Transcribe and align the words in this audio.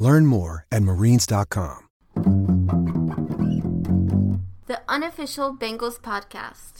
Learn 0.00 0.24
more 0.26 0.66
at 0.72 0.82
marines.com. 0.82 1.86
The 4.66 4.80
unofficial 4.88 5.54
Bengals 5.54 6.00
podcast. 6.00 6.78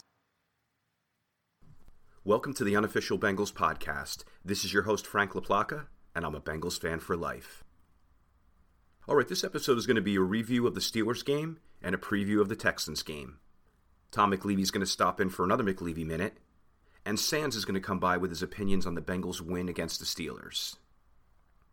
Welcome 2.24 2.54
to 2.54 2.64
the 2.64 2.76
unofficial 2.76 3.18
Bengals 3.18 3.52
podcast. 3.52 4.24
This 4.42 4.64
is 4.64 4.72
your 4.72 4.84
host, 4.84 5.06
Frank 5.06 5.32
LaPlaca, 5.32 5.86
and 6.14 6.24
I'm 6.24 6.34
a 6.34 6.40
Bengals 6.40 6.80
fan 6.80 6.98
for 6.98 7.14
life. 7.14 7.62
All 9.06 9.16
right, 9.16 9.28
this 9.28 9.44
episode 9.44 9.76
is 9.76 9.86
going 9.86 9.96
to 9.96 10.02
be 10.02 10.16
a 10.16 10.22
review 10.22 10.66
of 10.66 10.74
the 10.74 10.80
Steelers 10.80 11.22
game 11.22 11.58
and 11.82 11.94
a 11.94 11.98
preview 11.98 12.40
of 12.40 12.48
the 12.48 12.56
Texans 12.56 13.02
game. 13.02 13.38
Tom 14.10 14.32
McLeavey's 14.32 14.70
going 14.70 14.80
to 14.80 14.86
stop 14.86 15.20
in 15.20 15.28
for 15.28 15.44
another 15.44 15.64
McLeavey 15.64 16.06
minute, 16.06 16.38
and 17.04 17.20
Sans 17.20 17.54
is 17.54 17.66
going 17.66 17.74
to 17.74 17.80
come 17.80 17.98
by 17.98 18.16
with 18.16 18.30
his 18.30 18.42
opinions 18.42 18.86
on 18.86 18.94
the 18.94 19.02
Bengals' 19.02 19.42
win 19.42 19.68
against 19.68 20.00
the 20.00 20.06
Steelers. 20.06 20.76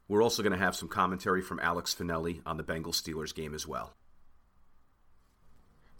We're 0.07 0.23
also 0.23 0.41
going 0.41 0.53
to 0.53 0.59
have 0.59 0.75
some 0.75 0.87
commentary 0.87 1.41
from 1.41 1.59
Alex 1.59 1.93
Finelli 1.93 2.41
on 2.45 2.57
the 2.57 2.63
Bengals 2.63 3.01
Steelers 3.01 3.35
game 3.35 3.53
as 3.53 3.67
well. 3.67 3.93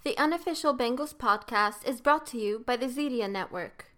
The 0.04 0.18
unofficial 0.18 0.76
Bengals 0.76 1.14
podcast 1.14 1.86
is 1.86 2.00
brought 2.00 2.26
to 2.28 2.38
you 2.38 2.64
by 2.66 2.78
the 2.78 2.88
Zedia 2.88 3.30
Network. 3.30 3.92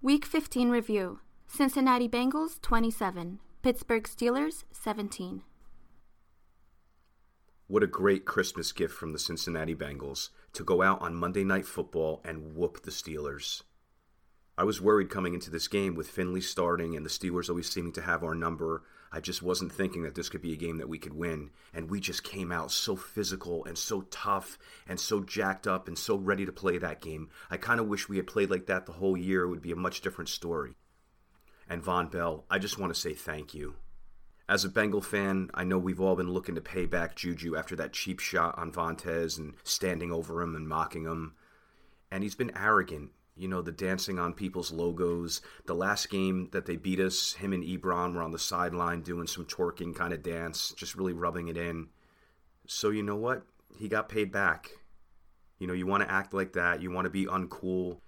Week 0.00 0.24
15 0.24 0.70
review 0.70 1.20
Cincinnati 1.46 2.08
Bengals 2.08 2.60
27, 2.62 3.40
Pittsburgh 3.62 4.04
Steelers 4.04 4.64
17. 4.72 5.42
What 7.66 7.82
a 7.82 7.86
great 7.86 8.24
Christmas 8.24 8.72
gift 8.72 8.94
from 8.94 9.12
the 9.12 9.18
Cincinnati 9.18 9.74
Bengals 9.74 10.30
to 10.54 10.64
go 10.64 10.80
out 10.80 11.02
on 11.02 11.14
Monday 11.14 11.44
Night 11.44 11.66
Football 11.66 12.22
and 12.24 12.56
whoop 12.56 12.82
the 12.82 12.90
Steelers. 12.90 13.62
I 14.58 14.64
was 14.64 14.80
worried 14.80 15.08
coming 15.08 15.34
into 15.34 15.52
this 15.52 15.68
game 15.68 15.94
with 15.94 16.10
Finley 16.10 16.40
starting 16.40 16.96
and 16.96 17.06
the 17.06 17.10
Steelers 17.10 17.48
always 17.48 17.70
seeming 17.70 17.92
to 17.92 18.02
have 18.02 18.24
our 18.24 18.34
number. 18.34 18.82
I 19.12 19.20
just 19.20 19.40
wasn't 19.40 19.70
thinking 19.70 20.02
that 20.02 20.16
this 20.16 20.28
could 20.28 20.42
be 20.42 20.52
a 20.52 20.56
game 20.56 20.78
that 20.78 20.88
we 20.88 20.98
could 20.98 21.14
win. 21.14 21.50
And 21.72 21.88
we 21.88 22.00
just 22.00 22.24
came 22.24 22.50
out 22.50 22.72
so 22.72 22.96
physical 22.96 23.64
and 23.66 23.78
so 23.78 24.00
tough 24.10 24.58
and 24.88 24.98
so 24.98 25.20
jacked 25.20 25.68
up 25.68 25.86
and 25.86 25.96
so 25.96 26.16
ready 26.16 26.44
to 26.44 26.50
play 26.50 26.76
that 26.76 27.00
game. 27.00 27.28
I 27.48 27.56
kind 27.56 27.78
of 27.78 27.86
wish 27.86 28.08
we 28.08 28.16
had 28.16 28.26
played 28.26 28.50
like 28.50 28.66
that 28.66 28.84
the 28.84 28.94
whole 28.94 29.16
year. 29.16 29.44
It 29.44 29.48
would 29.48 29.62
be 29.62 29.70
a 29.70 29.76
much 29.76 30.00
different 30.00 30.28
story. 30.28 30.74
And 31.70 31.80
Vonn 31.80 32.10
Bell, 32.10 32.44
I 32.50 32.58
just 32.58 32.80
want 32.80 32.92
to 32.92 33.00
say 33.00 33.14
thank 33.14 33.54
you. 33.54 33.76
As 34.48 34.64
a 34.64 34.68
Bengal 34.68 35.02
fan, 35.02 35.50
I 35.54 35.62
know 35.62 35.78
we've 35.78 36.00
all 36.00 36.16
been 36.16 36.32
looking 36.32 36.56
to 36.56 36.60
pay 36.60 36.86
back 36.86 37.14
Juju 37.14 37.54
after 37.54 37.76
that 37.76 37.92
cheap 37.92 38.18
shot 38.18 38.58
on 38.58 38.72
Vontaze 38.72 39.38
and 39.38 39.54
standing 39.62 40.10
over 40.10 40.42
him 40.42 40.56
and 40.56 40.66
mocking 40.66 41.04
him. 41.04 41.34
And 42.10 42.24
he's 42.24 42.34
been 42.34 42.56
arrogant 42.56 43.12
you 43.38 43.48
know, 43.48 43.62
the 43.62 43.72
dancing 43.72 44.18
on 44.18 44.32
people's 44.32 44.72
logos. 44.72 45.40
The 45.66 45.74
last 45.74 46.10
game 46.10 46.48
that 46.52 46.66
they 46.66 46.76
beat 46.76 47.00
us, 47.00 47.34
him 47.34 47.52
and 47.52 47.62
Ebron 47.62 48.14
were 48.14 48.22
on 48.22 48.32
the 48.32 48.38
sideline 48.38 49.02
doing 49.02 49.26
some 49.26 49.44
twerking 49.44 49.94
kind 49.94 50.12
of 50.12 50.22
dance, 50.22 50.72
just 50.76 50.96
really 50.96 51.12
rubbing 51.12 51.48
it 51.48 51.56
in. 51.56 51.88
So, 52.66 52.90
you 52.90 53.02
know 53.02 53.16
what? 53.16 53.44
He 53.78 53.88
got 53.88 54.08
paid 54.08 54.32
back. 54.32 54.70
You 55.58 55.66
know, 55.66 55.72
you 55.72 55.86
want 55.86 56.02
to 56.02 56.12
act 56.12 56.34
like 56.34 56.52
that, 56.54 56.82
you 56.82 56.90
want 56.90 57.06
to 57.06 57.10
be 57.10 57.26
uncool. 57.26 57.98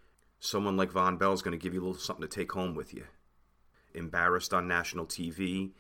Someone 0.41 0.77
like 0.77 0.93
Bell 0.93 1.33
is 1.33 1.43
going 1.43 1.59
to 1.59 1.63
give 1.63 1.75
you 1.75 1.81
a 1.81 1.85
little 1.85 2.01
something 2.01 2.27
to 2.27 2.35
take 2.35 2.53
home 2.53 2.75
with 2.75 2.95
you. 2.95 3.05
Embarrassed 3.95 4.55
on 4.55 4.69
national 4.69 5.07
TV. 5.07 5.73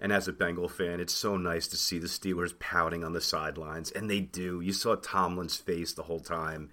And 0.00 0.12
as 0.12 0.26
a 0.26 0.32
Bengal 0.32 0.68
fan, 0.68 1.00
it's 1.00 1.14
so 1.14 1.36
nice 1.36 1.68
to 1.68 1.76
see 1.76 1.98
the 1.98 2.08
Steelers 2.08 2.58
pouting 2.58 3.04
on 3.04 3.12
the 3.12 3.20
sidelines. 3.20 3.90
And 3.90 4.10
they 4.10 4.20
do. 4.20 4.60
You 4.60 4.72
saw 4.72 4.96
Tomlin's 4.96 5.56
face 5.56 5.92
the 5.92 6.02
whole 6.02 6.20
time. 6.20 6.70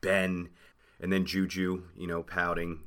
Ben, 0.00 0.50
and 1.00 1.12
then 1.12 1.24
Juju, 1.24 1.84
you 1.96 2.06
know, 2.06 2.22
pouting. 2.22 2.80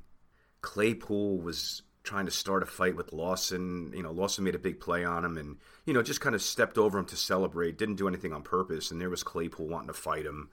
Claypool 0.61 1.39
was 1.39 1.81
trying 2.03 2.25
to 2.25 2.31
start 2.31 2.63
a 2.63 2.65
fight 2.65 2.95
with 2.95 3.13
Lawson. 3.13 3.91
You 3.95 4.03
know, 4.03 4.11
Lawson 4.11 4.43
made 4.43 4.55
a 4.55 4.59
big 4.59 4.79
play 4.79 5.03
on 5.03 5.23
him 5.23 5.37
and, 5.37 5.57
you 5.85 5.93
know, 5.93 6.01
just 6.01 6.21
kind 6.21 6.35
of 6.35 6.41
stepped 6.41 6.77
over 6.77 6.97
him 6.97 7.05
to 7.05 7.15
celebrate. 7.15 7.77
Didn't 7.77 7.95
do 7.95 8.07
anything 8.07 8.33
on 8.33 8.43
purpose. 8.43 8.91
And 8.91 8.99
there 8.99 9.09
was 9.09 9.23
Claypool 9.23 9.67
wanting 9.67 9.87
to 9.87 9.93
fight 9.93 10.25
him. 10.25 10.49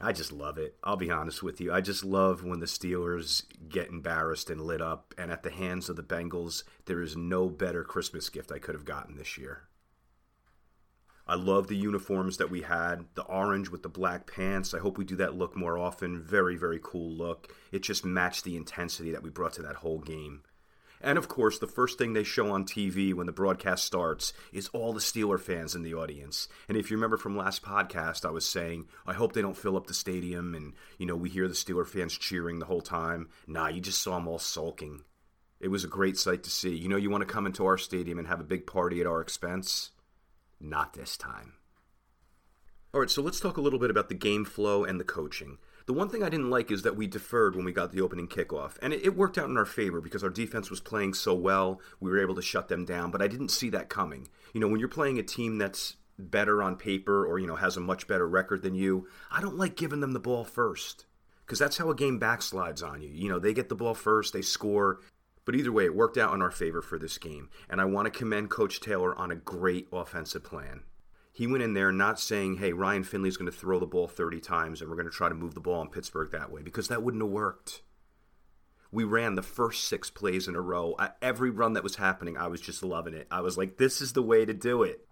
I 0.00 0.12
just 0.12 0.30
love 0.30 0.58
it. 0.58 0.76
I'll 0.84 0.96
be 0.96 1.10
honest 1.10 1.42
with 1.42 1.60
you. 1.60 1.72
I 1.72 1.80
just 1.80 2.04
love 2.04 2.44
when 2.44 2.60
the 2.60 2.66
Steelers 2.66 3.42
get 3.68 3.88
embarrassed 3.88 4.48
and 4.48 4.60
lit 4.60 4.80
up. 4.80 5.14
And 5.18 5.32
at 5.32 5.42
the 5.42 5.50
hands 5.50 5.88
of 5.88 5.96
the 5.96 6.02
Bengals, 6.02 6.62
there 6.84 7.02
is 7.02 7.16
no 7.16 7.48
better 7.48 7.82
Christmas 7.82 8.28
gift 8.28 8.52
I 8.52 8.58
could 8.58 8.74
have 8.74 8.84
gotten 8.84 9.16
this 9.16 9.36
year. 9.36 9.67
I 11.28 11.34
love 11.34 11.68
the 11.68 11.76
uniforms 11.76 12.38
that 12.38 12.50
we 12.50 12.62
had, 12.62 13.04
the 13.14 13.22
orange 13.24 13.68
with 13.68 13.82
the 13.82 13.88
black 13.90 14.26
pants. 14.26 14.72
I 14.72 14.78
hope 14.78 14.96
we 14.96 15.04
do 15.04 15.16
that 15.16 15.36
look 15.36 15.54
more 15.54 15.76
often. 15.76 16.22
Very, 16.22 16.56
very 16.56 16.80
cool 16.82 17.10
look. 17.10 17.54
It 17.70 17.82
just 17.82 18.02
matched 18.02 18.44
the 18.44 18.56
intensity 18.56 19.10
that 19.12 19.22
we 19.22 19.28
brought 19.28 19.52
to 19.54 19.62
that 19.62 19.76
whole 19.76 19.98
game. 19.98 20.42
And 21.00 21.18
of 21.18 21.28
course, 21.28 21.58
the 21.58 21.66
first 21.66 21.98
thing 21.98 22.12
they 22.12 22.24
show 22.24 22.50
on 22.50 22.64
TV 22.64 23.14
when 23.14 23.26
the 23.26 23.32
broadcast 23.32 23.84
starts 23.84 24.32
is 24.52 24.68
all 24.68 24.92
the 24.92 25.00
Steeler 25.00 25.38
fans 25.38 25.74
in 25.74 25.82
the 25.82 25.94
audience. 25.94 26.48
And 26.66 26.76
if 26.76 26.90
you 26.90 26.96
remember 26.96 27.18
from 27.18 27.36
last 27.36 27.62
podcast, 27.62 28.24
I 28.24 28.30
was 28.30 28.48
saying, 28.48 28.86
I 29.06 29.12
hope 29.12 29.34
they 29.34 29.42
don't 29.42 29.56
fill 29.56 29.76
up 29.76 29.86
the 29.86 29.94
stadium 29.94 30.54
and, 30.54 30.72
you 30.96 31.06
know, 31.06 31.14
we 31.14 31.28
hear 31.28 31.46
the 31.46 31.54
Steeler 31.54 31.86
fans 31.86 32.16
cheering 32.16 32.58
the 32.58 32.66
whole 32.66 32.80
time. 32.80 33.28
Nah, 33.46 33.68
you 33.68 33.80
just 33.80 34.02
saw 34.02 34.14
them 34.14 34.26
all 34.26 34.38
sulking. 34.38 35.02
It 35.60 35.68
was 35.68 35.84
a 35.84 35.88
great 35.88 36.16
sight 36.16 36.42
to 36.44 36.50
see. 36.50 36.74
You 36.74 36.88
know, 36.88 36.96
you 36.96 37.10
want 37.10 37.20
to 37.20 37.32
come 37.32 37.46
into 37.46 37.66
our 37.66 37.78
stadium 37.78 38.18
and 38.18 38.28
have 38.28 38.40
a 38.40 38.44
big 38.44 38.66
party 38.66 39.00
at 39.00 39.06
our 39.06 39.20
expense? 39.20 39.90
Not 40.60 40.94
this 40.94 41.16
time. 41.16 41.54
All 42.94 43.00
right, 43.00 43.10
so 43.10 43.22
let's 43.22 43.38
talk 43.38 43.56
a 43.56 43.60
little 43.60 43.78
bit 43.78 43.90
about 43.90 44.08
the 44.08 44.14
game 44.14 44.44
flow 44.44 44.84
and 44.84 44.98
the 44.98 45.04
coaching. 45.04 45.58
The 45.86 45.92
one 45.92 46.08
thing 46.08 46.22
I 46.22 46.28
didn't 46.28 46.50
like 46.50 46.70
is 46.70 46.82
that 46.82 46.96
we 46.96 47.06
deferred 47.06 47.54
when 47.54 47.64
we 47.64 47.72
got 47.72 47.92
the 47.92 48.00
opening 48.00 48.28
kickoff, 48.28 48.76
and 48.82 48.92
it, 48.92 49.16
worked 49.16 49.38
out 49.38 49.48
in 49.48 49.56
our 49.56 49.64
favor 49.64 50.00
because 50.00 50.24
our 50.24 50.30
defense 50.30 50.70
was 50.70 50.80
playing 50.80 51.14
so 51.14 51.34
well. 51.34 51.80
We 52.00 52.10
were 52.10 52.20
able 52.20 52.34
to 52.34 52.42
shut 52.42 52.68
them 52.68 52.84
down, 52.84 53.10
but 53.10 53.22
I 53.22 53.28
didn't 53.28 53.50
see 53.50 53.70
that 53.70 53.88
coming. 53.88 54.28
You 54.52 54.60
know, 54.60 54.68
when 54.68 54.80
you're 54.80 54.88
playing 54.88 55.18
a 55.18 55.22
team 55.22 55.58
that's 55.58 55.96
better 56.18 56.62
on 56.62 56.76
paper 56.76 57.26
or, 57.26 57.38
you 57.38 57.46
know, 57.46 57.56
has 57.56 57.76
a 57.76 57.80
much 57.80 58.06
better 58.06 58.26
record 58.26 58.62
than 58.62 58.74
you, 58.74 59.06
I 59.30 59.40
don't 59.40 59.58
like 59.58 59.76
giving 59.76 60.00
them 60.00 60.12
the 60.12 60.20
ball 60.20 60.44
first 60.44 61.06
because 61.44 61.58
that's 61.58 61.78
how 61.78 61.90
a 61.90 61.94
game 61.94 62.18
backslides 62.18 62.82
on 62.82 63.00
you. 63.00 63.10
You 63.10 63.28
know, 63.28 63.38
they 63.38 63.54
get 63.54 63.68
the 63.68 63.74
ball 63.74 63.94
first, 63.94 64.32
they 64.32 64.42
score, 64.42 65.00
but 65.48 65.56
either 65.56 65.72
way, 65.72 65.86
it 65.86 65.96
worked 65.96 66.18
out 66.18 66.34
in 66.34 66.42
our 66.42 66.50
favor 66.50 66.82
for 66.82 66.98
this 66.98 67.16
game, 67.16 67.48
and 67.70 67.80
I 67.80 67.86
want 67.86 68.04
to 68.04 68.10
commend 68.10 68.50
Coach 68.50 68.80
Taylor 68.80 69.18
on 69.18 69.30
a 69.30 69.34
great 69.34 69.88
offensive 69.90 70.44
plan. 70.44 70.82
He 71.32 71.46
went 71.46 71.62
in 71.62 71.72
there 71.72 71.90
not 71.90 72.20
saying, 72.20 72.58
hey, 72.58 72.74
Ryan 72.74 73.02
Finley's 73.02 73.38
going 73.38 73.50
to 73.50 73.56
throw 73.56 73.78
the 73.78 73.86
ball 73.86 74.08
30 74.08 74.40
times 74.40 74.82
and 74.82 74.90
we're 74.90 74.96
going 74.96 75.08
to 75.08 75.10
try 75.10 75.30
to 75.30 75.34
move 75.34 75.54
the 75.54 75.60
ball 75.60 75.80
in 75.80 75.88
Pittsburgh 75.88 76.30
that 76.32 76.52
way, 76.52 76.60
because 76.60 76.88
that 76.88 77.02
wouldn't 77.02 77.22
have 77.22 77.32
worked. 77.32 77.80
We 78.92 79.04
ran 79.04 79.36
the 79.36 79.42
first 79.42 79.84
six 79.84 80.10
plays 80.10 80.48
in 80.48 80.54
a 80.54 80.60
row. 80.60 80.94
Every 81.22 81.48
run 81.48 81.72
that 81.72 81.82
was 81.82 81.96
happening, 81.96 82.36
I 82.36 82.48
was 82.48 82.60
just 82.60 82.82
loving 82.82 83.14
it. 83.14 83.26
I 83.30 83.40
was 83.40 83.56
like, 83.56 83.78
this 83.78 84.02
is 84.02 84.12
the 84.12 84.22
way 84.22 84.44
to 84.44 84.52
do 84.52 84.82
it. 84.82 85.08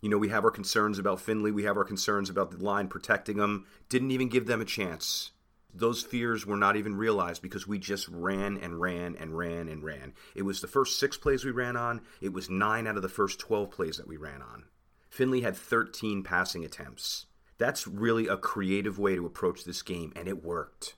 You 0.00 0.08
know, 0.08 0.18
we 0.18 0.30
have 0.30 0.44
our 0.44 0.50
concerns 0.50 0.98
about 0.98 1.20
Finley. 1.20 1.52
We 1.52 1.62
have 1.62 1.76
our 1.76 1.84
concerns 1.84 2.28
about 2.28 2.50
the 2.50 2.64
line 2.64 2.88
protecting 2.88 3.38
him. 3.38 3.64
Didn't 3.88 4.10
even 4.10 4.28
give 4.28 4.46
them 4.46 4.60
a 4.60 4.64
chance 4.64 5.30
those 5.72 6.02
fears 6.02 6.46
were 6.46 6.56
not 6.56 6.76
even 6.76 6.96
realized 6.96 7.42
because 7.42 7.66
we 7.66 7.78
just 7.78 8.08
ran 8.08 8.56
and 8.58 8.80
ran 8.80 9.16
and 9.16 9.36
ran 9.36 9.68
and 9.68 9.84
ran. 9.84 10.14
It 10.34 10.42
was 10.42 10.60
the 10.60 10.66
first 10.66 10.98
six 10.98 11.16
plays 11.16 11.44
we 11.44 11.50
ran 11.50 11.76
on, 11.76 12.00
it 12.20 12.32
was 12.32 12.50
nine 12.50 12.86
out 12.86 12.96
of 12.96 13.02
the 13.02 13.08
first 13.08 13.38
12 13.38 13.70
plays 13.70 13.96
that 13.98 14.08
we 14.08 14.16
ran 14.16 14.42
on. 14.42 14.64
Finley 15.10 15.42
had 15.42 15.56
13 15.56 16.22
passing 16.22 16.64
attempts. 16.64 17.26
That's 17.58 17.86
really 17.86 18.28
a 18.28 18.36
creative 18.36 18.98
way 18.98 19.16
to 19.16 19.26
approach 19.26 19.64
this 19.64 19.82
game, 19.82 20.12
and 20.14 20.28
it 20.28 20.44
worked. 20.44 20.94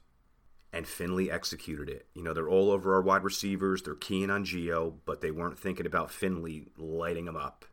And 0.72 0.86
Finley 0.86 1.30
executed 1.30 1.88
it. 1.88 2.06
You 2.14 2.22
know, 2.22 2.32
they're 2.32 2.48
all 2.48 2.70
over 2.70 2.94
our 2.94 3.02
wide 3.02 3.24
receivers, 3.24 3.82
they're 3.82 3.94
keying 3.94 4.30
on 4.30 4.44
Gio, 4.44 4.94
but 5.04 5.20
they 5.20 5.30
weren't 5.30 5.58
thinking 5.58 5.86
about 5.86 6.10
Finley 6.10 6.68
lighting 6.76 7.24
them 7.24 7.36
up. 7.36 7.64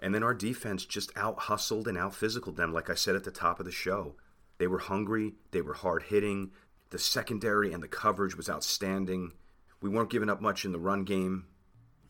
And 0.00 0.14
then 0.14 0.22
our 0.22 0.34
defense 0.34 0.84
just 0.84 1.10
out 1.16 1.40
hustled 1.40 1.88
and 1.88 1.96
out 1.96 2.14
physical 2.14 2.52
them, 2.52 2.72
like 2.72 2.90
I 2.90 2.94
said 2.94 3.16
at 3.16 3.24
the 3.24 3.30
top 3.30 3.58
of 3.58 3.66
the 3.66 3.72
show. 3.72 4.14
They 4.58 4.66
were 4.66 4.78
hungry, 4.78 5.34
they 5.50 5.60
were 5.60 5.74
hard 5.74 6.04
hitting. 6.04 6.50
The 6.90 6.98
secondary 6.98 7.72
and 7.72 7.82
the 7.82 7.88
coverage 7.88 8.36
was 8.36 8.48
outstanding. 8.48 9.32
We 9.80 9.90
weren't 9.90 10.10
giving 10.10 10.30
up 10.30 10.40
much 10.40 10.64
in 10.64 10.72
the 10.72 10.78
run 10.78 11.04
game. 11.04 11.46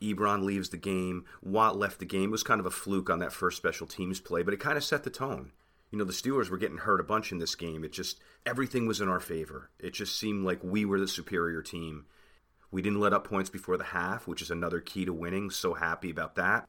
Ebron 0.01 0.45
leaves 0.45 0.69
the 0.69 0.77
game. 0.77 1.25
Watt 1.43 1.77
left 1.77 1.99
the 1.99 2.05
game. 2.05 2.29
It 2.29 2.33
was 2.33 2.43
kind 2.43 2.61
of 2.61 2.67
a 2.67 2.71
fluke 2.71 3.11
on 3.11 3.19
that 3.21 3.33
first 3.33 3.57
special 3.57 3.87
teams 3.87 4.21
play, 4.21 4.43
but 4.43 4.55
it 4.55 4.61
kind 4.61 4.77
of 4.77 4.85
set 4.85 5.03
the 5.03 5.11
tone. 5.11 5.53
You 5.91 5.99
know, 5.99 6.05
the 6.05 6.13
Steelers 6.13 6.51
were 6.51 6.59
getting 6.59 6.79
hurt 6.79 7.01
a 7.01 7.05
bunch 7.05 7.33
in 7.33 7.39
this 7.39 7.55
game. 7.55 7.85
It 7.85 7.93
just, 7.93 8.21
everything 8.45 8.87
was 8.87 9.01
in 9.01 9.09
our 9.09 9.21
favor. 9.21 9.71
It 9.79 9.95
just 9.95 10.19
seemed 10.19 10.45
like 10.45 10.63
we 10.63 10.85
were 10.85 11.01
the 11.01 11.09
superior 11.09 11.63
team. 11.63 12.07
We 12.71 12.83
didn't 12.83 13.01
let 13.01 13.13
up 13.13 13.27
points 13.27 13.49
before 13.49 13.77
the 13.77 13.85
half, 13.85 14.27
which 14.27 14.43
is 14.43 14.51
another 14.51 14.81
key 14.81 15.05
to 15.05 15.13
winning. 15.13 15.51
So 15.51 15.75
happy 15.75 16.11
about 16.11 16.35
that. 16.35 16.69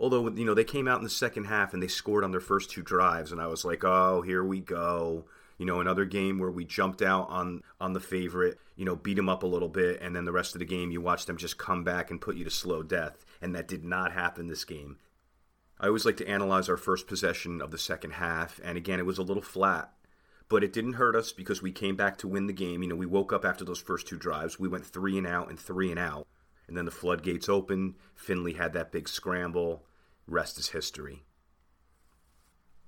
Although, 0.00 0.30
you 0.30 0.46
know, 0.46 0.54
they 0.54 0.64
came 0.64 0.88
out 0.88 0.98
in 0.98 1.04
the 1.04 1.10
second 1.10 1.44
half 1.44 1.74
and 1.74 1.82
they 1.82 1.88
scored 1.88 2.24
on 2.24 2.30
their 2.30 2.40
first 2.40 2.70
two 2.70 2.82
drives, 2.82 3.32
and 3.32 3.40
I 3.40 3.46
was 3.46 3.64
like, 3.64 3.84
oh, 3.84 4.22
here 4.22 4.42
we 4.42 4.58
go. 4.58 5.26
You 5.58 5.66
know, 5.66 5.80
another 5.80 6.06
game 6.06 6.38
where 6.38 6.50
we 6.50 6.64
jumped 6.64 7.02
out 7.02 7.28
on 7.28 7.62
on 7.78 7.92
the 7.92 8.00
favorite, 8.00 8.58
you 8.76 8.86
know, 8.86 8.96
beat 8.96 9.14
them 9.14 9.28
up 9.28 9.42
a 9.42 9.46
little 9.46 9.68
bit, 9.68 10.00
and 10.00 10.16
then 10.16 10.24
the 10.24 10.32
rest 10.32 10.54
of 10.54 10.58
the 10.58 10.64
game 10.64 10.90
you 10.90 11.02
watch 11.02 11.26
them 11.26 11.36
just 11.36 11.58
come 11.58 11.84
back 11.84 12.10
and 12.10 12.20
put 12.20 12.36
you 12.36 12.44
to 12.44 12.50
slow 12.50 12.82
death. 12.82 13.26
And 13.42 13.54
that 13.54 13.68
did 13.68 13.84
not 13.84 14.12
happen 14.12 14.46
this 14.46 14.64
game. 14.64 14.96
I 15.78 15.88
always 15.88 16.06
like 16.06 16.16
to 16.16 16.28
analyze 16.28 16.68
our 16.70 16.78
first 16.78 17.06
possession 17.06 17.60
of 17.60 17.70
the 17.70 17.78
second 17.78 18.12
half, 18.12 18.58
and 18.64 18.78
again, 18.78 19.00
it 19.00 19.06
was 19.06 19.18
a 19.18 19.22
little 19.22 19.42
flat 19.42 19.92
but 20.50 20.64
it 20.64 20.72
didn't 20.72 20.94
hurt 20.94 21.14
us 21.14 21.30
because 21.30 21.62
we 21.62 21.70
came 21.70 21.94
back 21.94 22.18
to 22.18 22.26
win 22.26 22.48
the 22.48 22.52
game. 22.52 22.82
You 22.82 22.88
know, 22.88 22.96
we 22.96 23.06
woke 23.06 23.32
up 23.32 23.44
after 23.44 23.64
those 23.64 23.78
first 23.78 24.08
two 24.08 24.18
drives. 24.18 24.58
We 24.58 24.66
went 24.66 24.84
three 24.84 25.16
and 25.16 25.26
out 25.26 25.48
and 25.48 25.56
three 25.58 25.90
and 25.90 25.98
out. 25.98 26.26
And 26.66 26.76
then 26.76 26.86
the 26.86 26.90
floodgates 26.90 27.48
opened. 27.48 27.94
Finley 28.16 28.54
had 28.54 28.72
that 28.72 28.90
big 28.90 29.08
scramble. 29.08 29.84
Rest 30.26 30.58
is 30.58 30.70
history. 30.70 31.24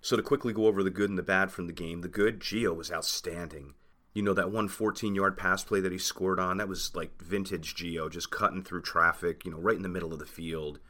So 0.00 0.16
to 0.16 0.22
quickly 0.22 0.52
go 0.52 0.66
over 0.66 0.82
the 0.82 0.90
good 0.90 1.10
and 1.10 1.18
the 1.18 1.22
bad 1.22 1.52
from 1.52 1.66
the 1.66 1.72
game, 1.72 2.00
the 2.00 2.08
good, 2.08 2.40
Gio 2.40 2.74
was 2.74 2.90
outstanding. 2.90 3.74
You 4.14 4.22
know, 4.22 4.34
that 4.34 4.50
one 4.50 4.68
14 4.68 5.14
yard 5.14 5.38
pass 5.38 5.64
play 5.64 5.80
that 5.80 5.92
he 5.92 5.98
scored 5.98 6.40
on, 6.40 6.58
that 6.58 6.68
was 6.68 6.94
like 6.94 7.22
vintage 7.22 7.74
Gio, 7.74 8.10
just 8.10 8.30
cutting 8.30 8.62
through 8.62 8.82
traffic, 8.82 9.44
you 9.44 9.50
know, 9.50 9.58
right 9.58 9.76
in 9.76 9.82
the 9.82 9.88
middle 9.88 10.12
of 10.12 10.18
the 10.18 10.26
field 10.26 10.80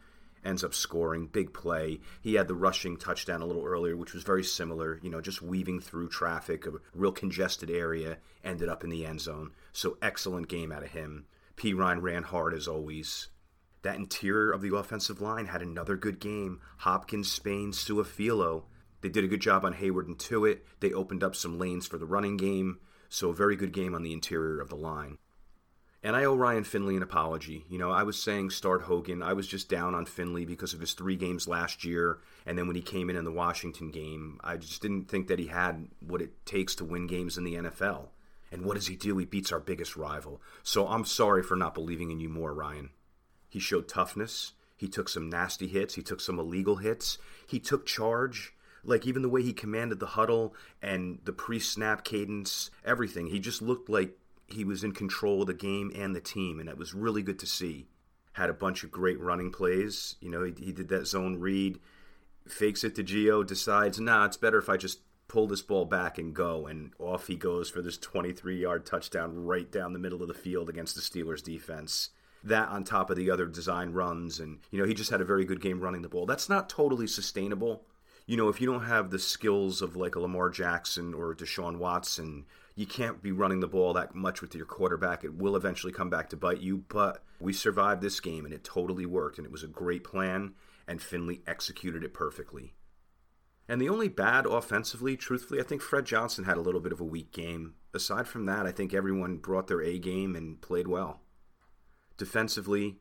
ends 0.44 0.64
up 0.64 0.74
scoring. 0.74 1.26
Big 1.26 1.52
play. 1.52 2.00
He 2.20 2.34
had 2.34 2.48
the 2.48 2.54
rushing 2.54 2.96
touchdown 2.96 3.42
a 3.42 3.46
little 3.46 3.64
earlier, 3.64 3.96
which 3.96 4.12
was 4.12 4.22
very 4.22 4.44
similar, 4.44 4.98
you 5.02 5.10
know, 5.10 5.20
just 5.20 5.42
weaving 5.42 5.80
through 5.80 6.08
traffic, 6.08 6.66
a 6.66 6.72
real 6.94 7.12
congested 7.12 7.70
area, 7.70 8.18
ended 8.44 8.68
up 8.68 8.84
in 8.84 8.90
the 8.90 9.06
end 9.06 9.20
zone. 9.20 9.52
So 9.72 9.96
excellent 10.02 10.48
game 10.48 10.72
out 10.72 10.82
of 10.82 10.90
him. 10.90 11.26
Perine 11.56 12.02
ran 12.02 12.24
hard 12.24 12.54
as 12.54 12.66
always. 12.66 13.28
That 13.82 13.96
interior 13.96 14.52
of 14.52 14.62
the 14.62 14.75
offensive 14.75 15.20
line 15.20 15.46
had 15.46 15.62
another 15.62 15.96
good 15.96 16.20
game. 16.20 16.61
Hopkins, 16.79 17.31
Spain, 17.31 17.73
Su'a-Filo. 17.73 18.64
They 19.00 19.08
did 19.08 19.25
a 19.25 19.29
good 19.29 19.40
job 19.40 19.64
on 19.64 19.75
Heyward 19.75 20.06
and 20.06 20.19
Tuitt. 20.19 20.61
They 20.81 20.93
opened 20.93 21.25
up 21.25 21.34
some 21.34 21.58
lanes 21.58 21.87
for 21.87 21.99
the 21.99 22.06
running 22.06 22.37
game. 22.37 22.79
So 23.08 23.31
a 23.31 23.34
very 23.34 23.56
good 23.56 23.73
game 23.73 23.94
on 23.94 24.02
the 24.02 24.12
interior 24.12 24.61
of 24.61 24.69
the 24.70 24.76
line. 24.76 25.19
And 26.05 26.17
I 26.17 26.25
owe 26.25 26.34
Ryan 26.34 26.64
Finley 26.64 26.96
an 26.96 27.02
apology. 27.02 27.64
You 27.69 27.79
know, 27.79 27.90
I 27.93 28.02
was 28.02 28.20
saying 28.20 28.50
start 28.50 28.82
Hogan. 28.82 29.23
I 29.23 29.34
was 29.34 29.46
just 29.46 29.69
down 29.69 29.94
on 29.94 30.06
Finley 30.06 30.44
because 30.44 30.75
of 30.75 30.81
his 30.81 30.94
three 30.94 31.14
games 31.14 31.46
last 31.46 31.84
year. 31.84 32.19
And 32.44 32.58
then 32.58 32.67
when 32.67 32.75
he 32.75 32.82
came 32.82 33.08
in 33.08 33.17
in 33.17 33.25
the 33.25 33.31
Washington 33.31 33.90
game, 33.90 34.40
I 34.43 34.56
just 34.56 34.82
didn't 34.82 35.08
think 35.08 35.29
that 35.29 35.38
he 35.38 35.46
had 35.46 35.88
what 36.00 36.23
it 36.23 36.44
takes 36.44 36.75
to 36.76 36.84
win 36.84 37.06
games 37.06 37.38
in 37.38 37.44
the 37.44 37.55
NFL. 37.55 38.08
And 38.50 38.64
what 38.64 38.75
does 38.75 38.88
he 38.88 38.96
do? 38.96 39.17
He 39.19 39.26
beats 39.26 39.52
our 39.52 39.61
biggest 39.61 39.96
rival. 39.96 40.43
So 40.64 40.88
I'm 40.88 41.05
sorry 41.05 41.43
for 41.43 41.56
not 41.56 41.75
believing 41.75 42.11
in 42.11 42.19
you 42.19 42.29
more, 42.29 42.52
Ryan. 42.52 42.90
He 43.52 43.60
showed 43.60 43.87
toughness. 43.87 44.52
He 44.78 44.88
took 44.88 45.10
some 45.10 45.28
nasty 45.28 45.69
hits. 45.69 45.94
He 45.94 46.02
took 46.02 46.22
some 46.22 46.38
illegal 46.38 46.76
hits. 46.76 47.19
He 47.46 47.58
took 47.58 47.84
charge. 47.84 48.54
Like 48.82 49.06
even 49.06 49.20
the 49.20 49.28
way 49.28 49.43
he 49.43 49.52
commanded 49.52 50.00
the 50.00 50.06
huddle 50.06 50.54
and 50.81 51.19
the 51.25 51.34
pre 51.34 51.60
snap 51.60 52.02
cadence, 52.02 52.70
everything. 52.82 53.26
He 53.26 53.38
just 53.40 53.60
looked 53.60 53.90
like 53.90 54.16
he 54.46 54.64
was 54.64 54.82
in 54.82 54.93
control 54.93 55.43
of 55.43 55.49
the 55.49 55.54
game 55.54 55.93
and 55.94 56.16
the 56.16 56.20
team, 56.22 56.60
and 56.60 56.69
it 56.70 56.78
was 56.78 56.94
really 56.94 57.20
good 57.20 57.38
to 57.40 57.46
see. 57.46 57.88
Had 58.32 58.49
a 58.49 58.54
bunch 58.54 58.84
of 58.84 58.90
great 58.90 59.20
running 59.20 59.52
plays. 59.52 60.16
You 60.22 60.31
know, 60.31 60.44
he, 60.44 60.52
he 60.58 60.72
did 60.72 60.88
that 60.88 61.06
zone 61.06 61.37
read, 61.38 61.78
fakes 62.48 62.84
it 62.84 62.94
to 62.94 63.05
Gio, 63.05 63.46
decides, 63.46 64.00
nah, 64.00 64.25
it's 64.25 64.38
better 64.38 64.56
if 64.56 64.70
I 64.70 64.78
just 64.78 65.00
pull 65.28 65.46
this 65.46 65.60
ball 65.60 65.84
back 65.84 66.16
and 66.16 66.34
go. 66.34 66.66
And 66.66 66.93
off 66.98 67.26
he 67.26 67.37
goes 67.37 67.69
for 67.69 67.82
this 67.82 67.98
23 67.98 68.62
yard 68.62 68.87
touchdown 68.87 69.44
right 69.44 69.70
down 69.70 69.93
the 69.93 69.98
middle 69.98 70.22
of 70.22 70.28
the 70.28 70.34
field 70.34 70.70
against 70.70 70.94
the 70.94 71.02
Steelers 71.02 71.43
defense. 71.43 72.08
That 72.44 72.68
on 72.68 72.84
top 72.84 73.10
of 73.10 73.16
the 73.16 73.30
other 73.30 73.46
design 73.46 73.92
runs. 73.92 74.40
And, 74.40 74.58
you 74.70 74.78
know, 74.78 74.86
he 74.86 74.94
just 74.94 75.10
had 75.10 75.20
a 75.20 75.24
very 75.24 75.44
good 75.44 75.60
game 75.60 75.80
running 75.80 76.02
the 76.02 76.08
ball. 76.08 76.26
That's 76.26 76.48
not 76.48 76.68
totally 76.68 77.06
sustainable. 77.06 77.84
You 78.26 78.36
know, 78.36 78.48
if 78.48 78.60
you 78.60 78.66
don't 78.66 78.84
have 78.84 79.10
the 79.10 79.18
skills 79.18 79.82
of 79.82 79.96
like 79.96 80.14
a 80.14 80.20
Lamar 80.20 80.50
Jackson 80.50 81.14
or 81.14 81.34
Deshaun 81.34 81.78
Watson, 81.78 82.46
you 82.74 82.86
can't 82.86 83.22
be 83.22 83.32
running 83.32 83.60
the 83.60 83.68
ball 83.68 83.92
that 83.94 84.14
much 84.14 84.40
with 84.40 84.54
your 84.54 84.66
quarterback. 84.66 85.24
It 85.24 85.34
will 85.34 85.56
eventually 85.56 85.92
come 85.92 86.10
back 86.10 86.30
to 86.30 86.36
bite 86.36 86.60
you, 86.60 86.84
but 86.88 87.22
we 87.40 87.52
survived 87.52 88.00
this 88.00 88.20
game 88.20 88.44
and 88.44 88.54
it 88.54 88.64
totally 88.64 89.06
worked 89.06 89.38
and 89.38 89.46
it 89.46 89.52
was 89.52 89.62
a 89.62 89.68
great 89.68 90.04
plan 90.04 90.54
and 90.86 91.02
Finley 91.02 91.42
executed 91.46 92.04
it 92.04 92.14
perfectly. 92.14 92.74
And 93.68 93.80
the 93.80 93.88
only 93.88 94.08
bad 94.08 94.44
offensively, 94.44 95.16
truthfully, 95.16 95.60
I 95.60 95.62
think 95.62 95.80
Fred 95.80 96.04
Johnson 96.04 96.44
had 96.44 96.56
a 96.56 96.60
little 96.60 96.80
bit 96.80 96.92
of 96.92 97.00
a 97.00 97.04
weak 97.04 97.32
game. 97.32 97.74
Aside 97.94 98.26
from 98.26 98.46
that, 98.46 98.66
I 98.66 98.72
think 98.72 98.92
everyone 98.92 99.36
brought 99.36 99.68
their 99.68 99.80
A 99.80 99.98
game 99.98 100.36
and 100.36 100.60
played 100.60 100.88
well. 100.88 101.21
Defensively, 102.22 102.98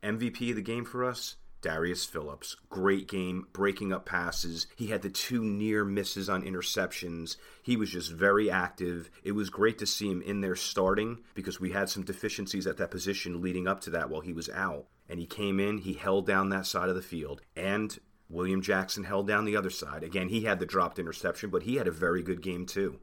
MVP 0.00 0.50
of 0.50 0.54
the 0.54 0.62
game 0.62 0.84
for 0.84 1.04
us, 1.04 1.34
Darius 1.60 2.04
Phillips. 2.04 2.54
Great 2.68 3.08
game, 3.08 3.48
breaking 3.52 3.92
up 3.92 4.06
passes. 4.06 4.68
He 4.76 4.86
had 4.86 5.02
the 5.02 5.10
two 5.10 5.42
near 5.42 5.84
misses 5.84 6.30
on 6.30 6.44
interceptions. 6.44 7.36
He 7.64 7.74
was 7.74 7.90
just 7.90 8.12
very 8.12 8.48
active. 8.48 9.10
It 9.24 9.32
was 9.32 9.50
great 9.50 9.78
to 9.78 9.86
see 9.86 10.08
him 10.08 10.22
in 10.22 10.40
there 10.40 10.54
starting 10.54 11.24
because 11.34 11.58
we 11.58 11.72
had 11.72 11.88
some 11.88 12.04
deficiencies 12.04 12.64
at 12.68 12.76
that 12.76 12.92
position 12.92 13.42
leading 13.42 13.66
up 13.66 13.80
to 13.80 13.90
that 13.90 14.08
while 14.08 14.20
he 14.20 14.32
was 14.32 14.48
out. 14.50 14.86
And 15.08 15.18
he 15.18 15.26
came 15.26 15.58
in, 15.58 15.78
he 15.78 15.94
held 15.94 16.24
down 16.24 16.50
that 16.50 16.66
side 16.66 16.90
of 16.90 16.94
the 16.94 17.02
field. 17.02 17.40
And 17.56 17.98
William 18.28 18.62
Jackson 18.62 19.02
held 19.02 19.26
down 19.26 19.46
the 19.46 19.56
other 19.56 19.70
side. 19.70 20.04
Again, 20.04 20.28
he 20.28 20.42
had 20.42 20.60
the 20.60 20.64
dropped 20.64 21.00
interception, 21.00 21.50
but 21.50 21.64
he 21.64 21.74
had 21.74 21.88
a 21.88 21.90
very 21.90 22.22
good 22.22 22.40
game 22.40 22.66
too. 22.66 23.00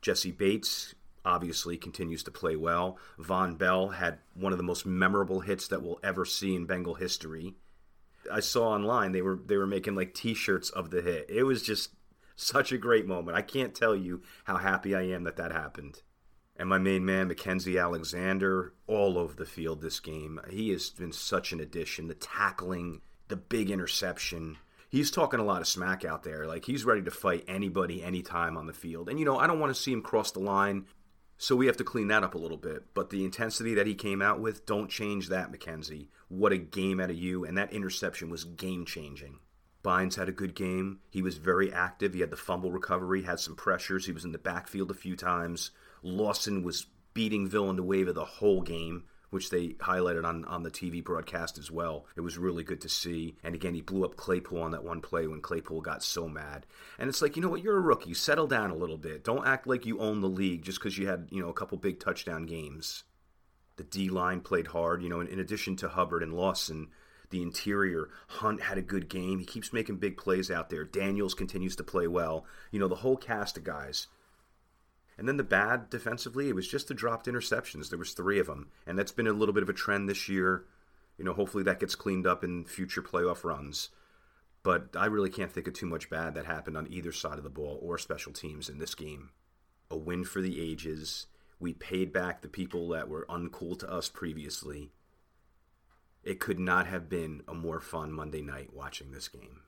Jessie 0.00 0.30
Bates 0.30 0.94
obviously 1.28 1.76
continues 1.76 2.22
to 2.24 2.30
play 2.30 2.56
well. 2.56 2.98
Vonn 3.18 3.58
Bell 3.58 3.90
had 3.90 4.18
one 4.34 4.52
of 4.52 4.58
the 4.58 4.64
most 4.64 4.86
memorable 4.86 5.40
hits 5.40 5.68
that 5.68 5.82
we'll 5.82 6.00
ever 6.02 6.24
see 6.24 6.56
in 6.56 6.64
Bengal 6.64 6.94
history. 6.94 7.54
I 8.32 8.40
saw 8.40 8.70
online 8.70 9.12
they 9.12 9.22
were 9.22 9.38
they 9.44 9.56
were 9.56 9.66
making 9.66 9.94
like 9.94 10.14
T-shirts 10.14 10.70
of 10.70 10.90
the 10.90 11.02
hit. 11.02 11.26
It 11.28 11.44
was 11.44 11.62
just 11.62 11.90
such 12.34 12.72
a 12.72 12.78
great 12.78 13.06
moment. 13.06 13.36
I 13.36 13.42
can't 13.42 13.74
tell 13.74 13.94
you 13.94 14.22
how 14.44 14.56
happy 14.56 14.94
I 14.94 15.02
am 15.02 15.24
that 15.24 15.36
that 15.36 15.52
happened. 15.52 16.02
And 16.56 16.68
my 16.68 16.78
main 16.78 17.04
man, 17.04 17.28
Mackensie 17.28 17.80
Alexander, 17.80 18.74
all 18.86 19.16
over 19.16 19.34
the 19.34 19.46
field 19.46 19.80
this 19.80 20.00
game. 20.00 20.40
He 20.50 20.70
has 20.70 20.90
been 20.90 21.12
such 21.12 21.52
an 21.52 21.60
addition. 21.60 22.08
The 22.08 22.14
tackling, 22.14 23.00
the 23.28 23.36
big 23.36 23.70
interception. 23.70 24.56
He's 24.88 25.10
talking 25.10 25.38
a 25.38 25.44
lot 25.44 25.60
of 25.60 25.68
smack 25.68 26.04
out 26.04 26.22
there. 26.22 26.46
Like 26.46 26.64
he's 26.64 26.84
ready 26.84 27.02
to 27.02 27.10
fight 27.10 27.44
anybody, 27.46 28.02
anytime 28.02 28.56
on 28.56 28.66
the 28.66 28.72
field. 28.72 29.08
And 29.08 29.18
you 29.18 29.24
know, 29.24 29.38
I 29.38 29.46
don't 29.46 29.60
want 29.60 29.74
to 29.74 29.80
see 29.80 29.92
him 29.92 30.02
cross 30.02 30.32
the 30.32 30.40
line 30.40 30.86
so 31.38 31.54
we 31.54 31.66
have 31.66 31.76
to 31.76 31.84
clean 31.84 32.08
that 32.08 32.24
up 32.24 32.34
a 32.34 32.38
little 32.38 32.56
bit. 32.56 32.92
But 32.94 33.10
the 33.10 33.24
intensity 33.24 33.72
that 33.74 33.86
he 33.86 33.94
came 33.94 34.20
out 34.20 34.40
with, 34.40 34.66
don't 34.66 34.90
change 34.90 35.28
that, 35.28 35.52
Mackensie. 35.52 36.08
What 36.28 36.52
a 36.52 36.58
game 36.58 37.00
out 37.00 37.10
of 37.10 37.16
you. 37.16 37.44
And 37.44 37.56
that 37.56 37.72
interception 37.72 38.28
was 38.28 38.42
game 38.42 38.84
changing. 38.84 39.38
Bynes 39.84 40.16
had 40.16 40.28
a 40.28 40.32
good 40.32 40.56
game. 40.56 40.98
He 41.08 41.22
was 41.22 41.38
very 41.38 41.72
active. 41.72 42.12
He 42.12 42.20
had 42.20 42.30
the 42.30 42.36
fumble 42.36 42.72
recovery, 42.72 43.22
had 43.22 43.38
some 43.38 43.54
pressures. 43.54 44.06
He 44.06 44.12
was 44.12 44.24
in 44.24 44.32
the 44.32 44.38
backfield 44.38 44.90
a 44.90 44.94
few 44.94 45.14
times. 45.14 45.70
Lawson 46.02 46.64
was 46.64 46.86
beating 47.14 47.48
Villanueva 47.48 48.12
the 48.12 48.24
whole 48.24 48.62
game 48.62 49.04
which 49.30 49.50
they 49.50 49.68
highlighted 49.68 50.24
on, 50.24 50.44
on 50.46 50.62
the 50.62 50.70
TV 50.70 51.04
broadcast 51.04 51.58
as 51.58 51.70
well. 51.70 52.06
It 52.16 52.22
was 52.22 52.38
really 52.38 52.64
good 52.64 52.80
to 52.82 52.88
see. 52.88 53.36
And 53.42 53.54
again, 53.54 53.74
he 53.74 53.82
blew 53.82 54.04
up 54.04 54.16
Claypool 54.16 54.62
on 54.62 54.70
that 54.70 54.84
one 54.84 55.00
play 55.00 55.26
when 55.26 55.40
Claypool 55.40 55.82
got 55.82 56.02
so 56.02 56.28
mad. 56.28 56.66
And 56.98 57.08
it's 57.08 57.20
like, 57.20 57.36
you 57.36 57.42
know 57.42 57.48
what, 57.48 57.62
you're 57.62 57.76
a 57.76 57.80
rookie. 57.80 58.14
Settle 58.14 58.46
down 58.46 58.70
a 58.70 58.76
little 58.76 58.96
bit. 58.96 59.24
Don't 59.24 59.46
act 59.46 59.66
like 59.66 59.86
you 59.86 59.98
own 59.98 60.20
the 60.20 60.28
league 60.28 60.62
just 60.62 60.78
because 60.78 60.96
you 60.96 61.06
had, 61.08 61.28
you 61.30 61.42
know, 61.42 61.50
a 61.50 61.54
couple 61.54 61.76
big 61.78 62.00
touchdown 62.00 62.46
games. 62.46 63.04
The 63.76 63.84
D 63.84 64.08
line 64.08 64.40
played 64.40 64.68
hard, 64.68 65.02
you 65.02 65.08
know, 65.08 65.20
in, 65.20 65.28
in 65.28 65.38
addition 65.38 65.76
to 65.76 65.88
Hubbard 65.88 66.22
and 66.22 66.34
Lawson. 66.34 66.88
The 67.30 67.42
interior, 67.42 68.08
Hunt 68.28 68.62
had 68.62 68.78
a 68.78 68.82
good 68.82 69.10
game. 69.10 69.38
He 69.38 69.44
keeps 69.44 69.72
making 69.72 69.96
big 69.98 70.16
plays 70.16 70.50
out 70.50 70.70
there. 70.70 70.84
Daniels 70.84 71.34
continues 71.34 71.76
to 71.76 71.84
play 71.84 72.06
well. 72.06 72.46
You 72.70 72.80
know, 72.80 72.88
the 72.88 72.94
whole 72.94 73.18
cast 73.18 73.58
of 73.58 73.64
guys 73.64 74.06
and 75.18 75.28
then 75.28 75.36
the 75.36 75.42
bad 75.42 75.90
defensively, 75.90 76.48
it 76.48 76.54
was 76.54 76.68
just 76.68 76.86
the 76.86 76.94
dropped 76.94 77.26
interceptions. 77.26 77.90
There 77.90 77.98
was 77.98 78.12
three 78.12 78.38
of 78.38 78.46
them, 78.46 78.68
and 78.86 78.96
that's 78.96 79.10
been 79.10 79.26
a 79.26 79.32
little 79.32 79.52
bit 79.52 79.64
of 79.64 79.68
a 79.68 79.74
trend 79.74 80.08
this 80.08 80.28
year. 80.28 80.64
You 81.18 81.24
know, 81.24 81.32
hopefully 81.32 81.64
that 81.64 81.80
gets 81.80 81.96
cleaned 81.96 82.26
up 82.26 82.44
in 82.44 82.64
future 82.64 83.02
playoff 83.02 83.42
runs. 83.42 83.90
But 84.62 84.90
I 84.96 85.06
really 85.06 85.30
can't 85.30 85.50
think 85.50 85.66
of 85.66 85.74
too 85.74 85.86
much 85.86 86.08
bad 86.08 86.34
that 86.34 86.46
happened 86.46 86.76
on 86.76 86.92
either 86.92 87.10
side 87.10 87.38
of 87.38 87.44
the 87.44 87.50
ball 87.50 87.80
or 87.82 87.98
special 87.98 88.32
teams 88.32 88.68
in 88.68 88.78
this 88.78 88.94
game. 88.94 89.30
A 89.90 89.96
win 89.96 90.24
for 90.24 90.40
the 90.40 90.60
ages. 90.60 91.26
We 91.58 91.72
paid 91.72 92.12
back 92.12 92.40
the 92.40 92.48
people 92.48 92.88
that 92.90 93.08
were 93.08 93.26
uncool 93.28 93.76
to 93.80 93.90
us 93.90 94.08
previously. 94.08 94.92
It 96.22 96.38
could 96.38 96.60
not 96.60 96.86
have 96.86 97.08
been 97.08 97.42
a 97.48 97.54
more 97.54 97.80
fun 97.80 98.12
Monday 98.12 98.42
night 98.42 98.72
watching 98.72 99.10
this 99.10 99.28
game. 99.28 99.62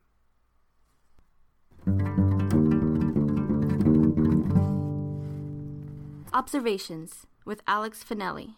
Observations 6.32 7.26
with 7.44 7.60
Alex 7.66 8.04
Finelli. 8.08 8.54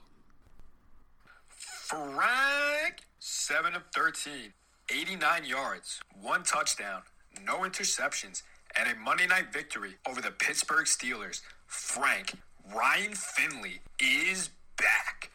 Frank, 1.48 3.00
7 3.18 3.74
of 3.74 3.82
13, 3.94 4.52
89 4.94 5.44
yards, 5.46 6.00
one 6.20 6.42
touchdown, 6.42 7.00
no 7.46 7.60
interceptions, 7.60 8.42
and 8.76 8.90
a 8.90 9.00
Monday 9.00 9.26
night 9.26 9.52
victory 9.52 9.94
over 10.06 10.20
the 10.20 10.30
Pittsburgh 10.32 10.84
Steelers. 10.84 11.40
Frank, 11.66 12.34
Ryan 12.74 13.14
Finley 13.14 13.80
is 14.00 14.50
back. 14.76 15.30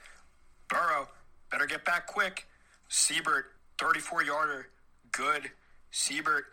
Burrow, 0.70 1.08
better 1.52 1.66
get 1.66 1.86
back 1.86 2.06
quick. 2.06 2.46
Seibert, 2.90 3.44
34 3.80 4.24
yarder, 4.24 4.68
good. 5.12 5.50
Seibert, 5.92 6.44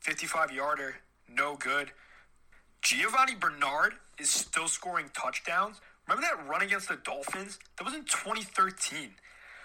55 0.00 0.52
yarder, 0.52 0.96
no 1.28 1.56
good. 1.56 1.90
Giovanni 2.80 3.34
Bernard 3.34 3.94
is 4.18 4.30
still 4.30 4.68
scoring 4.68 5.10
touchdowns. 5.14 5.80
Remember 6.08 6.26
that 6.26 6.48
run 6.48 6.62
against 6.62 6.88
the 6.88 6.96
Dolphins? 6.96 7.58
That 7.78 7.84
was 7.84 7.94
in 7.94 8.04
2013. 8.04 9.14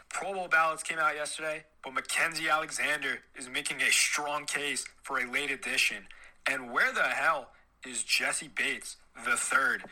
Pro 0.09 0.33
Bowl 0.33 0.47
ballots 0.47 0.83
came 0.83 0.97
out 0.97 1.15
yesterday, 1.15 1.63
but 1.83 1.93
Mackensie 1.93 2.51
Alexander 2.51 3.19
is 3.37 3.47
making 3.47 3.81
a 3.81 3.91
strong 3.91 4.45
case 4.45 4.85
for 5.03 5.19
a 5.19 5.31
late 5.31 5.51
addition. 5.51 6.07
And 6.47 6.71
where 6.71 6.91
the 6.91 7.03
hell 7.03 7.49
is 7.85 8.03
Jessie 8.03 8.49
Bates 8.53 8.97
the 9.25 9.35
third? 9.35 9.83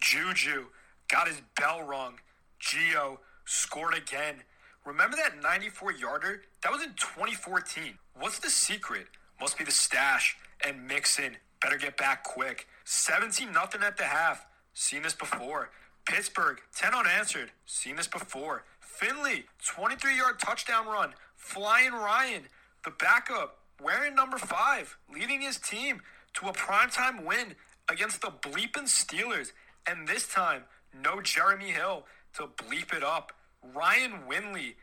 Juju 0.00 0.66
got 1.08 1.28
his 1.28 1.42
bell 1.58 1.82
rung. 1.82 2.14
Gio 2.60 3.18
scored 3.44 3.94
again. 3.94 4.36
Remember 4.84 5.16
that 5.16 5.42
94 5.42 5.92
yarder? 5.92 6.42
That 6.62 6.72
was 6.72 6.82
in 6.82 6.90
2014. 6.90 7.98
What's 8.18 8.38
the 8.38 8.50
secret? 8.50 9.06
Must 9.40 9.58
be 9.58 9.64
the 9.64 9.70
stash 9.70 10.36
and 10.64 10.86
Mixon. 10.86 11.36
Better 11.60 11.76
get 11.76 11.96
back 11.96 12.24
quick. 12.24 12.66
17 12.88 13.52
nothing 13.52 13.82
at 13.82 13.96
the 13.96 14.04
half. 14.04 14.46
Seen 14.72 15.02
this 15.02 15.12
before. 15.12 15.70
Pittsburgh, 16.04 16.60
10 16.76 16.94
unanswered. 16.94 17.50
Seen 17.66 17.96
this 17.96 18.06
before. 18.06 18.62
Finley, 18.80 19.46
23 19.66 20.16
yard 20.16 20.38
touchdown 20.38 20.86
run. 20.86 21.12
Flying 21.34 21.92
Ryan, 21.92 22.42
the 22.84 22.92
backup, 22.92 23.58
wearing 23.82 24.14
number 24.14 24.38
five, 24.38 24.96
leading 25.12 25.40
his 25.40 25.58
team 25.58 26.00
to 26.34 26.46
a 26.46 26.52
primetime 26.52 27.24
win 27.24 27.56
against 27.90 28.20
the 28.20 28.28
bleeping 28.28 28.84
Steelers. 28.84 29.50
And 29.88 30.06
this 30.06 30.28
time, 30.28 30.62
no 31.02 31.20
Jeremy 31.20 31.72
Hill 31.72 32.04
to 32.34 32.46
bleep 32.46 32.96
it 32.96 33.02
up. 33.02 33.32
Ryan 33.74 34.12
Winley, 34.30 34.74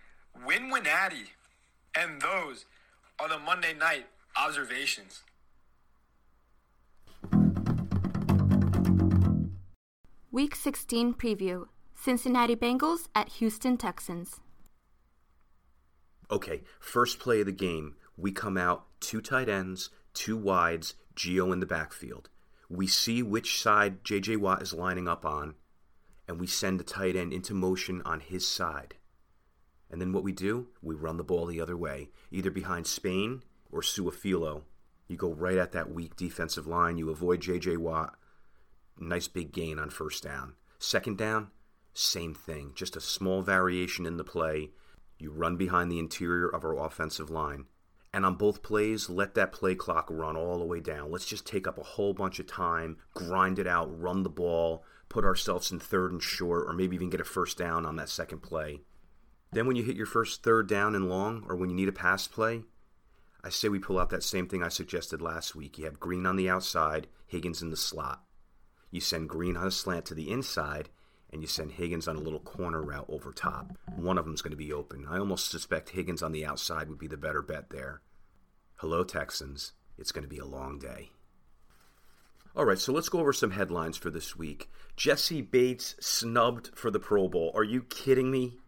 Win 0.45 0.69
Winatty. 0.69 1.27
And 1.95 2.21
those 2.21 2.65
are 3.17 3.29
the 3.29 3.39
Monday 3.39 3.73
night 3.73 4.07
observations. 4.35 5.21
Week 10.33 10.55
16 10.55 11.13
preview 11.13 11.67
Cincinnati 11.93 12.55
Bengals 12.55 13.07
at 13.13 13.33
Houston 13.33 13.77
Texans. 13.77 14.39
Okay, 16.31 16.63
first 16.79 17.19
play 17.19 17.41
of 17.41 17.45
the 17.45 17.51
game, 17.51 17.97
we 18.17 18.31
come 18.31 18.57
out 18.57 18.87
two 18.99 19.21
tight 19.21 19.47
ends, 19.47 19.91
two 20.15 20.35
wides, 20.35 20.95
Gio 21.15 21.53
in 21.53 21.59
the 21.59 21.67
backfield. 21.67 22.31
We 22.67 22.87
see 22.87 23.21
which 23.21 23.61
side 23.61 24.03
JJ 24.03 24.37
Watt 24.37 24.63
is 24.63 24.73
lining 24.73 25.07
up 25.07 25.23
on, 25.23 25.53
and 26.27 26.39
we 26.39 26.47
send 26.47 26.79
the 26.79 26.83
tight 26.83 27.15
end 27.15 27.31
into 27.31 27.53
motion 27.53 28.01
on 28.03 28.19
his 28.19 28.47
side. 28.47 28.95
And 29.91 30.01
then 30.01 30.13
what 30.13 30.23
we 30.23 30.31
do, 30.31 30.65
we 30.81 30.95
run 30.95 31.17
the 31.17 31.23
ball 31.23 31.45
the 31.45 31.61
other 31.61 31.77
way, 31.77 32.09
either 32.31 32.49
behind 32.49 32.87
Spain 32.87 33.43
or 33.71 33.81
Su'a-Filo. 33.81 34.63
You 35.07 35.15
go 35.15 35.31
right 35.31 35.57
at 35.57 35.73
that 35.73 35.91
weak 35.91 36.15
defensive 36.15 36.65
line. 36.65 36.97
You 36.97 37.11
avoid 37.11 37.41
J.J. 37.41 37.77
Watt. 37.77 38.15
Nice 38.99 39.27
big 39.27 39.51
gain 39.51 39.79
on 39.79 39.89
first 39.89 40.23
down. 40.23 40.53
Second 40.79 41.17
down, 41.17 41.49
same 41.93 42.33
thing. 42.33 42.71
Just 42.75 42.95
a 42.95 43.01
small 43.01 43.41
variation 43.41 44.05
in 44.05 44.17
the 44.17 44.23
play. 44.23 44.71
You 45.17 45.31
run 45.31 45.57
behind 45.57 45.91
the 45.91 45.99
interior 45.99 46.47
of 46.47 46.63
our 46.63 46.77
offensive 46.77 47.29
line. 47.29 47.65
And 48.13 48.25
on 48.25 48.35
both 48.35 48.61
plays, 48.61 49.09
let 49.09 49.33
that 49.35 49.51
play 49.51 49.73
clock 49.73 50.07
run 50.09 50.35
all 50.35 50.59
the 50.59 50.65
way 50.65 50.79
down. 50.79 51.11
Let's 51.11 51.25
just 51.25 51.47
take 51.47 51.67
up 51.67 51.79
a 51.79 51.83
whole 51.83 52.13
bunch 52.13 52.39
of 52.39 52.45
time, 52.45 52.97
grind 53.15 53.57
it 53.57 53.65
out, 53.65 53.99
run 53.99 54.21
the 54.21 54.29
ball, 54.29 54.83
put 55.09 55.25
ourselves 55.25 55.71
in 55.71 55.79
third 55.79 56.11
and 56.11 56.21
short, 56.21 56.67
or 56.67 56.73
maybe 56.73 56.95
even 56.95 57.09
get 57.09 57.21
a 57.21 57.25
first 57.25 57.57
down 57.57 57.85
on 57.85 57.95
that 57.95 58.09
second 58.09 58.39
play. 58.39 58.81
Then, 59.51 59.67
when 59.67 59.75
you 59.75 59.83
hit 59.83 59.95
your 59.95 60.05
first 60.05 60.43
third 60.43 60.67
down 60.67 60.95
and 60.95 61.09
long, 61.09 61.43
or 61.47 61.55
when 61.55 61.69
you 61.69 61.75
need 61.75 61.87
a 61.87 61.93
pass 61.93 62.27
play, 62.27 62.63
I 63.43 63.49
say 63.49 63.67
we 63.69 63.79
pull 63.79 63.99
out 63.99 64.09
that 64.11 64.23
same 64.23 64.47
thing 64.47 64.63
I 64.63 64.69
suggested 64.69 65.21
last 65.21 65.55
week. 65.55 65.77
You 65.77 65.85
have 65.85 65.99
Green 65.99 66.25
on 66.25 66.35
the 66.35 66.49
outside, 66.49 67.07
Higgins 67.27 67.61
in 67.61 67.69
the 67.69 67.77
slot. 67.77 68.23
You 68.93 69.01
send 69.01 69.27
Green 69.27 69.57
on 69.57 69.65
a 69.65 69.71
slant 69.71 70.05
to 70.05 70.13
the 70.13 70.29
inside, 70.29 70.89
and 71.31 71.41
you 71.41 71.47
send 71.47 71.71
Higgins 71.71 72.07
on 72.07 72.15
a 72.15 72.19
little 72.19 72.39
corner 72.39 72.79
route 72.79 73.07
over 73.09 73.31
top. 73.31 73.75
One 73.95 74.19
of 74.19 74.25
them's 74.25 74.43
going 74.43 74.51
to 74.51 74.55
be 74.55 74.71
open. 74.71 75.07
I 75.09 75.17
almost 75.17 75.49
suspect 75.49 75.89
Higgins 75.89 76.21
on 76.21 76.31
the 76.31 76.45
outside 76.45 76.89
would 76.89 76.99
be 76.99 77.07
the 77.07 77.17
better 77.17 77.41
bet 77.41 77.71
there. 77.71 78.01
Hello, 78.75 79.03
Texans. 79.03 79.71
It's 79.97 80.11
going 80.11 80.25
to 80.25 80.29
be 80.29 80.37
a 80.37 80.45
long 80.45 80.77
day. 80.77 81.09
All 82.55 82.65
right, 82.65 82.77
so 82.77 82.93
let's 82.93 83.09
go 83.09 83.17
over 83.17 83.33
some 83.33 83.49
headlines 83.49 83.97
for 83.97 84.11
this 84.11 84.35
week. 84.35 84.69
Jessie 84.95 85.41
Bates 85.41 85.95
snubbed 85.99 86.69
for 86.75 86.91
the 86.91 86.99
Pro 86.99 87.27
Bowl. 87.27 87.51
Are 87.55 87.63
you 87.63 87.81
kidding 87.81 88.29
me? 88.29 88.59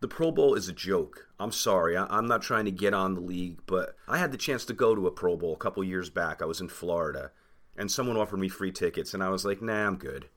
The 0.00 0.08
Pro 0.08 0.32
Bowl 0.32 0.54
is 0.54 0.70
a 0.70 0.72
joke. 0.72 1.28
I'm 1.38 1.52
sorry. 1.52 1.98
I, 1.98 2.16
am 2.16 2.26
not 2.26 2.40
trying 2.40 2.64
to 2.64 2.70
get 2.70 2.94
on 2.94 3.12
the 3.12 3.20
league, 3.20 3.60
but 3.66 3.94
I 4.08 4.16
had 4.16 4.32
the 4.32 4.38
chance 4.38 4.64
to 4.64 4.72
go 4.72 4.94
to 4.94 5.06
a 5.06 5.12
Pro 5.12 5.36
Bowl 5.36 5.52
a 5.52 5.58
couple 5.58 5.84
years 5.84 6.08
back. 6.08 6.40
I 6.40 6.46
was 6.46 6.62
in 6.62 6.68
Florida, 6.68 7.30
and 7.76 7.90
someone 7.90 8.16
offered 8.16 8.38
me 8.38 8.48
free 8.48 8.72
tickets, 8.72 9.14
and 9.14 9.22
I 9.22 9.28
was 9.28 9.44
like, 9.44 9.60
nah, 9.60 9.86
I'm 9.86 9.96
good. 9.96 10.28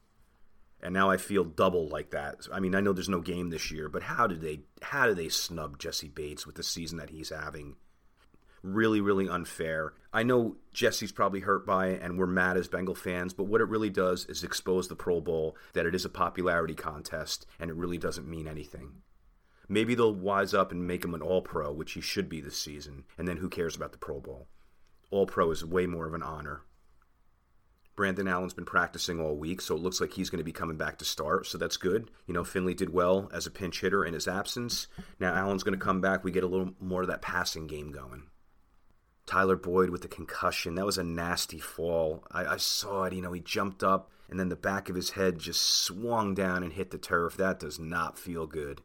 And 0.81 0.93
now 0.93 1.09
I 1.09 1.17
feel 1.17 1.43
double 1.43 1.87
like 1.87 2.11
that. 2.11 2.47
I 2.53 2.59
mean, 2.59 2.75
I 2.75 2.81
know 2.81 2.93
there's 2.93 3.09
no 3.09 3.21
game 3.21 3.49
this 3.49 3.71
year, 3.71 3.89
but 3.89 4.03
how 4.03 4.27
did 4.27 4.41
they 4.41 4.61
how 4.81 5.07
did 5.07 5.17
they 5.17 5.29
snub 5.29 5.79
Jessie 5.79 6.07
Bates 6.07 6.45
with 6.45 6.55
the 6.55 6.63
season 6.63 6.97
that 6.99 7.09
he's 7.09 7.29
having? 7.29 7.77
Really, 8.63 9.01
really 9.01 9.29
unfair. 9.29 9.93
I 10.11 10.23
know 10.23 10.57
Jessie's 10.73 11.11
probably 11.11 11.41
hurt 11.41 11.65
by 11.65 11.87
it, 11.87 12.01
and 12.01 12.17
we're 12.17 12.27
mad 12.27 12.57
as 12.57 12.67
Bengal 12.67 12.95
fans, 12.95 13.33
but 13.33 13.45
what 13.45 13.61
it 13.61 13.69
really 13.69 13.89
does 13.89 14.25
is 14.25 14.43
expose 14.43 14.87
the 14.87 14.95
Pro 14.95 15.21
Bowl 15.21 15.55
that 15.73 15.85
it 15.85 15.95
is 15.95 16.05
a 16.05 16.09
popularity 16.09 16.75
contest, 16.75 17.45
and 17.59 17.69
it 17.69 17.75
really 17.75 17.97
doesn't 17.97 18.27
mean 18.27 18.47
anything. 18.47 19.01
Maybe 19.69 19.95
they'll 19.95 20.13
wise 20.13 20.53
up 20.53 20.71
and 20.71 20.87
make 20.87 21.03
him 21.03 21.13
an 21.13 21.21
All 21.21 21.41
Pro, 21.41 21.71
which 21.71 21.93
he 21.93 22.01
should 22.01 22.29
be 22.29 22.41
this 22.41 22.57
season, 22.57 23.03
and 23.17 23.27
then 23.27 23.37
who 23.37 23.49
cares 23.49 23.75
about 23.75 23.91
the 23.91 23.97
Pro 23.97 24.19
Bowl? 24.19 24.47
All 25.11 25.25
Pro 25.25 25.51
is 25.51 25.63
way 25.63 25.85
more 25.85 26.07
of 26.07 26.13
an 26.13 26.23
honor. 26.23 26.63
Brandon 27.97 28.27
Allen's 28.27 28.53
been 28.53 28.63
practicing 28.63 29.19
all 29.19 29.35
week, 29.35 29.59
so 29.59 29.75
it 29.75 29.81
looks 29.81 29.99
like 29.99 30.13
he's 30.13 30.29
going 30.29 30.37
to 30.37 30.45
be 30.45 30.53
coming 30.53 30.77
back 30.77 30.99
to 30.99 31.05
start, 31.05 31.47
so 31.47 31.57
that's 31.57 31.77
good. 31.77 32.11
You 32.27 32.33
know, 32.33 32.43
Finley 32.43 32.75
did 32.75 32.91
well 32.91 33.29
as 33.33 33.47
a 33.47 33.51
pinch 33.51 33.81
hitter 33.81 34.05
in 34.05 34.13
his 34.13 34.27
absence. 34.27 34.87
Now 35.19 35.33
Allen's 35.33 35.63
going 35.63 35.77
to 35.77 35.83
come 35.83 35.99
back. 35.99 36.23
We 36.23 36.31
get 36.31 36.43
a 36.43 36.47
little 36.47 36.73
more 36.79 37.01
of 37.01 37.07
that 37.07 37.23
passing 37.23 37.65
game 37.65 37.91
going. 37.91 38.27
Tyler 39.25 39.57
Boyd 39.57 39.89
with 39.89 40.03
the 40.03 40.07
concussion. 40.07 40.75
That 40.75 40.85
was 40.85 40.99
a 40.99 41.03
nasty 41.03 41.59
fall. 41.59 42.23
I, 42.31 42.45
I, 42.45 42.57
saw 42.57 43.03
it. 43.03 43.13
You 43.13 43.21
know, 43.21 43.33
he 43.33 43.41
jumped 43.41 43.83
up 43.83 44.09
and 44.29 44.39
then 44.39 44.49
the 44.49 44.55
back 44.55 44.89
of 44.89 44.95
his 44.95 45.11
head 45.11 45.39
just 45.39 45.61
swung 45.61 46.33
down 46.33 46.63
and 46.63 46.71
hit 46.71 46.91
the 46.91 46.97
turf. 46.97 47.35
That 47.35 47.59
does 47.59 47.77
not 47.77 48.17
feel 48.17 48.47
good. 48.47 48.81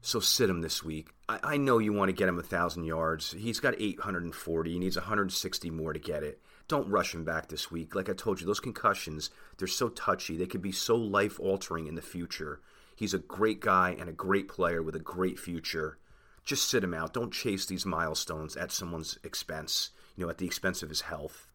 So 0.00 0.20
sit 0.20 0.48
him 0.48 0.60
this 0.60 0.82
week. 0.82 1.08
I, 1.28 1.40
I 1.42 1.56
know 1.56 1.78
you 1.78 1.92
want 1.92 2.08
to 2.08 2.14
get 2.14 2.28
him 2.28 2.38
a 2.38 2.42
thousand 2.42 2.84
yards. 2.84 3.32
He's 3.32 3.60
got 3.60 3.74
840. 3.78 4.72
He 4.72 4.78
needs 4.78 4.96
160 4.96 5.70
more 5.70 5.92
to 5.92 5.98
get 5.98 6.22
it. 6.22 6.40
Don't 6.68 6.90
rush 6.90 7.14
him 7.14 7.24
back 7.24 7.48
this 7.48 7.70
week. 7.70 7.94
Like 7.94 8.08
I 8.08 8.12
told 8.12 8.40
you, 8.40 8.46
those 8.46 8.60
concussions, 8.60 9.30
they're 9.58 9.68
so 9.68 9.88
touchy. 9.88 10.36
They 10.36 10.46
could 10.46 10.62
be 10.62 10.72
so 10.72 10.96
life 10.96 11.38
altering 11.38 11.86
in 11.86 11.94
the 11.94 12.02
future. 12.02 12.60
He's 12.96 13.14
a 13.14 13.18
great 13.18 13.60
guy 13.60 13.94
and 13.98 14.08
a 14.08 14.12
great 14.12 14.48
player 14.48 14.82
with 14.82 14.96
a 14.96 15.00
great 15.00 15.38
future. 15.38 15.98
Just 16.44 16.68
sit 16.68 16.82
him 16.82 16.94
out. 16.94 17.12
Don't 17.12 17.32
chase 17.32 17.66
these 17.66 17.84
milestones 17.84 18.56
at 18.56 18.72
someone's 18.72 19.18
expense, 19.22 19.90
you 20.16 20.24
know, 20.24 20.30
at 20.30 20.38
the 20.38 20.46
expense 20.46 20.82
of 20.82 20.88
his 20.88 21.02
health. 21.02 21.48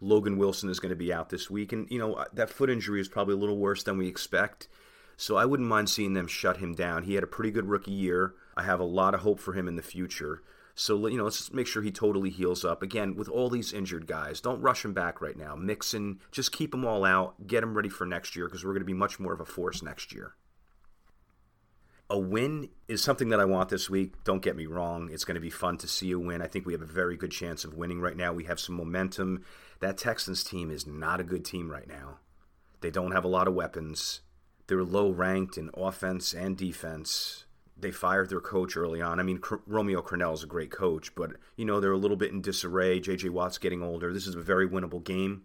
Logan 0.00 0.36
Wilson 0.36 0.68
is 0.68 0.78
going 0.78 0.90
to 0.90 0.96
be 0.96 1.12
out 1.12 1.30
this 1.30 1.50
week, 1.50 1.72
and, 1.72 1.90
you 1.90 1.98
know, 1.98 2.14
uh, 2.14 2.26
that 2.32 2.50
foot 2.50 2.70
injury 2.70 3.00
is 3.00 3.08
probably 3.08 3.34
a 3.34 3.38
little 3.38 3.58
worse 3.58 3.82
than 3.82 3.98
we 3.98 4.06
expect. 4.06 4.68
So 5.16 5.36
I 5.36 5.44
wouldn't 5.44 5.68
mind 5.68 5.90
seeing 5.90 6.14
them 6.14 6.28
shut 6.28 6.58
him 6.58 6.74
down. 6.74 7.02
He 7.02 7.14
had 7.14 7.24
a 7.24 7.28
pretty 7.28 7.50
good 7.50 7.68
rookie 7.68 7.90
year. 7.90 8.34
I 8.56 8.62
have 8.62 8.78
a 8.78 8.84
lot 8.84 9.14
of 9.14 9.20
hope 9.20 9.40
for 9.40 9.54
him 9.54 9.66
in 9.66 9.74
the 9.74 9.82
future. 9.82 10.42
So 10.80 11.08
you 11.08 11.18
know, 11.18 11.24
let's 11.24 11.52
make 11.52 11.66
sure 11.66 11.82
he 11.82 11.90
totally 11.90 12.30
heals 12.30 12.64
up. 12.64 12.84
Again, 12.84 13.16
with 13.16 13.28
all 13.28 13.50
these 13.50 13.72
injured 13.72 14.06
guys, 14.06 14.40
don't 14.40 14.60
rush 14.60 14.84
him 14.84 14.92
back 14.92 15.20
right 15.20 15.36
now. 15.36 15.56
Mixon, 15.56 16.20
just 16.30 16.52
keep 16.52 16.70
them 16.70 16.84
all 16.84 17.04
out. 17.04 17.48
Get 17.48 17.64
him 17.64 17.74
ready 17.74 17.88
for 17.88 18.06
next 18.06 18.36
year 18.36 18.46
because 18.46 18.64
we're 18.64 18.74
going 18.74 18.82
to 18.82 18.86
be 18.86 18.94
much 18.94 19.18
more 19.18 19.32
of 19.32 19.40
a 19.40 19.44
force 19.44 19.82
next 19.82 20.12
year. 20.12 20.34
A 22.08 22.16
win 22.16 22.68
is 22.86 23.02
something 23.02 23.30
that 23.30 23.40
I 23.40 23.44
want 23.44 23.70
this 23.70 23.90
week. 23.90 24.22
Don't 24.22 24.40
get 24.40 24.54
me 24.54 24.66
wrong. 24.66 25.10
It's 25.10 25.24
going 25.24 25.34
to 25.34 25.40
be 25.40 25.50
fun 25.50 25.78
to 25.78 25.88
see 25.88 26.12
a 26.12 26.18
win. 26.18 26.40
I 26.40 26.46
think 26.46 26.64
we 26.64 26.74
have 26.74 26.82
a 26.82 26.86
very 26.86 27.16
good 27.16 27.32
chance 27.32 27.64
of 27.64 27.74
winning 27.74 28.00
right 28.00 28.16
now. 28.16 28.32
We 28.32 28.44
have 28.44 28.60
some 28.60 28.76
momentum. 28.76 29.44
That 29.80 29.98
Texans 29.98 30.44
team 30.44 30.70
is 30.70 30.86
not 30.86 31.18
a 31.18 31.24
good 31.24 31.44
team 31.44 31.72
right 31.72 31.88
now. 31.88 32.18
They 32.82 32.92
don't 32.92 33.10
have 33.10 33.24
a 33.24 33.28
lot 33.28 33.48
of 33.48 33.54
weapons. 33.54 34.20
They're 34.68 34.84
low 34.84 35.10
ranked 35.10 35.58
in 35.58 35.70
offense 35.74 36.32
and 36.32 36.56
defense 36.56 37.46
they 37.80 37.90
fired 37.90 38.28
their 38.28 38.40
coach 38.40 38.76
early 38.76 39.00
on. 39.00 39.20
I 39.20 39.22
mean, 39.22 39.40
C- 39.42 39.56
Romeo 39.66 40.02
Crennel 40.02 40.34
is 40.34 40.42
a 40.42 40.48
great 40.48 40.70
coach, 40.70 41.14
but 41.14 41.32
you 41.56 41.64
know 41.64 41.80
they're 41.80 41.92
a 41.92 41.98
little 41.98 42.16
bit 42.16 42.32
in 42.32 42.42
disarray. 42.42 43.00
J.J. 43.00 43.28
Watt's 43.28 43.58
getting 43.58 43.82
older. 43.82 44.12
This 44.12 44.26
is 44.26 44.34
a 44.34 44.40
very 44.40 44.68
winnable 44.68 45.02
game, 45.02 45.42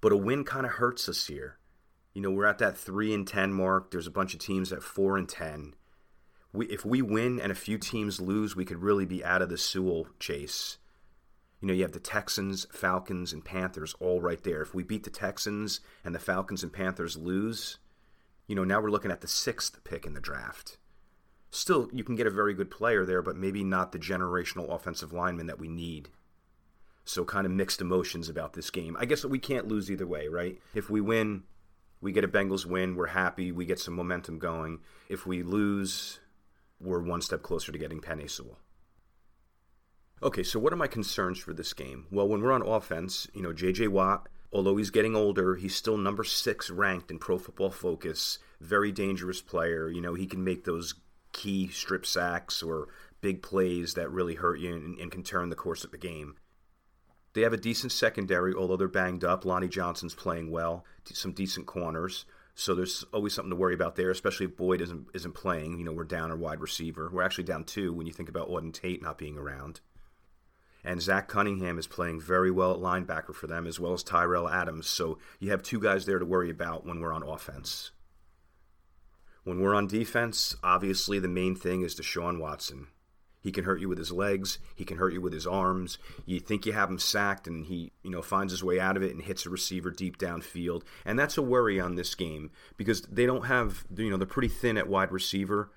but 0.00 0.12
a 0.12 0.16
win 0.16 0.44
kind 0.44 0.66
of 0.66 0.72
hurts 0.72 1.08
us 1.08 1.26
here. 1.26 1.58
You 2.14 2.22
know, 2.22 2.30
we're 2.30 2.46
at 2.46 2.58
that 2.58 2.76
three 2.76 3.14
and 3.14 3.26
ten 3.26 3.52
mark. 3.52 3.90
There's 3.90 4.08
a 4.08 4.10
bunch 4.12 4.34
of 4.34 4.40
teams 4.40 4.72
at 4.72 4.82
four 4.82 5.16
and 5.16 5.28
ten. 5.28 5.74
We, 6.52 6.66
if 6.66 6.84
we 6.84 7.02
win 7.02 7.38
and 7.38 7.52
a 7.52 7.54
few 7.54 7.78
teams 7.78 8.20
lose, 8.20 8.56
we 8.56 8.64
could 8.64 8.82
really 8.82 9.04
be 9.04 9.24
out 9.24 9.42
of 9.42 9.50
the 9.50 9.58
Sewell 9.58 10.08
chase. 10.18 10.78
You 11.60 11.68
know, 11.68 11.74
you 11.74 11.82
have 11.82 11.92
the 11.92 12.00
Texans, 12.00 12.66
Falcons, 12.72 13.32
and 13.32 13.44
Panthers 13.44 13.94
all 14.00 14.20
right 14.20 14.42
there. 14.42 14.62
If 14.62 14.74
we 14.74 14.82
beat 14.82 15.04
the 15.04 15.10
Texans 15.10 15.80
and 16.04 16.14
the 16.14 16.18
Falcons 16.20 16.62
and 16.62 16.72
Panthers 16.72 17.16
lose, 17.16 17.78
You 18.48 18.54
know, 18.54 18.64
now 18.64 18.80
we're 18.80 18.90
looking 18.90 19.10
at 19.10 19.20
the 19.20 19.28
sixth 19.28 19.84
pick 19.84 20.06
in 20.06 20.14
the 20.14 20.20
draft. 20.20 20.78
Still, 21.50 21.88
you 21.92 22.04
can 22.04 22.14
get 22.14 22.26
a 22.26 22.30
very 22.30 22.54
good 22.54 22.70
player 22.70 23.04
there, 23.04 23.22
but 23.22 23.36
maybe 23.36 23.64
not 23.64 23.92
the 23.92 23.98
generational 23.98 24.72
offensive 24.72 25.12
lineman 25.12 25.46
that 25.46 25.58
we 25.58 25.68
need. 25.68 26.10
So, 27.04 27.24
kind 27.24 27.46
of 27.46 27.52
mixed 27.52 27.80
emotions 27.80 28.28
about 28.28 28.52
this 28.52 28.68
game. 28.70 28.96
I 29.00 29.06
guess 29.06 29.24
we 29.24 29.38
can't 29.38 29.66
lose 29.66 29.90
either 29.90 30.06
way, 30.06 30.28
right? 30.28 30.58
If 30.74 30.90
we 30.90 31.00
win, 31.00 31.44
we 32.00 32.12
get 32.12 32.24
a 32.24 32.28
Bengals 32.28 32.66
win, 32.66 32.96
we're 32.96 33.06
happy, 33.06 33.50
we 33.50 33.64
get 33.64 33.80
some 33.80 33.94
momentum 33.94 34.38
going. 34.38 34.80
If 35.08 35.26
we 35.26 35.42
lose, 35.42 36.20
we're 36.80 37.00
one 37.00 37.22
step 37.22 37.42
closer 37.42 37.72
to 37.72 37.78
getting 37.78 38.00
Penei 38.00 38.30
Sewell. 38.30 38.58
Okay, 40.22 40.42
so 40.42 40.58
what 40.58 40.72
are 40.72 40.76
my 40.76 40.86
concerns 40.86 41.38
for 41.38 41.54
this 41.54 41.72
game? 41.72 42.06
Well, 42.10 42.28
when 42.28 42.42
we're 42.42 42.52
on 42.52 42.62
offense, 42.62 43.28
you 43.32 43.40
know, 43.40 43.52
JJ 43.52 43.88
Watt, 43.88 44.28
although 44.52 44.76
he's 44.76 44.90
getting 44.90 45.14
older, 45.14 45.54
he's 45.54 45.76
still 45.76 45.96
number 45.96 46.24
six 46.24 46.70
ranked 46.70 47.10
in 47.10 47.18
Pro 47.18 47.38
Football 47.38 47.70
Focus. 47.70 48.38
Very 48.60 48.90
dangerous 48.90 49.40
player. 49.40 49.88
You 49.88 50.00
know, 50.00 50.14
he 50.14 50.26
can 50.26 50.42
make 50.42 50.64
those 50.64 50.94
key 51.38 51.68
strip 51.68 52.04
sacks 52.04 52.62
or 52.62 52.88
big 53.20 53.42
plays 53.42 53.94
that 53.94 54.10
really 54.10 54.34
hurt 54.34 54.58
you 54.58 54.74
and, 54.74 54.98
and 54.98 55.12
can 55.12 55.22
turn 55.22 55.48
the 55.48 55.56
course 55.56 55.84
of 55.84 55.92
the 55.92 55.98
game. 55.98 56.36
They 57.34 57.42
have 57.42 57.52
a 57.52 57.58
decent 57.58 57.92
secondary, 57.92 58.52
although 58.52 58.76
they're 58.76 58.88
banged 58.88 59.22
up. 59.22 59.44
Lonnie 59.44 59.68
Johnson's 59.68 60.14
playing 60.14 60.50
well, 60.50 60.84
some 61.04 61.32
decent 61.32 61.66
corners. 61.66 62.24
So 62.56 62.74
there's 62.74 63.04
always 63.12 63.34
something 63.34 63.50
to 63.50 63.56
worry 63.56 63.74
about 63.74 63.94
there, 63.94 64.10
especially 64.10 64.46
if 64.46 64.56
Boyd 64.56 64.80
isn't 64.80 65.06
isn't 65.14 65.34
playing. 65.34 65.78
You 65.78 65.84
know, 65.84 65.92
we're 65.92 66.02
down 66.02 66.32
a 66.32 66.36
wide 66.36 66.60
receiver. 66.60 67.08
We're 67.12 67.22
actually 67.22 67.44
down 67.44 67.62
two 67.62 67.92
when 67.92 68.08
you 68.08 68.12
think 68.12 68.28
about 68.28 68.48
Auden 68.48 68.72
Tate 68.72 69.00
not 69.00 69.18
being 69.18 69.38
around. 69.38 69.80
And 70.82 71.00
Zach 71.00 71.28
Cunningham 71.28 71.78
is 71.78 71.86
playing 71.86 72.20
very 72.20 72.50
well 72.50 72.72
at 72.72 72.80
linebacker 72.80 73.34
for 73.34 73.46
them, 73.46 73.66
as 73.66 73.78
well 73.78 73.92
as 73.92 74.02
Tyrell 74.02 74.48
Adams. 74.48 74.88
So 74.88 75.18
you 75.38 75.52
have 75.52 75.62
two 75.62 75.78
guys 75.78 76.06
there 76.06 76.18
to 76.18 76.24
worry 76.24 76.50
about 76.50 76.84
when 76.84 76.98
we're 76.98 77.12
on 77.12 77.22
offense. 77.22 77.92
When 79.48 79.60
we're 79.60 79.74
on 79.74 79.86
defense, 79.86 80.54
obviously 80.62 81.18
the 81.18 81.26
main 81.26 81.56
thing 81.56 81.80
is 81.80 81.94
Deshaun 81.94 82.38
Watson. 82.38 82.88
He 83.40 83.50
can 83.50 83.64
hurt 83.64 83.80
you 83.80 83.88
with 83.88 83.96
his 83.96 84.12
legs. 84.12 84.58
He 84.74 84.84
can 84.84 84.98
hurt 84.98 85.14
you 85.14 85.22
with 85.22 85.32
his 85.32 85.46
arms. 85.46 85.96
You 86.26 86.38
think 86.38 86.66
you 86.66 86.74
have 86.74 86.90
him 86.90 86.98
sacked, 86.98 87.46
and 87.46 87.64
he, 87.64 87.92
you 88.02 88.10
know, 88.10 88.20
finds 88.20 88.52
his 88.52 88.62
way 88.62 88.78
out 88.78 88.98
of 88.98 89.02
it 89.02 89.12
and 89.12 89.22
hits 89.22 89.46
a 89.46 89.50
receiver 89.50 89.90
deep 89.90 90.18
downfield. 90.18 90.82
And 91.06 91.18
that's 91.18 91.38
a 91.38 91.42
worry 91.42 91.80
on 91.80 91.94
this 91.94 92.14
game 92.14 92.50
because 92.76 93.00
they 93.00 93.24
don't 93.24 93.46
have, 93.46 93.86
you 93.96 94.10
know, 94.10 94.18
they're 94.18 94.26
pretty 94.26 94.48
thin 94.48 94.76
at 94.76 94.86
wide 94.86 95.12
receiver, 95.12 95.72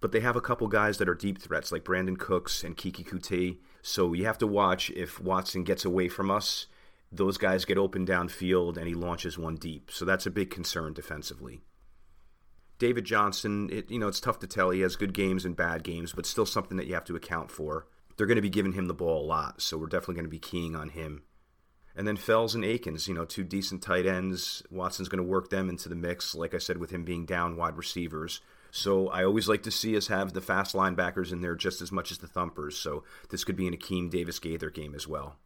but 0.00 0.12
they 0.12 0.20
have 0.20 0.36
a 0.36 0.40
couple 0.40 0.68
guys 0.68 0.98
that 0.98 1.08
are 1.08 1.14
deep 1.16 1.42
threats 1.42 1.72
like 1.72 1.82
Brandin 1.82 2.20
Cooks 2.20 2.62
and 2.62 2.76
Keke 2.76 3.04
Coutee. 3.04 3.56
So 3.82 4.12
you 4.12 4.24
have 4.26 4.38
to 4.38 4.46
watch 4.46 4.90
if 4.90 5.18
Watson 5.20 5.64
gets 5.64 5.84
away 5.84 6.06
from 6.06 6.30
us. 6.30 6.68
Those 7.10 7.38
guys 7.38 7.64
get 7.64 7.76
open 7.76 8.06
downfield 8.06 8.76
and 8.76 8.86
he 8.86 8.94
launches 8.94 9.36
one 9.36 9.56
deep. 9.56 9.90
So 9.90 10.04
that's 10.04 10.26
a 10.26 10.30
big 10.30 10.50
concern 10.50 10.92
defensively. 10.92 11.62
David 12.78 13.04
Johnson, 13.04 13.70
it, 13.72 13.90
you 13.90 13.98
know, 13.98 14.08
it's 14.08 14.20
tough 14.20 14.38
to 14.40 14.46
tell. 14.46 14.70
He 14.70 14.80
has 14.80 14.96
good 14.96 15.14
games 15.14 15.44
and 15.44 15.56
bad 15.56 15.82
games, 15.82 16.12
but 16.12 16.26
still 16.26 16.46
something 16.46 16.76
that 16.76 16.86
you 16.86 16.94
have 16.94 17.04
to 17.06 17.16
account 17.16 17.50
for. 17.50 17.86
They're 18.16 18.26
going 18.26 18.36
to 18.36 18.42
be 18.42 18.50
giving 18.50 18.72
him 18.72 18.86
the 18.86 18.94
ball 18.94 19.24
a 19.24 19.26
lot, 19.26 19.60
so 19.60 19.76
we're 19.76 19.86
definitely 19.86 20.16
going 20.16 20.24
to 20.26 20.30
be 20.30 20.38
keying 20.38 20.74
on 20.74 20.90
him. 20.90 21.22
And 21.94 22.06
then 22.06 22.16
Fells 22.16 22.54
and 22.54 22.64
Akins, 22.64 23.08
you 23.08 23.14
know, 23.14 23.24
two 23.24 23.44
decent 23.44 23.82
tight 23.82 24.06
ends. 24.06 24.62
Watson's 24.70 25.08
going 25.08 25.24
to 25.24 25.30
work 25.30 25.48
them 25.48 25.70
into 25.70 25.88
the 25.88 25.94
mix, 25.94 26.34
like 26.34 26.54
I 26.54 26.58
said, 26.58 26.76
with 26.76 26.90
him 26.90 27.04
being 27.04 27.24
down 27.24 27.56
wide 27.56 27.76
receivers. 27.78 28.42
So 28.70 29.08
I 29.08 29.24
always 29.24 29.48
like 29.48 29.62
to 29.62 29.70
see 29.70 29.96
us 29.96 30.08
have 30.08 30.34
the 30.34 30.42
fast 30.42 30.74
linebackers 30.74 31.32
in 31.32 31.40
there 31.40 31.54
just 31.54 31.80
as 31.80 31.90
much 31.90 32.10
as 32.10 32.18
the 32.18 32.26
thumpers. 32.26 32.76
So 32.76 33.04
this 33.30 33.44
could 33.44 33.56
be 33.56 33.66
an 33.66 33.74
Akeem 33.74 34.10
Davis 34.10 34.38
Gaither 34.38 34.68
game 34.68 34.94
as 34.94 35.08
well. 35.08 35.36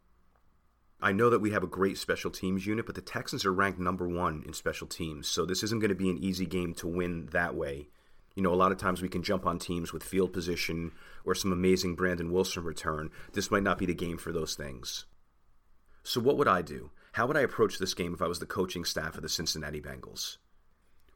I 1.03 1.13
know 1.13 1.31
that 1.31 1.41
we 1.41 1.51
have 1.53 1.63
a 1.63 1.69
great 1.69 1.97
special 1.97 2.31
teams 2.31 2.67
unit, 2.67 2.85
but 2.85 2.95
the 2.95 3.01
Texans 3.01 3.47
are 3.47 3.53
ranked 3.53 3.79
number 3.79 4.07
one 4.07 4.43
in 4.47 4.53
special 4.53 4.87
teams, 4.87 5.29
so 5.29 5.47
this 5.47 5.63
isn't 5.63 5.81
going 5.81 5.89
to 5.89 5.95
be 5.95 6.11
an 6.11 6.19
easy 6.19 6.45
game 6.45 6.75
to 6.75 6.87
win 6.87 7.29
that 7.33 7.55
way. 7.55 7.89
You 8.35 8.43
know, 8.43 8.53
a 8.53 8.55
lot 8.55 8.71
of 8.71 8.79
times 8.79 9.01
we 9.01 9.09
can 9.09 9.23
jump 9.23 9.47
on 9.47 9.59
teams 9.59 9.93
with 9.93 10.03
field 10.03 10.33
position 10.33 10.93
or 11.25 11.35
some 11.35 11.53
amazing 11.53 11.95
Brandon 11.95 12.31
Wilson 12.31 12.65
return. 12.65 13.11
This 13.33 13.51
might 13.51 13.63
not 13.63 13.79
be 13.79 13.87
the 13.87 13.95
game 13.95 14.19
for 14.19 14.31
those 14.31 14.55
things. 14.55 15.07
So, 16.03 16.21
what 16.21 16.37
would 16.37 16.49
I 16.49 16.63
do? 16.63 16.91
How 17.13 17.27
would 17.27 17.37
I 17.37 17.43
approach 17.43 17.79
this 17.79 17.95
game 17.95 18.15
if 18.15 18.23
I 18.23 18.29
was 18.29 18.39
the 18.39 18.47
coaching 18.47 18.85
staff 18.85 19.17
of 19.17 19.23
the 19.23 19.29
Cincinnati 19.29 19.81
Bengals? 19.81 20.37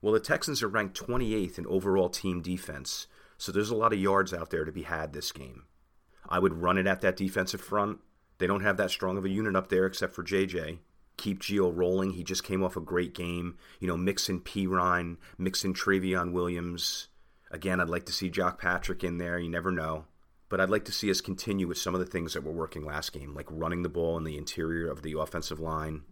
Well, 0.02 0.12
the 0.12 0.20
Texans 0.20 0.62
are 0.62 0.68
ranked 0.68 1.00
28th 1.00 1.58
in 1.58 1.66
overall 1.66 2.08
team 2.08 2.42
defense, 2.42 3.06
so 3.38 3.52
there's 3.52 3.70
a 3.70 3.76
lot 3.76 3.92
of 3.92 3.98
yards 3.98 4.34
out 4.34 4.50
there 4.50 4.64
to 4.64 4.72
be 4.72 4.82
had 4.82 5.12
this 5.12 5.32
game. 5.32 5.64
I 6.28 6.38
would 6.38 6.62
run 6.62 6.78
it 6.78 6.86
at 6.86 7.00
that 7.02 7.16
defensive 7.16 7.60
front. 7.60 8.00
They 8.38 8.46
don't 8.46 8.62
have 8.62 8.76
that 8.78 8.90
strong 8.90 9.16
of 9.16 9.24
a 9.24 9.28
unit 9.28 9.56
up 9.56 9.68
there 9.68 9.86
except 9.86 10.14
for 10.14 10.24
JJ. 10.24 10.78
Keep 11.16 11.42
Gio 11.42 11.74
rolling. 11.74 12.10
He 12.10 12.24
just 12.24 12.44
came 12.44 12.62
off 12.62 12.76
a 12.76 12.80
great 12.80 13.14
game. 13.14 13.56
You 13.78 13.86
know, 13.86 13.96
mix 13.96 14.28
in 14.28 14.40
Perine, 14.40 15.16
mix 15.38 15.64
in 15.64 15.74
Trayveon 15.74 16.32
Williams. 16.32 17.08
Again, 17.50 17.80
I'd 17.80 17.88
like 17.88 18.06
to 18.06 18.12
see 18.12 18.30
Jacques 18.30 18.60
Patrick 18.60 19.04
in 19.04 19.18
there. 19.18 19.38
You 19.38 19.48
never 19.48 19.70
know. 19.70 20.06
But 20.48 20.60
I'd 20.60 20.70
like 20.70 20.84
to 20.86 20.92
see 20.92 21.10
us 21.10 21.20
continue 21.20 21.66
with 21.66 21.78
some 21.78 21.94
of 21.94 22.00
the 22.00 22.06
things 22.06 22.34
that 22.34 22.44
were 22.44 22.52
working 22.52 22.84
last 22.84 23.12
game, 23.12 23.34
like 23.34 23.46
running 23.50 23.82
the 23.82 23.88
ball 23.88 24.16
in 24.18 24.24
the 24.24 24.36
interior 24.36 24.90
of 24.90 25.02
the 25.02 25.18
offensive 25.18 25.60
line. 25.60 26.02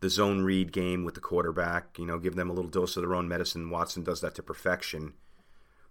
The 0.00 0.08
zone 0.08 0.42
read 0.42 0.72
game 0.72 1.04
with 1.04 1.14
the 1.14 1.20
quarterback, 1.20 1.98
you 1.98 2.06
know, 2.06 2.18
give 2.18 2.34
them 2.34 2.48
a 2.48 2.52
little 2.52 2.70
dose 2.70 2.96
of 2.96 3.02
their 3.02 3.14
own 3.14 3.28
medicine. 3.28 3.68
Watson 3.68 4.02
does 4.02 4.20
that 4.20 4.34
to 4.36 4.42
perfection. 4.42 5.14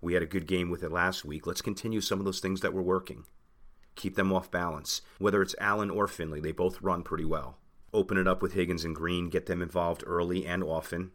We 0.02 0.14
had 0.14 0.24
a 0.24 0.28
good 0.28 0.48
game 0.48 0.70
with 0.70 0.82
it 0.82 0.92
last 0.92 1.26
week. 1.26 1.46
Let's 1.46 1.62
continue 1.62 2.02
some 2.02 2.20
of 2.20 2.26
those 2.26 2.40
things 2.40 2.62
that 2.62 2.74
were 2.74 2.82
working 2.82 3.26
keep 4.00 4.16
them 4.16 4.34
off 4.34 4.50
balance. 4.50 5.02
Whether 5.20 5.42
it's 5.42 5.56
Allen 5.60 5.92
or 5.92 6.08
Finley, 6.08 6.40
they 6.40 6.54
both 6.54 6.82
run 6.82 7.04
pretty 7.04 7.26
well. 7.26 7.58
Open 7.94 8.18
it 8.18 8.28
up 8.28 8.42
with 8.42 8.54
Higgins 8.54 8.86
and 8.86 8.96
Green, 8.96 9.30
get 9.30 9.46
them 9.46 9.62
involved 9.62 10.04
early 10.08 10.46
and 10.46 10.64
often. 10.64 11.12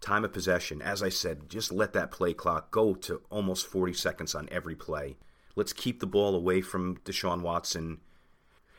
Time 0.00 0.24
of 0.24 0.32
possession, 0.32 0.82
as 0.82 1.02
I 1.02 1.10
said, 1.10 1.48
just 1.48 1.70
let 1.70 1.92
that 1.92 2.10
play 2.10 2.32
clock 2.32 2.70
go 2.70 2.94
to 2.94 3.22
almost 3.30 3.66
40 3.66 3.92
seconds 3.92 4.34
on 4.34 4.48
every 4.50 4.74
play. 4.74 5.18
Let's 5.54 5.72
keep 5.72 6.00
the 6.00 6.06
ball 6.06 6.34
away 6.34 6.62
from 6.62 6.96
Deshaun 6.98 7.42
Watson 7.42 8.00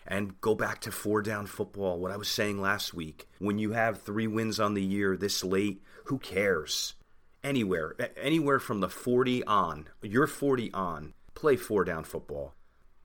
and 0.08 0.39
go 0.41 0.56
back 0.56 0.82
to 0.82 0.91
four 0.91 1.22
down 1.22 1.46
football. 1.46 2.00
What 2.00 2.12
I 2.12 2.17
was 2.17 2.28
saying 2.28 2.60
last 2.60 2.94
week. 2.94 3.28
When 3.39 3.60
you 3.60 3.72
have 3.72 4.02
three 4.02 4.28
wins 4.28 4.60
on 4.60 4.74
the 4.74 4.84
year 4.84 5.15
this 5.15 5.44
late, 5.44 5.84
who 6.06 6.17
cares? 6.17 6.96
Anywhere, 7.44 7.96
anywhere 8.17 8.60
from 8.60 8.80
the 8.82 8.89
40 8.89 9.44
on, 9.46 9.88
you're 10.02 10.28
40 10.28 10.74
on, 10.74 11.13
play 11.34 11.56
four 11.56 11.84
down 11.84 12.04
football. 12.04 12.56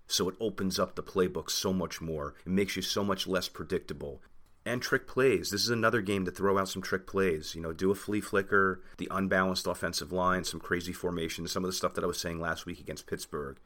So 0.06 0.28
it 0.28 0.36
opens 0.40 0.78
up 0.78 0.94
the 0.94 1.02
playbook 1.02 1.50
so 1.50 1.72
much 1.72 2.00
more. 2.00 2.34
It 2.44 2.52
makes 2.52 2.76
you 2.76 2.82
so 2.82 3.02
much 3.02 3.26
less 3.26 3.48
predictable. 3.48 4.22
And 4.64 4.82
trick 4.82 5.06
plays. 5.06 5.50
This 5.50 5.62
is 5.62 5.70
another 5.70 6.00
game 6.00 6.24
to 6.24 6.30
throw 6.30 6.58
out 6.58 6.68
some 6.68 6.82
trick 6.82 7.06
plays. 7.06 7.54
You 7.54 7.62
know, 7.62 7.72
do 7.72 7.90
a 7.90 7.94
flea 7.94 8.20
flicker, 8.20 8.82
the 8.98 9.08
unbalanced 9.10 9.66
offensive 9.66 10.12
line, 10.12 10.44
some 10.44 10.58
crazy 10.58 10.92
formations, 10.92 11.52
some 11.52 11.64
of 11.64 11.68
the 11.68 11.76
stuff 11.76 11.94
that 11.94 12.04
I 12.04 12.08
was 12.08 12.18
saying 12.18 12.40
last 12.40 12.66
week 12.66 12.80
against 12.80 13.06
Pittsburgh. 13.06 13.58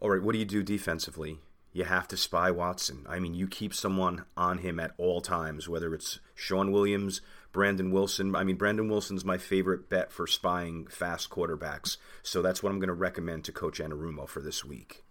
All 0.00 0.10
right, 0.10 0.22
what 0.22 0.32
do 0.32 0.38
you 0.38 0.44
do 0.44 0.62
defensively? 0.62 1.40
You 1.74 1.84
have 1.84 2.08
to 2.08 2.16
spy 2.16 2.50
Watson. 2.50 3.06
I 3.08 3.18
mean, 3.18 3.34
you 3.34 3.46
keep 3.46 3.72
someone 3.72 4.24
on 4.36 4.58
him 4.58 4.80
at 4.80 4.92
all 4.98 5.20
times, 5.20 5.68
whether 5.68 5.94
it's 5.94 6.20
Shawn 6.34 6.72
Williams, 6.72 7.22
Brandon 7.52 7.90
Wilson. 7.90 8.34
I 8.34 8.44
mean, 8.44 8.56
Brandon 8.56 8.88
Wilson's 8.88 9.24
my 9.24 9.38
favorite 9.38 9.88
bet 9.88 10.10
for 10.10 10.26
spying 10.26 10.86
fast 10.86 11.30
quarterbacks. 11.30 11.96
So 12.22 12.42
that's 12.42 12.62
what 12.62 12.70
I'm 12.70 12.78
going 12.78 12.88
to 12.88 12.94
recommend 12.94 13.44
to 13.44 13.52
Coach 13.52 13.78
Anarumo 13.78 14.28
for 14.28 14.40
this 14.40 14.64
week. 14.64 15.04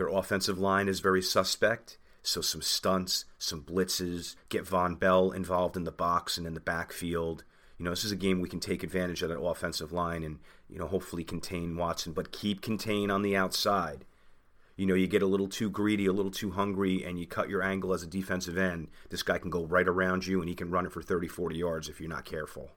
Their 0.00 0.08
offensive 0.08 0.58
line 0.58 0.88
is 0.88 1.00
very 1.00 1.20
suspect. 1.20 1.98
So 2.22 2.40
some 2.40 2.62
stunts, 2.62 3.26
some 3.36 3.62
blitzes, 3.62 4.34
get 4.48 4.64
Vonn 4.64 4.98
Bell 4.98 5.30
involved 5.30 5.76
in 5.76 5.84
the 5.84 5.92
box 5.92 6.38
and 6.38 6.46
in 6.46 6.54
the 6.54 6.58
backfield. 6.58 7.44
You 7.76 7.84
know, 7.84 7.90
this 7.90 8.04
is 8.04 8.10
a 8.10 8.16
game 8.16 8.40
we 8.40 8.48
can 8.48 8.60
take 8.60 8.82
advantage 8.82 9.20
of 9.20 9.28
that 9.28 9.38
offensive 9.38 9.92
line 9.92 10.22
and, 10.24 10.38
you 10.70 10.78
know, 10.78 10.86
hopefully 10.86 11.22
contain 11.22 11.76
Watson, 11.76 12.14
but 12.14 12.32
keep 12.32 12.62
contain 12.62 13.10
on 13.10 13.20
the 13.20 13.36
outside. 13.36 14.06
You 14.74 14.86
know, 14.86 14.94
you 14.94 15.06
get 15.06 15.20
a 15.20 15.26
little 15.26 15.48
too 15.48 15.68
greedy, 15.68 16.06
a 16.06 16.14
little 16.14 16.30
too 16.30 16.52
hungry, 16.52 17.04
and 17.04 17.18
you 17.18 17.26
cut 17.26 17.50
your 17.50 17.62
angle 17.62 17.92
as 17.92 18.02
a 18.02 18.06
defensive 18.06 18.56
end. 18.56 18.88
This 19.10 19.22
guy 19.22 19.36
can 19.36 19.50
go 19.50 19.66
right 19.66 19.86
around 19.86 20.26
you 20.26 20.40
and 20.40 20.48
he 20.48 20.54
can 20.54 20.70
run 20.70 20.86
it 20.86 20.92
for 20.92 21.02
30, 21.02 21.28
40 21.28 21.56
yards 21.56 21.90
if 21.90 22.00
you're 22.00 22.08
not 22.08 22.24
careful. 22.24 22.70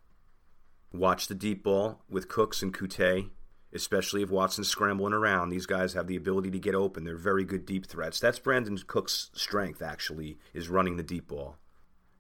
Watch 0.92 1.30
the 1.30 1.36
deep 1.36 1.64
ball 1.64 2.02
with 2.10 2.28
Cooks 2.28 2.62
and 2.62 2.74
Coutee 2.74 3.30
especially 3.74 4.22
if 4.22 4.30
Watson's 4.30 4.70
scrambling 4.70 5.14
around. 5.14 5.50
These 5.50 5.66
guys 5.66 5.94
have 5.94 6.08
the 6.08 6.16
ability 6.16 6.52
to 6.52 6.60
get 6.60 6.76
open. 6.76 7.04
They're 7.04 7.18
very 7.18 7.44
good 7.44 7.66
deep 7.66 7.86
threats. 7.86 8.20
That's 8.20 8.40
Brandon 8.40 8.78
Cook's 8.88 9.30
strength, 9.34 9.82
actually, 9.82 10.38
is 10.54 10.70
running 10.70 10.98
the 10.98 11.04
deep 11.04 11.28
ball. 11.28 11.58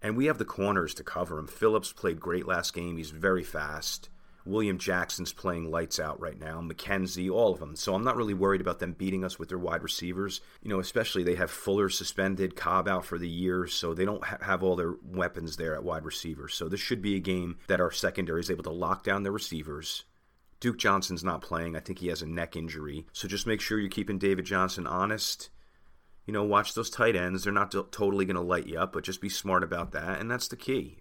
And 0.02 0.18
we 0.18 0.26
have 0.26 0.38
the 0.38 0.46
corners 0.46 0.94
to 0.96 1.04
cover 1.04 1.40
him. 1.40 1.48
Phillips 1.48 1.94
played 1.94 2.20
great 2.20 2.46
last 2.46 2.74
game. 2.74 2.98
He's 2.98 3.12
very 3.12 3.44
fast. 3.44 4.10
William 4.46 4.78
Jackson's 4.78 5.32
playing 5.32 5.72
lights 5.72 6.00
out 6.00 6.20
right 6.20 6.38
now. 6.38 6.60
Mackensie, 6.62 7.32
all 7.32 7.54
of 7.54 7.60
them. 7.60 7.78
So 7.78 7.96
I'm 7.96 8.04
not 8.04 8.18
really 8.18 8.34
worried 8.34 8.60
about 8.60 8.80
them 8.80 8.92
beating 8.92 9.24
us 9.24 9.40
with 9.40 9.50
their 9.50 9.58
wide 9.58 9.84
receivers. 9.84 10.42
You 10.62 10.70
know, 10.70 10.80
especially 10.80 11.24
they 11.24 11.36
have 11.36 11.50
Fuller 11.50 11.90
suspended, 11.90 12.56
Cobb 12.56 12.88
out 12.88 13.06
for 13.06 13.18
the 13.18 13.30
year, 13.30 13.68
so 13.68 13.94
they 13.94 14.04
don't 14.04 14.24
ha- 14.24 14.40
have 14.42 14.62
all 14.64 14.76
their 14.76 14.96
weapons 15.04 15.56
there 15.56 15.76
at 15.76 15.84
wide 15.84 16.04
receiver. 16.04 16.50
So 16.50 16.68
this 16.68 16.82
should 16.82 17.02
be 17.02 17.16
a 17.16 17.22
game 17.22 17.58
that 17.68 17.80
our 17.80 17.92
secondary 17.92 18.42
is 18.42 18.52
able 18.52 18.64
to 18.64 18.72
lock 18.72 19.04
down 19.04 19.24
their 19.24 19.32
receivers 19.32 20.04
Duke 20.64 20.78
Johnson's 20.78 21.26
not 21.26 21.42
playing. 21.42 21.76
I 21.76 21.82
think 21.82 22.00
he 22.00 22.08
has 22.08 22.22
a 22.22 22.26
neck 22.26 22.56
injury. 22.56 23.06
So 23.12 23.28
just 23.28 23.46
make 23.46 23.60
sure 23.60 23.78
you're 23.78 23.90
keeping 23.90 24.18
David 24.18 24.46
Johnson 24.46 24.88
honest. 24.88 25.50
You 26.26 26.32
know, 26.32 26.46
watch 26.46 26.74
those 26.74 26.90
tight 26.90 27.18
ends. 27.18 27.44
They're 27.44 27.52
not 27.52 27.72
totally 27.92 28.24
going 28.24 28.38
to 28.38 28.42
light 28.42 28.68
you 28.68 28.80
up, 28.80 28.94
but 28.94 29.04
just 29.04 29.20
be 29.20 29.28
smart 29.28 29.62
about 29.62 29.92
that, 29.92 30.22
and 30.22 30.32
that's 30.32 30.48
the 30.48 30.56
key. 30.56 31.00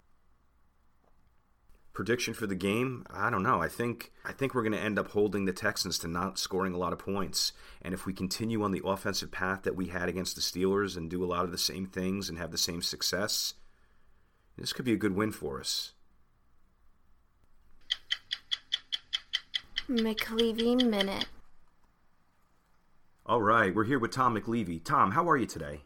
Prediction 1.93 2.33
for 2.33 2.45
the 2.45 2.55
game? 2.55 3.05
I 3.09 3.29
don't 3.29 3.41
know. 3.41 3.61
I 3.61 3.69
think 3.69 4.11
I 4.25 4.33
think 4.33 4.53
we're 4.53 4.63
going 4.63 4.73
to 4.73 4.79
end 4.81 4.99
up 4.99 5.11
holding 5.11 5.45
the 5.45 5.53
Texans 5.53 5.97
to 5.99 6.09
not 6.09 6.37
scoring 6.37 6.73
a 6.73 6.77
lot 6.77 6.91
of 6.91 6.99
points. 6.99 7.53
And 7.81 7.93
if 7.93 8.05
we 8.05 8.11
continue 8.11 8.63
on 8.63 8.71
the 8.71 8.81
offensive 8.83 9.31
path 9.31 9.63
that 9.63 9.77
we 9.77 9.87
had 9.87 10.09
against 10.09 10.35
the 10.35 10.41
Steelers 10.41 10.97
and 10.97 11.09
do 11.09 11.23
a 11.23 11.25
lot 11.25 11.45
of 11.45 11.51
the 11.51 11.57
same 11.57 11.85
things 11.85 12.27
and 12.27 12.37
have 12.37 12.51
the 12.51 12.57
same 12.57 12.81
success, 12.81 13.53
this 14.57 14.73
could 14.73 14.83
be 14.83 14.91
a 14.91 14.97
good 14.97 15.15
win 15.15 15.31
for 15.31 15.61
us. 15.61 15.92
McLeavey 19.89 20.89
Minute. 20.89 21.25
All 23.25 23.41
right, 23.41 23.73
we're 23.73 23.83
here 23.83 23.99
with 23.99 24.11
Tom 24.11 24.35
McLeavey. 24.35 24.83
Tom, 24.83 25.11
how 25.11 25.29
are 25.29 25.37
you 25.37 25.45
today? 25.45 25.81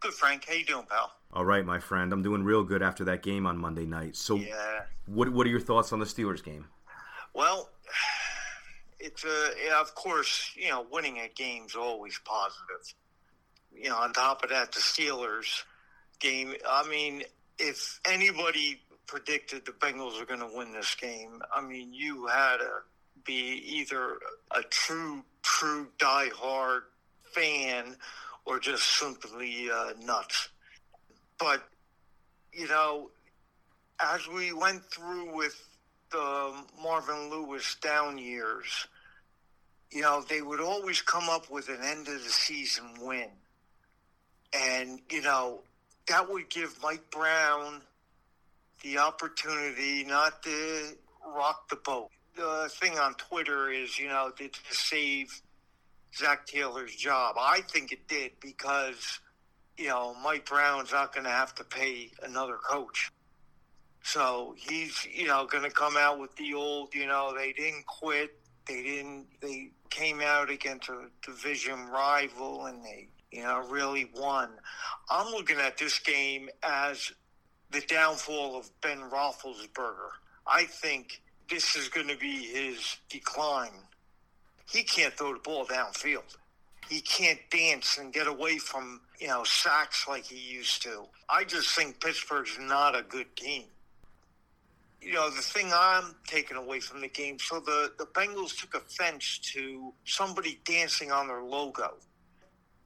Good, 0.00 0.14
Frank. 0.14 0.46
How 0.46 0.54
you 0.54 0.64
doing, 0.64 0.86
pal? 0.88 1.12
All 1.32 1.44
right, 1.44 1.64
my 1.64 1.78
friend. 1.78 2.12
I'm 2.12 2.22
doing 2.22 2.42
real 2.44 2.62
good 2.62 2.82
after 2.82 3.04
that 3.04 3.22
game 3.22 3.46
on 3.46 3.58
Monday 3.58 3.84
night. 3.84 4.16
So, 4.16 4.36
yeah. 4.36 4.80
what 5.06 5.30
what 5.30 5.46
are 5.46 5.50
your 5.50 5.60
thoughts 5.60 5.92
on 5.92 5.98
the 5.98 6.06
Steelers 6.06 6.42
game? 6.42 6.66
Well, 7.34 7.70
it's 8.98 9.24
a 9.24 9.50
yeah, 9.66 9.80
of 9.80 9.94
course, 9.94 10.52
you 10.56 10.70
know, 10.70 10.86
winning 10.90 11.18
a 11.18 11.28
game's 11.28 11.74
always 11.74 12.18
positive. 12.24 12.94
You 13.72 13.90
know, 13.90 13.96
on 13.96 14.12
top 14.12 14.42
of 14.42 14.50
that, 14.50 14.72
the 14.72 14.80
Steelers 14.80 15.64
game. 16.18 16.54
I 16.68 16.88
mean, 16.88 17.24
if 17.58 18.00
anybody 18.06 18.80
predicted 19.06 19.66
the 19.66 19.72
Bengals 19.72 20.20
are 20.20 20.26
going 20.26 20.40
to 20.40 20.50
win 20.54 20.72
this 20.72 20.94
game, 20.94 21.42
I 21.54 21.60
mean, 21.60 21.92
you 21.92 22.26
had 22.26 22.58
to 22.58 22.70
be 23.24 23.62
either 23.66 24.18
a 24.50 24.62
true, 24.62 25.24
true 25.42 25.88
diehard 25.98 26.82
fan 27.32 27.96
or 28.44 28.58
just 28.58 28.98
simply 28.98 29.68
uh, 29.70 29.92
nuts. 30.04 30.48
But, 31.38 31.66
you 32.52 32.68
know, 32.68 33.10
as 34.00 34.26
we 34.28 34.52
went 34.52 34.84
through 34.84 35.34
with 35.34 35.68
the 36.10 36.54
Marvin 36.82 37.30
Lewis 37.30 37.76
down 37.80 38.18
years, 38.18 38.86
you 39.90 40.02
know, 40.02 40.24
they 40.28 40.42
would 40.42 40.60
always 40.60 41.00
come 41.00 41.28
up 41.28 41.50
with 41.50 41.68
an 41.68 41.80
end 41.82 42.08
of 42.08 42.22
the 42.22 42.30
season 42.30 42.84
win. 43.00 43.28
And, 44.52 45.00
you 45.10 45.22
know, 45.22 45.60
that 46.08 46.30
would 46.30 46.48
give 46.50 46.76
Mike 46.82 47.10
Brown 47.10 47.80
the 48.82 48.98
opportunity 48.98 50.04
not 50.04 50.42
to 50.42 50.96
rock 51.26 51.68
the 51.68 51.76
boat. 51.76 52.10
The 52.36 52.68
thing 52.80 52.98
on 52.98 53.14
Twitter 53.14 53.70
is, 53.70 53.98
you 53.98 54.08
know, 54.08 54.32
did 54.36 54.52
to 54.54 54.60
save 54.74 55.40
Zac 56.16 56.46
Taylor's 56.46 56.94
job? 56.94 57.36
I 57.38 57.60
think 57.60 57.92
it 57.92 58.08
did 58.08 58.32
because, 58.40 59.20
you 59.76 59.88
know, 59.88 60.16
Mike 60.22 60.46
Brown's 60.46 60.92
not 60.92 61.14
going 61.14 61.24
to 61.24 61.30
have 61.30 61.54
to 61.56 61.64
pay 61.64 62.10
another 62.22 62.56
coach. 62.56 63.10
So 64.02 64.54
he's, 64.58 65.06
you 65.06 65.26
know, 65.26 65.46
going 65.46 65.64
to 65.64 65.70
come 65.70 65.96
out 65.96 66.20
with 66.20 66.34
the 66.36 66.54
old, 66.54 66.94
you 66.94 67.06
know, 67.06 67.34
they 67.36 67.52
didn't 67.52 67.86
quit. 67.86 68.36
They 68.66 68.82
didn't, 68.82 69.26
they 69.40 69.70
came 69.90 70.20
out 70.20 70.50
against 70.50 70.88
a 70.88 71.06
division 71.22 71.86
rival 71.86 72.66
and 72.66 72.84
they, 72.84 73.08
you 73.30 73.42
know, 73.42 73.66
really 73.68 74.10
won. 74.16 74.50
I'm 75.08 75.32
looking 75.32 75.58
at 75.58 75.78
this 75.78 75.98
game 76.00 76.48
as 76.62 77.12
the 77.70 77.80
downfall 77.80 78.56
of 78.56 78.70
Ben 78.80 79.00
Roethlisberger. 79.10 80.10
I 80.46 80.64
think 80.64 81.22
this 81.48 81.76
is 81.76 81.88
going 81.88 82.08
to 82.08 82.16
be 82.16 82.44
his 82.44 82.96
decline. 83.08 83.70
He 84.70 84.82
can't 84.82 85.12
throw 85.14 85.34
the 85.34 85.40
ball 85.40 85.66
downfield. 85.66 86.36
He 86.88 87.00
can't 87.00 87.38
dance 87.50 87.98
and 87.98 88.12
get 88.12 88.26
away 88.26 88.58
from, 88.58 89.00
you 89.18 89.28
know, 89.28 89.44
sacks 89.44 90.06
like 90.08 90.24
he 90.24 90.36
used 90.36 90.82
to. 90.82 91.04
I 91.28 91.44
just 91.44 91.74
think 91.74 92.00
Pittsburgh's 92.00 92.58
not 92.60 92.96
a 92.96 93.02
good 93.02 93.34
team. 93.36 93.64
You 95.00 95.14
know, 95.14 95.30
the 95.30 95.42
thing 95.42 95.70
I'm 95.74 96.14
taking 96.26 96.56
away 96.56 96.80
from 96.80 97.02
the 97.02 97.08
game, 97.08 97.38
so 97.38 97.60
the, 97.60 97.92
the 97.98 98.06
Bengals 98.06 98.58
took 98.58 98.74
offense 98.74 99.38
to 99.52 99.92
somebody 100.04 100.60
dancing 100.64 101.12
on 101.12 101.28
their 101.28 101.42
logo. 101.42 101.94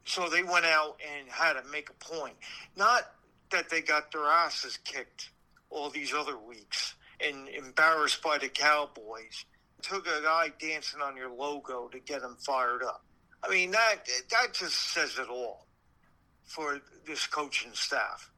So 0.04 0.28
they 0.28 0.42
went 0.42 0.64
out 0.64 0.96
and 1.16 1.28
had 1.28 1.52
to 1.54 1.62
make 1.70 1.90
a 1.90 2.04
point. 2.04 2.34
Not 2.76 3.02
that 3.50 3.70
they 3.70 3.80
got 3.80 4.10
their 4.10 4.24
asses 4.24 4.78
kicked 4.84 5.30
all 5.70 5.90
these 5.90 6.12
other 6.12 6.36
weeks 6.38 6.94
and 7.24 7.48
embarrassed 7.48 8.22
by 8.22 8.38
the 8.38 8.48
Cowboys. 8.48 9.44
Took 9.82 10.06
a 10.06 10.22
guy 10.22 10.52
dancing 10.60 11.00
on 11.00 11.16
your 11.16 11.30
logo 11.30 11.88
to 11.88 12.00
get 12.00 12.22
him 12.22 12.36
fired 12.38 12.82
up. 12.82 13.04
I 13.42 13.48
mean 13.50 13.70
that 13.70 13.96
that 14.30 14.52
just 14.52 14.92
says 14.92 15.18
it 15.18 15.28
all 15.28 15.66
for 16.44 16.80
this 17.06 17.26
coaching 17.26 17.70
staff. 17.74 18.30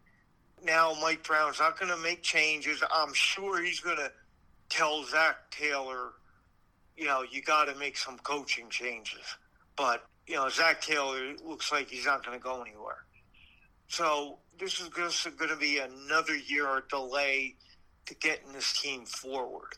Now 0.63 0.95
Mike 1.01 1.25
Brown's 1.25 1.59
not 1.59 1.79
going 1.79 1.91
to 1.91 1.97
make 1.97 2.23
changes. 2.23 2.83
I'm 2.93 3.15
sure 3.15 3.63
he's 3.63 3.81
going 3.81 3.97
to 3.97 4.13
tell 4.69 5.05
Zac 5.05 5.51
Taylor, 5.51 6.11
you 6.97 7.07
know, 7.07 7.25
you 7.29 7.41
got 7.41 7.65
to 7.65 7.75
make 7.77 7.97
some 7.97 8.19
coaching 8.19 8.69
changes. 8.69 9.37
But 9.77 10.05
you 10.27 10.37
know, 10.37 10.49
Zac 10.51 10.83
Taylor 10.83 11.35
looks 11.45 11.73
like 11.73 11.89
he's 11.89 12.05
not 12.05 12.25
going 12.25 12.39
to 12.39 12.43
go 12.43 12.61
anywhere. 12.61 13.05
So 13.89 14.39
this 14.59 14.79
is 14.79 14.91
just 14.95 15.37
going 15.39 15.51
to 15.51 15.57
be 15.57 15.79
another 15.79 16.37
year 16.37 16.69
or 16.69 16.85
delay 16.89 17.57
to 18.07 18.15
getting 18.15 18.53
this 18.53 18.81
team 18.81 19.05
forward. 19.05 19.73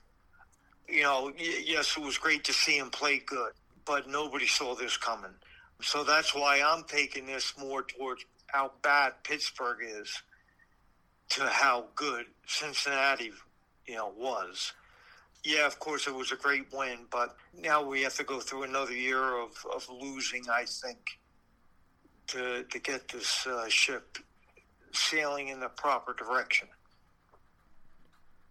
You 0.89 1.03
know, 1.03 1.33
yes, 1.39 1.97
it 1.97 2.03
was 2.03 2.19
great 2.19 2.45
to 2.45 2.53
see 2.53 2.79
him 2.79 2.91
play 2.91 3.23
good, 3.25 3.53
but 3.85 4.09
nobody 4.09 4.47
saw 4.47 4.75
this 4.75 4.97
coming. 4.97 5.35
So 5.81 6.05
that's 6.05 6.35
why 6.35 6.63
I'm 6.65 6.85
taking 6.85 7.27
this 7.27 7.55
more 7.59 7.83
towards 7.83 8.25
how 8.47 8.73
bad 8.83 9.15
Pittsburgh 9.25 9.79
is 9.83 10.23
to 11.31 11.47
how 11.47 11.87
good 11.95 12.27
Cincinnati, 12.47 13.33
you 13.87 13.97
know, 13.97 14.13
was. 14.17 14.73
Yeah, 15.45 15.67
of 15.67 15.79
course, 15.81 16.07
it 16.07 16.15
was 16.15 16.31
a 16.31 16.37
great 16.37 16.73
win, 16.73 16.99
but 17.11 17.37
now 17.59 17.83
we 17.83 18.03
have 18.03 18.15
to 18.17 18.25
go 18.25 18.39
through 18.39 18.65
another 18.65 18.93
year 18.93 19.41
of, 19.41 19.51
of 19.75 19.89
losing, 19.91 20.45
I 20.53 20.65
think, 20.67 21.19
to, 22.29 22.63
to 22.65 22.79
get 22.79 23.09
this 23.09 23.47
uh, 23.47 23.69
ship 23.69 24.19
sailing 24.93 25.49
in 25.49 25.59
the 25.59 25.69
proper 25.69 26.13
direction. 26.15 26.69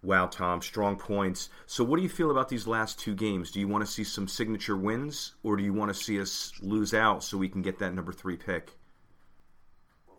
Wow, 0.03 0.25
Tom, 0.25 0.63
strong 0.63 0.97
points. 0.97 1.49
So, 1.67 1.83
what 1.83 1.97
do 1.97 2.03
you 2.03 2.09
feel 2.09 2.31
about 2.31 2.49
these 2.49 2.65
last 2.65 2.99
two 2.99 3.13
games? 3.13 3.51
Do 3.51 3.59
you 3.59 3.67
want 3.67 3.85
to 3.85 3.91
see 3.91 4.03
some 4.03 4.27
signature 4.27 4.75
wins, 4.75 5.35
or 5.43 5.55
do 5.55 5.63
you 5.63 5.73
want 5.73 5.93
to 5.93 6.03
see 6.03 6.19
us 6.19 6.53
lose 6.59 6.95
out 6.95 7.23
so 7.23 7.37
we 7.37 7.47
can 7.47 7.61
get 7.61 7.77
that 7.79 7.93
number 7.93 8.11
three 8.11 8.35
pick? 8.35 8.71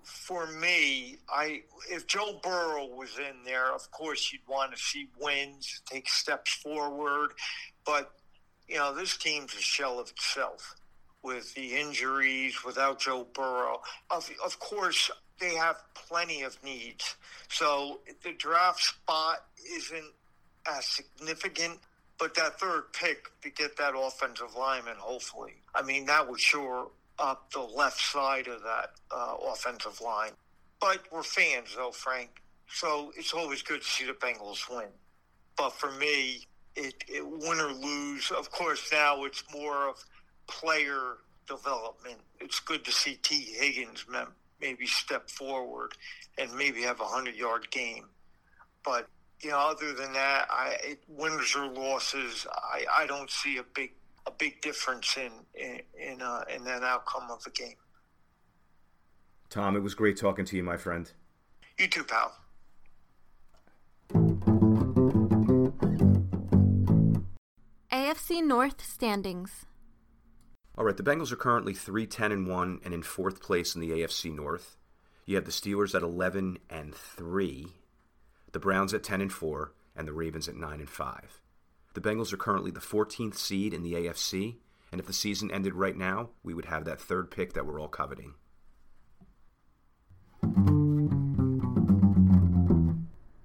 For 0.05 0.47
me, 0.47 1.19
I 1.29 1.63
if 1.91 2.07
Joe 2.07 2.39
Burrow 2.45 2.87
was 2.87 3.19
in 3.19 3.45
there, 3.45 3.75
of 3.75 3.91
course 3.91 4.33
you'd 4.33 4.47
want 4.47 4.73
to 4.73 4.79
see 4.81 5.09
wins, 5.19 5.83
take 5.91 6.09
steps 6.09 6.53
forward. 6.55 7.33
But 7.85 8.13
you 8.69 8.77
know, 8.77 8.95
this 8.95 9.17
team's 9.17 9.55
a 9.55 9.61
shell 9.61 9.99
of 9.99 10.11
itself 10.11 10.77
with 11.23 11.55
the 11.55 11.77
injuries, 11.77 12.65
without 12.65 13.01
Joe 13.01 13.27
Burrow. 13.35 13.81
Of, 14.11 14.31
of 14.45 14.59
course, 14.59 15.11
they 15.43 15.55
have 15.57 15.83
plenty 15.95 16.43
of 16.43 16.57
needs. 16.65 17.17
So 17.49 18.01
the 18.23 18.33
draft 18.33 18.81
spot 18.81 19.45
isn't 19.77 20.13
as 20.71 20.87
significant, 20.87 21.81
but 22.19 22.35
that 22.37 22.61
third 22.61 22.93
pick 22.93 23.29
to 23.43 23.51
get 23.51 23.77
that 23.77 23.95
offensive 23.97 24.55
lineman, 24.57 24.95
hopefully, 24.99 25.55
I 25.75 25.83
mean, 25.83 26.07
that 26.07 26.29
would 26.29 26.41
shore 26.41 26.89
up 27.19 27.51
the 27.53 27.61
left 27.61 28.01
side 28.01 28.47
of 28.47 28.63
that 28.63 28.93
uh, 29.11 29.35
offensive 29.53 30.01
line. 30.01 30.31
But 30.81 31.01
we're 31.11 31.23
fans, 31.25 31.75
though, 31.77 31.91
Frank. 31.91 32.31
So 32.69 33.13
it's 33.17 33.35
always 33.35 33.63
good 33.63 33.83
to 33.83 33.87
see 33.87 34.07
the 34.07 34.13
Bengals 34.13 34.69
win. 34.71 34.89
But 35.59 35.71
for 35.71 35.91
me, 35.93 36.47
it, 36.77 36.95
it 37.09 37.27
win 37.27 37.59
or 37.59 37.73
lose. 37.73 38.31
Of 38.31 38.51
course, 38.51 38.89
now 38.93 39.25
it's 39.25 39.45
more 39.53 39.89
of 39.89 40.03
player 40.47 41.19
development. 41.47 42.19
It's 42.41 42.61
good 42.61 42.85
to 42.85 42.93
see 42.93 43.19
Tee 43.23 43.55
Higgins 43.59 44.07
maybe 44.63 44.87
step 44.87 45.29
forward 45.29 45.93
and 46.39 46.55
maybe 46.55 46.83
have 46.83 47.01
a 47.01 47.05
hundred 47.05 47.35
yard 47.35 47.71
game. 47.71 48.07
But 48.85 49.09
you 49.43 49.51
know, 49.51 49.59
other 49.59 49.93
than 49.93 50.13
that, 50.13 50.47
I 50.51 50.77
it, 50.83 51.03
winners 51.09 51.55
or 51.57 51.67
losses, 51.67 52.47
I, 52.51 52.85
I 53.03 53.07
don't 53.07 53.31
see 53.31 53.59
a 53.59 53.65
big 53.75 53.93
a 54.27 54.31
big 54.31 54.61
difference 54.63 55.17
in 55.17 55.33
in 55.55 55.81
in, 56.01 56.23
uh, 56.23 56.45
in 56.55 56.65
that 56.65 56.83
outcome 56.83 57.31
of 57.31 57.43
the 57.43 57.51
game. 57.51 57.75
Tom, 59.51 59.77
it 59.77 59.81
was 59.81 59.95
great 59.95 60.17
talking 60.17 60.47
to 60.47 60.57
you, 60.57 60.63
my 60.63 60.79
friend. 60.79 61.11
You 61.79 61.89
too, 61.89 62.05
pal. 62.05 62.33
AFC 67.93 68.43
North 68.43 68.83
standings. 68.85 69.67
All 70.83 70.87
right, 70.87 70.97
the 70.97 71.05
Bengals 71.05 71.31
are 71.31 71.37
currently 71.37 71.75
3 71.75 72.09
10 72.09 72.33
and 72.33 72.49
1 72.49 72.81
and 72.85 72.93
in 72.93 73.05
fourth 73.05 73.41
place 73.41 73.77
in 73.77 73.81
the 73.81 73.91
AFC 73.91 74.35
North. 74.35 74.77
You 75.27 75.37
have 75.37 75.45
the 75.45 75.53
Steelers 75.53 75.95
at 75.95 76.03
11 76.03 76.59
and 76.69 76.93
3, 76.93 77.69
the 78.51 78.59
Browns 78.59 78.93
at 78.93 79.05
10 79.05 79.21
and 79.21 79.33
4, 79.33 79.73
and 79.95 80.09
the 80.09 80.13
Ravens 80.13 80.49
at 80.49 80.57
9 80.57 80.81
and 80.81 80.91
5. 80.91 81.41
The 81.95 82.01
Bengals 82.01 82.33
are 82.33 82.37
currently 82.37 82.73
the 82.73 82.81
14th 82.81 83.37
seed 83.37 83.73
in 83.73 83.85
the 83.85 83.93
AFC, 83.93 84.57
and 84.91 85.01
if 85.01 85.07
the 85.07 85.13
season 85.13 85.53
ended 85.53 85.77
right 85.77 85.97
now, 85.97 86.31
we 86.43 86.53
would 86.53 86.65
have 86.65 86.85
that 86.87 87.01
third 87.01 87.31
pick 87.31 87.53
that 87.53 87.65
we're 87.65 87.81
all 87.81 87.87
coveting. 87.87 88.35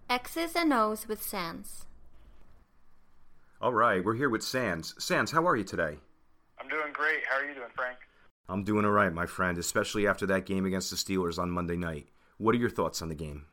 X's 0.09 0.55
and 0.55 0.73
O's 0.73 1.07
with 1.07 1.21
Sans. 1.21 1.85
All 3.61 3.75
right, 3.75 4.03
we're 4.03 4.15
here 4.15 4.27
with 4.27 4.41
Sans. 4.41 4.95
Sans, 4.97 5.29
how 5.29 5.47
are 5.47 5.55
you 5.55 5.63
today? 5.63 5.99
I'm 6.67 6.77
doing 6.77 6.91
great. 6.91 7.23
How 7.29 7.39
are 7.39 7.47
you 7.47 7.55
doing, 7.55 7.71
Frank? 7.77 7.97
I'm 8.49 8.65
doing 8.65 8.83
all 8.83 8.91
right, 8.91 9.13
my 9.13 9.25
friend, 9.25 9.57
especially 9.57 10.05
after 10.05 10.25
that 10.25 10.45
game 10.45 10.65
against 10.65 10.89
the 10.89 10.97
Steelers 10.97 11.39
on 11.39 11.49
Monday 11.49 11.77
night. 11.77 12.07
What 12.39 12.53
are 12.55 12.57
your 12.57 12.69
thoughts 12.69 13.01
on 13.01 13.07
the 13.07 13.15
game? 13.15 13.45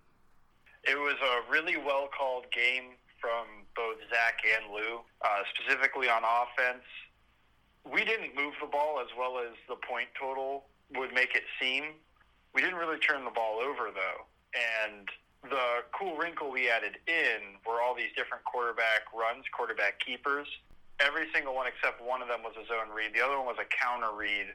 It 0.82 0.98
was 0.98 1.14
a 1.22 1.48
really 1.48 1.76
well 1.76 2.08
called 2.10 2.46
game 2.50 2.98
from 3.20 3.46
both 3.76 3.98
Zac 4.10 4.40
and 4.58 4.74
Lou, 4.74 4.98
uh, 5.24 5.28
specifically 5.54 6.08
on 6.08 6.22
offense. 6.24 6.82
We 7.88 8.04
didn't 8.04 8.34
move 8.34 8.54
the 8.60 8.66
ball 8.66 8.98
as 9.00 9.06
well 9.16 9.38
as 9.38 9.54
the 9.68 9.76
point 9.76 10.08
total 10.20 10.64
would 10.96 11.14
make 11.14 11.36
it 11.36 11.44
seem. 11.60 11.94
We 12.52 12.62
didn't 12.62 12.78
really 12.78 12.98
turn 12.98 13.24
the 13.24 13.30
ball 13.30 13.60
over, 13.60 13.94
though. 13.94 14.26
And 14.58 15.06
the 15.48 15.86
cool 15.96 16.16
wrinkle 16.16 16.50
we 16.50 16.68
added 16.68 16.96
in 17.06 17.62
were 17.64 17.80
all 17.80 17.94
these 17.94 18.10
different 18.16 18.42
quarterback 18.42 19.06
runs, 19.14 19.44
quarterback 19.56 20.00
keepers. 20.00 20.48
Every 21.00 21.26
single 21.34 21.54
one 21.54 21.66
except 21.66 21.98
one 21.98 22.22
of 22.22 22.28
them 22.28 22.42
was 22.42 22.54
a 22.54 22.64
zone 22.66 22.94
read. 22.94 23.14
The 23.14 23.24
other 23.24 23.36
one 23.36 23.46
was 23.46 23.58
a 23.58 23.66
counter 23.66 24.14
read 24.14 24.54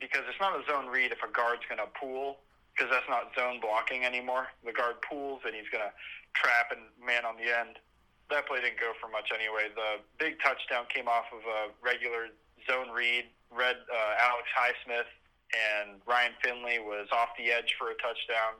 because 0.00 0.24
it's 0.28 0.40
not 0.40 0.56
a 0.56 0.64
zone 0.64 0.88
read 0.88 1.12
if 1.12 1.20
a 1.20 1.30
guard's 1.30 1.64
going 1.68 1.80
to 1.80 1.90
pull 1.96 2.40
because 2.72 2.92
that's 2.92 3.08
not 3.08 3.32
zone 3.36 3.60
blocking 3.60 4.04
anymore. 4.04 4.48
The 4.64 4.72
guard 4.72 5.00
pulls 5.00 5.40
and 5.44 5.56
he's 5.56 5.68
going 5.72 5.84
to 5.84 5.92
trap 6.36 6.72
and 6.72 6.88
man 7.00 7.24
on 7.24 7.36
the 7.36 7.48
end. 7.48 7.80
That 8.28 8.44
play 8.48 8.60
didn't 8.60 8.80
go 8.80 8.92
for 9.00 9.08
much 9.08 9.32
anyway. 9.32 9.72
The 9.72 10.02
big 10.18 10.36
touchdown 10.44 10.84
came 10.92 11.08
off 11.08 11.28
of 11.32 11.40
a 11.44 11.60
regular 11.80 12.32
zone 12.68 12.92
read. 12.92 13.28
Read 13.48 13.76
uh, 13.88 14.12
Alex 14.20 14.48
Highsmith 14.52 15.08
and 15.54 16.02
Ryan 16.04 16.34
Finley 16.42 16.80
was 16.80 17.08
off 17.12 17.32
the 17.38 17.52
edge 17.52 17.76
for 17.78 17.94
a 17.94 17.96
touchdown. 18.02 18.58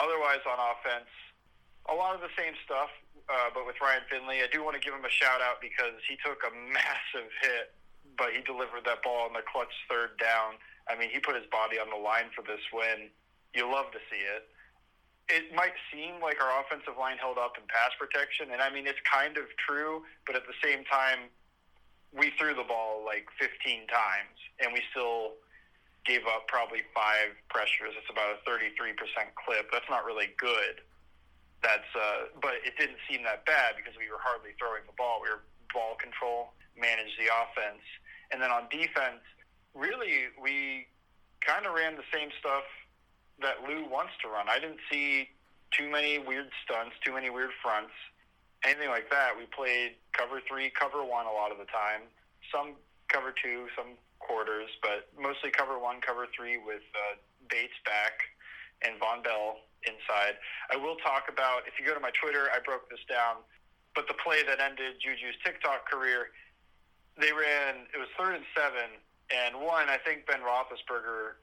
Otherwise, 0.00 0.42
on 0.46 0.58
offense, 0.58 1.10
a 1.90 1.94
lot 1.94 2.14
of 2.14 2.20
the 2.20 2.32
same 2.36 2.54
stuff, 2.64 2.92
uh, 3.28 3.48
but 3.52 3.66
with 3.66 3.76
Ryan 3.80 4.04
Finley, 4.08 4.44
I 4.44 4.48
do 4.52 4.62
want 4.62 4.76
to 4.76 4.82
give 4.82 4.94
him 4.94 5.04
a 5.04 5.10
shout 5.10 5.40
out 5.40 5.60
because 5.60 5.96
he 6.08 6.16
took 6.24 6.44
a 6.44 6.52
massive 6.72 7.28
hit 7.42 7.74
but 8.18 8.34
he 8.34 8.42
delivered 8.42 8.82
that 8.84 9.00
ball 9.06 9.30
on 9.30 9.32
the 9.32 9.46
clutch 9.46 9.72
third 9.88 10.18
down. 10.18 10.58
I 10.90 10.98
mean, 10.98 11.08
he 11.08 11.22
put 11.22 11.38
his 11.38 11.46
body 11.46 11.78
on 11.78 11.88
the 11.88 11.96
line 11.96 12.34
for 12.34 12.42
this 12.42 12.60
win. 12.74 13.08
You 13.54 13.70
love 13.70 13.94
to 13.94 14.02
see 14.10 14.20
it. 14.20 14.50
It 15.30 15.54
might 15.54 15.76
seem 15.94 16.20
like 16.20 16.42
our 16.42 16.60
offensive 16.60 16.98
line 16.98 17.16
held 17.16 17.38
up 17.38 17.54
in 17.56 17.64
pass 17.68 17.94
protection, 17.96 18.50
and 18.50 18.60
I 18.60 18.72
mean, 18.72 18.86
it's 18.86 19.00
kind 19.04 19.38
of 19.38 19.44
true, 19.60 20.02
but 20.26 20.34
at 20.34 20.48
the 20.48 20.56
same 20.64 20.84
time, 20.84 21.30
we 22.16 22.32
threw 22.40 22.56
the 22.56 22.64
ball 22.64 23.04
like 23.04 23.28
15 23.38 23.86
times, 23.86 24.36
and 24.58 24.72
we 24.72 24.80
still 24.90 25.36
gave 26.08 26.24
up 26.24 26.48
probably 26.48 26.80
five 26.96 27.36
pressures. 27.52 27.92
It's 27.92 28.08
about 28.08 28.40
a 28.40 28.48
33% 28.48 28.96
clip. 29.36 29.68
That's 29.70 29.88
not 29.92 30.08
really 30.08 30.32
good. 30.40 30.80
That's, 31.62 31.90
uh, 31.94 32.30
but 32.40 32.62
it 32.62 32.78
didn't 32.78 33.02
seem 33.10 33.24
that 33.24 33.44
bad 33.44 33.74
because 33.74 33.98
we 33.98 34.06
were 34.10 34.22
hardly 34.22 34.54
throwing 34.58 34.86
the 34.86 34.94
ball. 34.94 35.18
We 35.22 35.30
were 35.30 35.42
ball 35.74 35.96
control, 35.98 36.54
manage 36.78 37.12
the 37.18 37.26
offense. 37.26 37.82
And 38.30 38.40
then 38.40 38.50
on 38.50 38.68
defense, 38.70 39.24
really, 39.74 40.30
we 40.40 40.86
kind 41.40 41.66
of 41.66 41.74
ran 41.74 41.96
the 41.96 42.06
same 42.12 42.30
stuff 42.38 42.64
that 43.40 43.62
Lou 43.66 43.88
wants 43.88 44.12
to 44.22 44.28
run. 44.28 44.46
I 44.48 44.58
didn't 44.58 44.82
see 44.90 45.30
too 45.70 45.90
many 45.90 46.18
weird 46.18 46.50
stunts, 46.64 46.96
too 47.04 47.12
many 47.12 47.30
weird 47.30 47.50
fronts, 47.62 47.92
anything 48.64 48.88
like 48.88 49.10
that. 49.10 49.36
We 49.36 49.46
played 49.46 49.96
cover 50.12 50.40
three, 50.48 50.70
cover 50.70 51.04
one 51.04 51.26
a 51.26 51.32
lot 51.32 51.52
of 51.52 51.58
the 51.58 51.66
time. 51.66 52.06
Some 52.52 52.74
cover 53.08 53.32
two, 53.32 53.66
some 53.76 53.98
quarters, 54.18 54.68
but 54.82 55.08
mostly 55.18 55.50
cover 55.50 55.78
one, 55.78 56.00
cover 56.00 56.26
three 56.34 56.58
with 56.58 56.82
uh, 56.94 57.16
Bates 57.48 57.76
back 57.84 58.12
and 58.82 59.00
Vonn 59.00 59.24
Bell 59.24 59.58
inside. 59.86 60.40
I 60.72 60.76
will 60.76 60.96
talk 60.96 61.28
about, 61.28 61.66
if 61.66 61.78
you 61.78 61.86
go 61.86 61.94
to 61.94 62.00
my 62.00 62.10
Twitter, 62.16 62.48
I 62.54 62.58
broke 62.64 62.88
this 62.90 63.02
down, 63.08 63.44
but 63.94 64.08
the 64.08 64.14
play 64.14 64.42
that 64.46 64.58
ended 64.58 64.98
Juju's 64.98 65.36
TikTok 65.44 65.90
career– 65.90 66.30
they 67.18 67.34
ran. 67.34 67.90
It 67.90 67.98
was 67.98 68.06
third 68.14 68.38
and 68.38 68.46
seven, 68.54 68.94
and 69.34 69.58
one. 69.58 69.90
I 69.90 69.98
think 69.98 70.24
Ben 70.26 70.38
Roethlisberger 70.40 71.42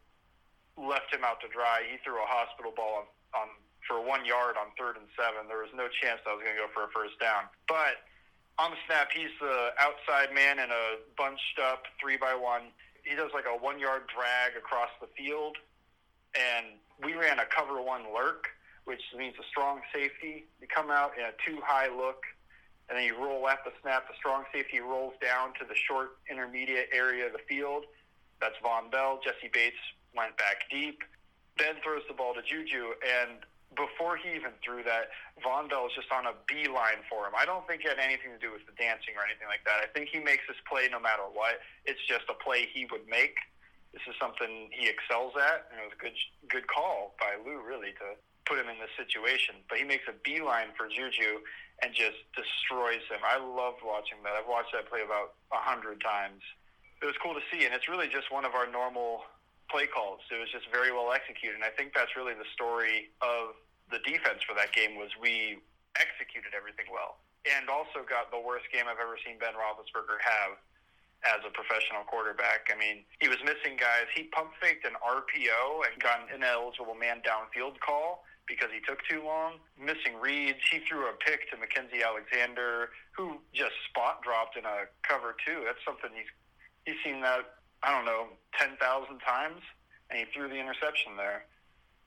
left 0.79 1.11
him 1.11 1.27
out 1.27 1.43
to 1.43 1.51
dry. 1.51 1.83
He 1.83 1.99
threw 1.99 2.15
a 2.15 2.27
hospital 2.27 2.71
ball 2.71 3.03
on, 3.35 3.41
on 3.43 3.47
for 3.83 3.99
one 3.99 4.23
yard 4.23 4.55
on 4.55 4.71
third 4.79 4.95
and 4.95 5.07
seven. 5.19 5.51
There 5.51 5.59
was 5.59 5.75
no 5.75 5.91
chance 5.91 6.23
I 6.23 6.31
was 6.33 6.41
going 6.41 6.55
to 6.55 6.61
go 6.63 6.71
for 6.71 6.87
a 6.87 6.91
first 6.95 7.19
down. 7.19 7.51
But 7.67 8.07
on 8.57 8.71
the 8.71 8.79
snap, 8.87 9.11
he's 9.11 9.35
the 9.43 9.75
outside 9.75 10.33
man 10.33 10.63
in 10.63 10.71
a 10.71 11.03
bunched 11.19 11.59
up 11.59 11.83
three 11.99 12.15
by 12.15 12.33
one. 12.33 12.71
He 13.03 13.13
does 13.13 13.35
like 13.35 13.45
a 13.45 13.53
one 13.53 13.77
yard 13.77 14.07
drag 14.07 14.55
across 14.55 14.89
the 15.03 15.11
field, 15.13 15.59
and 16.35 16.65
we 17.03 17.13
ran 17.13 17.39
a 17.39 17.45
cover 17.45 17.81
one 17.81 18.03
lurk, 18.13 18.47
which 18.85 19.01
means 19.17 19.35
a 19.39 19.47
strong 19.49 19.81
safety. 19.93 20.45
You 20.61 20.67
come 20.67 20.91
out 20.91 21.11
in 21.17 21.25
a 21.25 21.33
two 21.45 21.59
high 21.63 21.87
look 21.87 22.23
and 22.89 22.97
then 22.97 23.05
you 23.05 23.17
roll 23.17 23.47
at 23.49 23.63
the 23.65 23.71
snap. 23.81 24.07
The 24.07 24.15
strong 24.15 24.43
safety 24.53 24.79
rolls 24.79 25.13
down 25.21 25.53
to 25.59 25.65
the 25.65 25.75
short 25.75 26.17
intermediate 26.29 26.89
area 26.93 27.25
of 27.25 27.33
the 27.33 27.41
field. 27.49 27.85
That's 28.39 28.55
Vonn 28.63 28.91
Bell. 28.91 29.19
Jessie 29.23 29.49
Bates 29.51 29.79
went 30.15 30.37
back 30.37 30.69
deep. 30.69 31.01
Ben 31.57 31.75
throws 31.83 32.03
the 32.07 32.13
ball 32.13 32.33
to 32.35 32.43
Juju, 32.43 32.99
and 32.99 33.39
before 33.79 34.19
he 34.19 34.35
even 34.35 34.51
threw 34.63 34.83
that, 34.83 35.11
Vonn 35.39 35.69
Bell 35.69 35.87
is 35.87 35.95
just 35.95 36.11
on 36.11 36.27
a 36.27 36.35
beeline 36.47 37.03
for 37.09 37.27
him. 37.27 37.33
I 37.35 37.45
don't 37.47 37.65
think 37.67 37.83
it 37.83 37.95
had 37.95 37.99
anything 37.99 38.31
to 38.35 38.39
do 38.39 38.51
with 38.51 38.67
the 38.67 38.75
dancing 38.75 39.15
or 39.15 39.23
anything 39.23 39.47
like 39.47 39.63
that. 39.63 39.79
I 39.83 39.87
think 39.87 40.11
he 40.11 40.19
makes 40.19 40.43
this 40.47 40.59
play 40.67 40.87
no 40.91 40.99
matter 40.99 41.23
what. 41.31 41.63
It's 41.87 41.99
just 42.07 42.27
a 42.27 42.35
play 42.35 42.67
he 42.67 42.87
would 42.91 43.07
make. 43.07 43.39
This 43.95 44.03
is 44.11 44.15
something 44.19 44.67
he 44.75 44.91
excels 44.91 45.39
at, 45.39 45.71
and 45.71 45.79
it 45.79 45.87
was 45.87 45.95
a 45.95 46.01
good 46.03 46.19
good 46.51 46.67
call 46.67 47.15
by 47.15 47.39
Lou 47.39 47.63
really 47.63 47.95
to 48.03 48.19
put 48.43 48.59
him 48.59 48.67
in 48.67 48.75
this 48.83 48.91
situation. 48.99 49.63
But 49.71 49.79
he 49.79 49.87
makes 49.87 50.03
a 50.11 50.13
beeline 50.27 50.75
for 50.75 50.91
Juju, 50.91 51.39
and 51.83 51.91
just 51.91 52.23
destroys 52.31 53.03
him. 53.11 53.19
I 53.23 53.35
loved 53.35 53.83
watching 53.83 54.23
that. 54.23 54.31
I've 54.37 54.47
watched 54.47 54.71
that 54.71 54.87
play 54.87 55.03
about 55.03 55.35
a 55.51 55.59
hundred 55.59 55.99
times. 55.99 56.39
It 57.03 57.07
was 57.07 57.15
cool 57.19 57.35
to 57.35 57.43
see, 57.51 57.67
and 57.67 57.75
it's 57.75 57.91
really 57.91 58.07
just 58.07 58.31
one 58.31 58.47
of 58.47 58.55
our 58.55 58.67
normal 58.67 59.27
play 59.67 59.87
calls. 59.87 60.23
It 60.31 60.39
was 60.39 60.47
just 60.51 60.71
very 60.71 60.95
well 60.95 61.11
executed, 61.11 61.59
and 61.59 61.67
I 61.67 61.73
think 61.75 61.91
that's 61.91 62.15
really 62.15 62.37
the 62.37 62.47
story 62.55 63.11
of 63.19 63.59
the 63.91 63.99
defense 64.07 64.39
for 64.47 64.55
that 64.55 64.71
game 64.71 64.95
was 64.95 65.11
we 65.19 65.59
executed 65.99 66.55
everything 66.55 66.87
well, 66.87 67.19
and 67.43 67.67
also 67.67 68.07
got 68.07 68.31
the 68.31 68.39
worst 68.39 68.71
game 68.71 68.87
I've 68.87 69.01
ever 69.01 69.19
seen 69.19 69.35
Ben 69.35 69.53
Roethlisberger 69.53 70.19
have 70.23 70.55
as 71.23 71.41
a 71.47 71.51
professional 71.51 72.03
quarterback. 72.05 72.67
I 72.69 72.77
mean, 72.77 73.05
he 73.19 73.27
was 73.27 73.39
missing 73.41 73.79
guys. 73.79 74.09
He 74.13 74.29
pump 74.29 74.51
faked 74.61 74.85
an 74.85 74.93
RPO 75.01 75.87
and 75.87 75.95
got 76.01 76.27
an 76.27 76.35
ineligible 76.35 76.93
man 76.93 77.21
downfield 77.25 77.79
call 77.79 78.25
because 78.47 78.69
he 78.69 78.79
took 78.85 79.01
too 79.09 79.23
long. 79.25 79.57
Missing 79.79 80.21
reads. 80.21 80.61
He 80.69 80.79
threw 80.85 81.09
a 81.09 81.13
pick 81.17 81.49
to 81.49 81.57
Mackensie 81.57 82.05
Alexander, 82.05 82.89
who 83.17 83.41
just 83.53 83.73
spot 83.89 84.21
dropped 84.21 84.57
in 84.57 84.65
a 84.65 84.85
cover 85.01 85.35
two. 85.45 85.65
That's 85.65 85.81
something 85.85 86.09
he's 86.13 86.29
he's 86.85 86.99
seen 87.03 87.21
that 87.21 87.57
I 87.81 87.89
don't 87.89 88.05
know 88.05 88.29
ten 88.57 88.77
thousand 88.77 89.19
times, 89.19 89.61
and 90.09 90.19
he 90.19 90.25
threw 90.33 90.47
the 90.47 90.59
interception 90.59 91.17
there. 91.17 91.45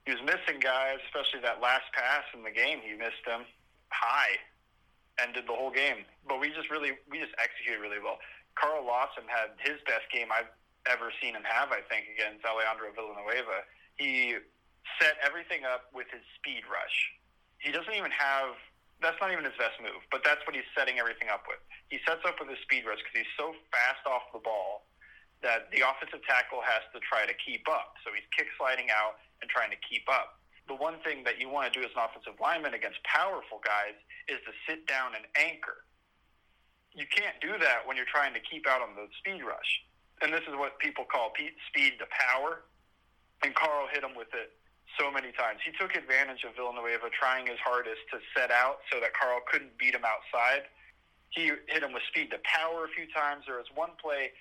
He 0.06 0.14
was 0.14 0.22
missing 0.24 0.60
guys, 0.60 0.98
especially 1.10 1.40
that 1.42 1.60
last 1.60 1.90
pass 1.92 2.24
in 2.32 2.42
the 2.42 2.54
game. 2.54 2.80
He 2.80 2.96
missed 2.96 3.20
them 3.26 3.44
high, 3.90 4.40
ended 5.20 5.44
the 5.46 5.52
whole 5.52 5.70
game. 5.70 6.06
But 6.26 6.40
we 6.40 6.48
just 6.48 6.70
really 6.70 6.92
we 7.10 7.18
just 7.18 7.34
executed 7.36 7.82
really 7.82 8.00
well. 8.00 8.18
Carl 8.58 8.82
Lawson 8.82 9.24
had 9.30 9.54
his 9.62 9.78
best 9.86 10.10
game 10.10 10.34
I've 10.34 10.50
ever 10.90 11.14
seen 11.22 11.38
him 11.38 11.46
have. 11.46 11.70
I 11.70 11.86
think 11.86 12.10
against 12.10 12.42
Alejandro 12.42 12.90
Villanueva. 12.90 13.62
He 13.94 14.34
set 14.98 15.14
everything 15.22 15.62
up 15.62 15.86
with 15.94 16.10
his 16.10 16.22
speed 16.34 16.66
rush. 16.66 16.96
He 17.62 17.70
doesn't 17.70 17.94
even 17.94 18.10
have 18.10 18.58
that's 18.98 19.18
not 19.22 19.30
even 19.30 19.46
his 19.46 19.54
best 19.54 19.78
move, 19.78 20.02
but 20.10 20.26
that's 20.26 20.42
what 20.42 20.58
he's 20.58 20.66
setting 20.74 20.98
everything 20.98 21.30
up 21.30 21.46
with. 21.46 21.62
He 21.86 22.02
sets 22.02 22.22
up 22.26 22.42
with 22.42 22.50
his 22.50 22.58
speed 22.66 22.82
rush 22.82 22.98
because 22.98 23.22
he's 23.22 23.34
so 23.38 23.54
fast 23.70 24.02
off 24.10 24.26
the 24.34 24.42
ball 24.42 24.90
that 25.42 25.70
the 25.70 25.86
offensive 25.86 26.18
tackle 26.26 26.58
has 26.66 26.82
to 26.90 26.98
try 26.98 27.22
to 27.22 27.34
keep 27.38 27.62
up. 27.70 27.94
So 28.02 28.10
he's 28.10 28.26
kick 28.34 28.50
sliding 28.58 28.90
out 28.90 29.22
and 29.38 29.46
trying 29.46 29.70
to 29.70 29.78
keep 29.86 30.02
up. 30.10 30.42
The 30.66 30.74
one 30.74 30.98
thing 31.06 31.22
that 31.24 31.38
you 31.38 31.46
want 31.48 31.70
to 31.70 31.72
do 31.72 31.80
as 31.86 31.94
an 31.94 32.02
offensive 32.02 32.36
lineman 32.42 32.74
against 32.74 32.98
powerful 33.06 33.62
guys 33.62 33.94
is 34.26 34.42
to 34.44 34.52
sit 34.66 34.84
down 34.90 35.14
and 35.14 35.24
anchor. 35.38 35.86
You 36.94 37.06
can't 37.10 37.36
do 37.40 37.56
that 37.58 37.86
when 37.86 37.96
you're 37.96 38.10
trying 38.10 38.34
to 38.34 38.40
keep 38.40 38.66
out 38.66 38.80
on 38.80 38.94
the 38.96 39.06
speed 39.18 39.42
rush. 39.44 39.82
And 40.22 40.32
this 40.32 40.42
is 40.48 40.54
what 40.56 40.78
people 40.78 41.04
call 41.04 41.32
speed 41.70 41.92
to 41.98 42.06
power. 42.10 42.64
And 43.44 43.54
Carl 43.54 43.86
hit 43.92 44.02
him 44.02 44.16
with 44.16 44.34
it 44.34 44.50
so 44.98 45.10
many 45.10 45.30
times. 45.32 45.60
He 45.62 45.70
took 45.78 45.94
advantage 45.94 46.42
of 46.42 46.56
Villanueva 46.56 47.10
trying 47.14 47.46
his 47.46 47.60
hardest 47.62 48.02
to 48.10 48.18
set 48.34 48.50
out 48.50 48.82
so 48.90 48.98
that 48.98 49.14
Carl 49.14 49.40
couldn't 49.46 49.76
beat 49.78 49.94
him 49.94 50.02
outside. 50.02 50.66
He 51.30 51.52
hit 51.68 51.82
him 51.84 51.92
with 51.92 52.02
speed 52.08 52.30
to 52.32 52.40
power 52.42 52.88
a 52.88 52.90
few 52.90 53.06
times. 53.14 53.44
There 53.46 53.60
was 53.60 53.70
one 53.74 53.94
play, 54.00 54.32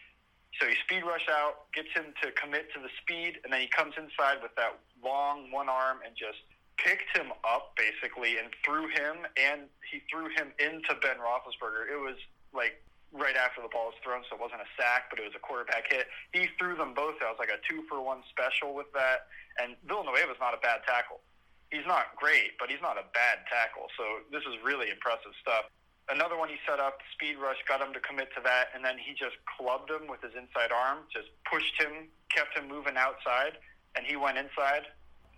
so 0.60 0.66
he 0.66 0.76
speed 0.82 1.04
rush 1.04 1.28
out, 1.30 1.70
gets 1.76 1.92
him 1.94 2.16
to 2.24 2.32
commit 2.32 2.72
to 2.74 2.80
the 2.80 2.90
speed, 3.04 3.38
and 3.44 3.52
then 3.52 3.62
he 3.62 3.68
comes 3.68 3.94
inside 4.00 4.42
with 4.42 4.56
that 4.56 4.80
long 5.04 5.52
one 5.52 5.70
arm 5.70 6.00
and 6.06 6.16
just 6.16 6.40
picked 6.78 7.12
him 7.16 7.34
up 7.44 7.76
basically 7.76 8.38
and 8.40 8.50
threw 8.64 8.88
him, 8.88 9.28
and 9.36 9.68
he 9.92 10.02
threw 10.10 10.30
him 10.32 10.56
into 10.58 10.96
Ben 11.04 11.20
Roethlisberger. 11.20 11.92
It 11.92 12.00
was 12.00 12.16
like 12.58 12.82
right 13.14 13.38
after 13.38 13.62
the 13.62 13.72
ball 13.72 13.94
was 13.94 14.00
thrown, 14.04 14.26
so 14.28 14.36
it 14.36 14.42
wasn't 14.42 14.60
a 14.60 14.70
sack, 14.76 15.08
but 15.10 15.20
it 15.20 15.24
was 15.24 15.36
a 15.38 15.40
quarterback 15.40 15.88
hit. 15.88 16.08
He 16.34 16.50
threw 16.60 16.76
them 16.76 16.92
both. 16.94 17.16
It 17.22 17.30
was 17.30 17.40
like 17.40 17.54
a 17.54 17.62
two 17.64 17.86
for 17.88 18.02
one 18.02 18.26
special 18.28 18.76
with 18.76 18.92
that. 18.92 19.32
And 19.62 19.80
Villanueva's 19.88 20.42
not 20.42 20.54
a 20.54 20.62
bad 20.62 20.84
tackle. 20.84 21.24
He's 21.72 21.88
not 21.88 22.16
great, 22.16 22.56
but 22.60 22.70
he's 22.70 22.82
not 22.82 22.98
a 22.98 23.08
bad 23.14 23.48
tackle. 23.48 23.88
So 23.96 24.28
this 24.32 24.44
is 24.44 24.56
really 24.64 24.90
impressive 24.90 25.36
stuff. 25.40 25.72
another 26.10 26.38
one 26.40 26.48
he 26.48 26.56
set 26.64 26.80
up, 26.80 27.00
speed 27.12 27.36
rush, 27.36 27.60
got 27.68 27.84
him 27.84 27.92
to 27.92 28.00
commit 28.00 28.32
to 28.36 28.42
that, 28.44 28.72
and 28.76 28.84
then 28.84 28.96
he 28.96 29.12
just 29.12 29.36
clubbed 29.44 29.92
him 29.92 30.08
with 30.08 30.24
his 30.24 30.32
inside 30.36 30.72
arm, 30.72 31.04
just 31.12 31.28
pushed 31.44 31.76
him, 31.76 32.08
kept 32.32 32.56
him 32.56 32.68
moving 32.68 32.96
outside, 32.96 33.60
and 33.96 34.06
he 34.06 34.16
went 34.16 34.38
inside. 34.38 34.88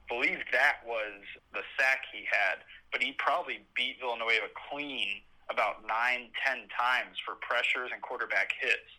Believe 0.08 0.42
that 0.52 0.86
was 0.86 1.22
the 1.54 1.62
sack 1.78 2.06
he 2.14 2.26
had, 2.30 2.62
but 2.92 3.02
he 3.02 3.14
probably 3.18 3.66
beat 3.74 3.98
Villanueva 4.02 4.54
clean 4.70 5.22
about 5.50 5.86
nine, 5.86 6.30
ten 6.46 6.70
times 6.72 7.18
for 7.26 7.36
pressures 7.42 7.92
and 7.94 8.02
quarterback 8.02 8.54
hits. 8.60 8.90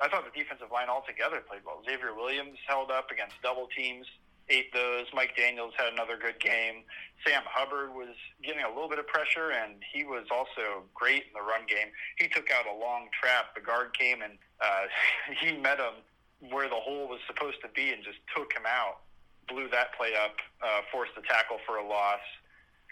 I 0.00 0.08
thought 0.08 0.24
the 0.24 0.32
defensive 0.32 0.72
line 0.72 0.88
altogether 0.88 1.44
played 1.44 1.60
well. 1.66 1.82
Xavier 1.84 2.14
Williams 2.14 2.56
held 2.66 2.90
up 2.90 3.10
against 3.10 3.36
double 3.42 3.68
teams 3.76 4.06
ate 4.50 4.72
those. 4.74 5.06
Mike 5.14 5.36
Daniels 5.36 5.72
had 5.78 5.92
another 5.92 6.18
good 6.18 6.38
game. 6.40 6.82
Sam 7.24 7.42
Hubbard 7.46 7.94
was 7.94 8.14
getting 8.42 8.62
a 8.62 8.68
little 8.68 8.88
bit 8.88 8.98
of 8.98 9.06
pressure, 9.06 9.50
and 9.50 9.80
he 9.92 10.04
was 10.04 10.26
also 10.30 10.84
great 10.92 11.30
in 11.30 11.32
the 11.32 11.40
run 11.40 11.64
game. 11.66 11.94
He 12.18 12.28
took 12.28 12.50
out 12.50 12.66
a 12.66 12.76
long 12.76 13.08
trap. 13.14 13.54
The 13.54 13.62
guard 13.62 13.96
came 13.96 14.20
and 14.22 14.34
uh, 14.60 14.90
he 15.40 15.56
met 15.56 15.78
him 15.78 16.02
where 16.50 16.68
the 16.68 16.76
hole 16.76 17.08
was 17.08 17.20
supposed 17.26 17.62
to 17.62 17.68
be 17.68 17.92
and 17.92 18.02
just 18.02 18.18
took 18.36 18.52
him 18.52 18.66
out. 18.66 19.06
Blew 19.48 19.68
that 19.70 19.94
play 19.94 20.12
up, 20.14 20.36
uh, 20.62 20.82
forced 20.92 21.12
a 21.16 21.22
tackle 21.22 21.58
for 21.66 21.76
a 21.76 21.86
loss. 21.86 22.22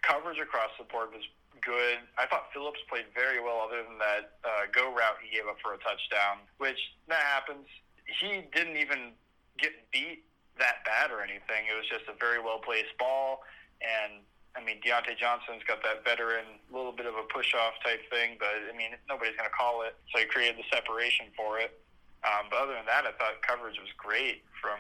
Coverage 0.03 0.39
across 0.39 0.71
the 0.79 0.85
board 0.85 1.11
was 1.13 1.23
good. 1.64 1.99
I 2.16 2.27
thought 2.27 2.53
Phillips 2.53 2.81
played 2.88 3.07
very 3.14 3.40
well, 3.40 3.61
other 3.64 3.83
than 3.83 3.99
that 3.99 4.38
uh, 4.44 4.71
go 4.73 4.92
route 4.92 5.18
he 5.23 5.35
gave 5.35 5.47
up 5.47 5.57
for 5.62 5.75
a 5.75 5.79
touchdown, 5.79 6.44
which 6.59 6.79
that 7.09 7.21
happens. 7.21 7.66
He 8.07 8.44
didn't 8.55 8.77
even 8.77 9.12
get 9.59 9.73
beat 9.92 10.25
that 10.59 10.85
bad 10.85 11.11
or 11.11 11.23
anything. 11.23 11.71
It 11.71 11.77
was 11.77 11.87
just 11.87 12.09
a 12.09 12.16
very 12.18 12.40
well 12.40 12.59
placed 12.59 12.97
ball, 12.99 13.42
and 13.83 14.23
I 14.57 14.64
mean 14.64 14.81
Diontae 14.83 15.18
Johnson's 15.18 15.62
got 15.66 15.83
that 15.83 16.05
veteran 16.05 16.59
little 16.73 16.92
bit 16.92 17.07
of 17.07 17.14
a 17.14 17.25
push 17.31 17.55
off 17.55 17.75
type 17.85 18.03
thing, 18.11 18.37
but 18.38 18.51
I 18.66 18.75
mean 18.77 18.97
nobody's 19.09 19.37
going 19.37 19.49
to 19.49 19.55
call 19.55 19.83
it, 19.83 19.94
so 20.12 20.18
he 20.18 20.27
created 20.27 20.59
the 20.59 20.66
separation 20.73 21.31
for 21.37 21.59
it. 21.59 21.79
Um, 22.27 22.51
but 22.51 22.59
other 22.59 22.75
than 22.75 22.87
that, 22.87 23.07
I 23.07 23.14
thought 23.14 23.38
coverage 23.47 23.79
was 23.79 23.90
great 23.97 24.42
from 24.59 24.79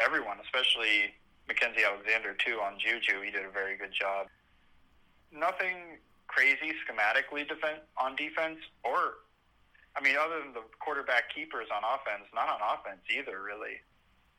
everyone, 0.00 0.38
especially 0.40 1.12
Mackensie 1.48 1.84
Alexander 1.84 2.34
too 2.34 2.60
on 2.60 2.78
Juju. 2.78 3.20
He 3.20 3.30
did 3.30 3.44
a 3.44 3.50
very 3.50 3.76
good 3.76 3.92
job. 3.92 4.28
Nothing 5.32 6.00
crazy 6.38 6.70
schematically 6.86 7.42
defense 7.48 7.82
on 7.98 8.14
defense, 8.14 8.62
or 8.84 9.26
I 9.96 10.00
mean, 10.00 10.14
other 10.14 10.38
than 10.38 10.54
the 10.54 10.62
quarterback 10.78 11.34
keepers 11.34 11.66
on 11.74 11.82
offense, 11.82 12.30
not 12.30 12.46
on 12.46 12.62
offense 12.62 13.02
either. 13.10 13.42
Really, 13.42 13.82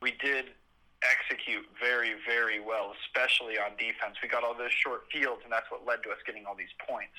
we 0.01 0.15
did 0.23 0.55
execute 1.03 1.67
very, 1.75 2.15
very 2.23 2.63
well, 2.63 2.95
especially 3.03 3.59
on 3.59 3.75
defense. 3.75 4.15
We 4.23 4.31
got 4.31 4.47
all 4.47 4.55
those 4.55 4.71
short 4.71 5.11
fields, 5.11 5.43
and 5.43 5.51
that's 5.51 5.67
what 5.67 5.83
led 5.83 5.99
to 6.07 6.15
us 6.15 6.23
getting 6.23 6.47
all 6.47 6.55
these 6.55 6.71
points. 6.87 7.15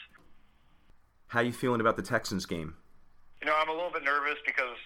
How 1.28 1.40
you 1.40 1.52
feeling 1.52 1.80
about 1.80 1.96
the 2.00 2.02
Texans 2.04 2.48
game? 2.48 2.74
You 3.44 3.52
know, 3.52 3.56
I'm 3.56 3.68
a 3.68 3.76
little 3.76 3.92
bit 3.92 4.04
nervous 4.04 4.40
because 4.44 4.80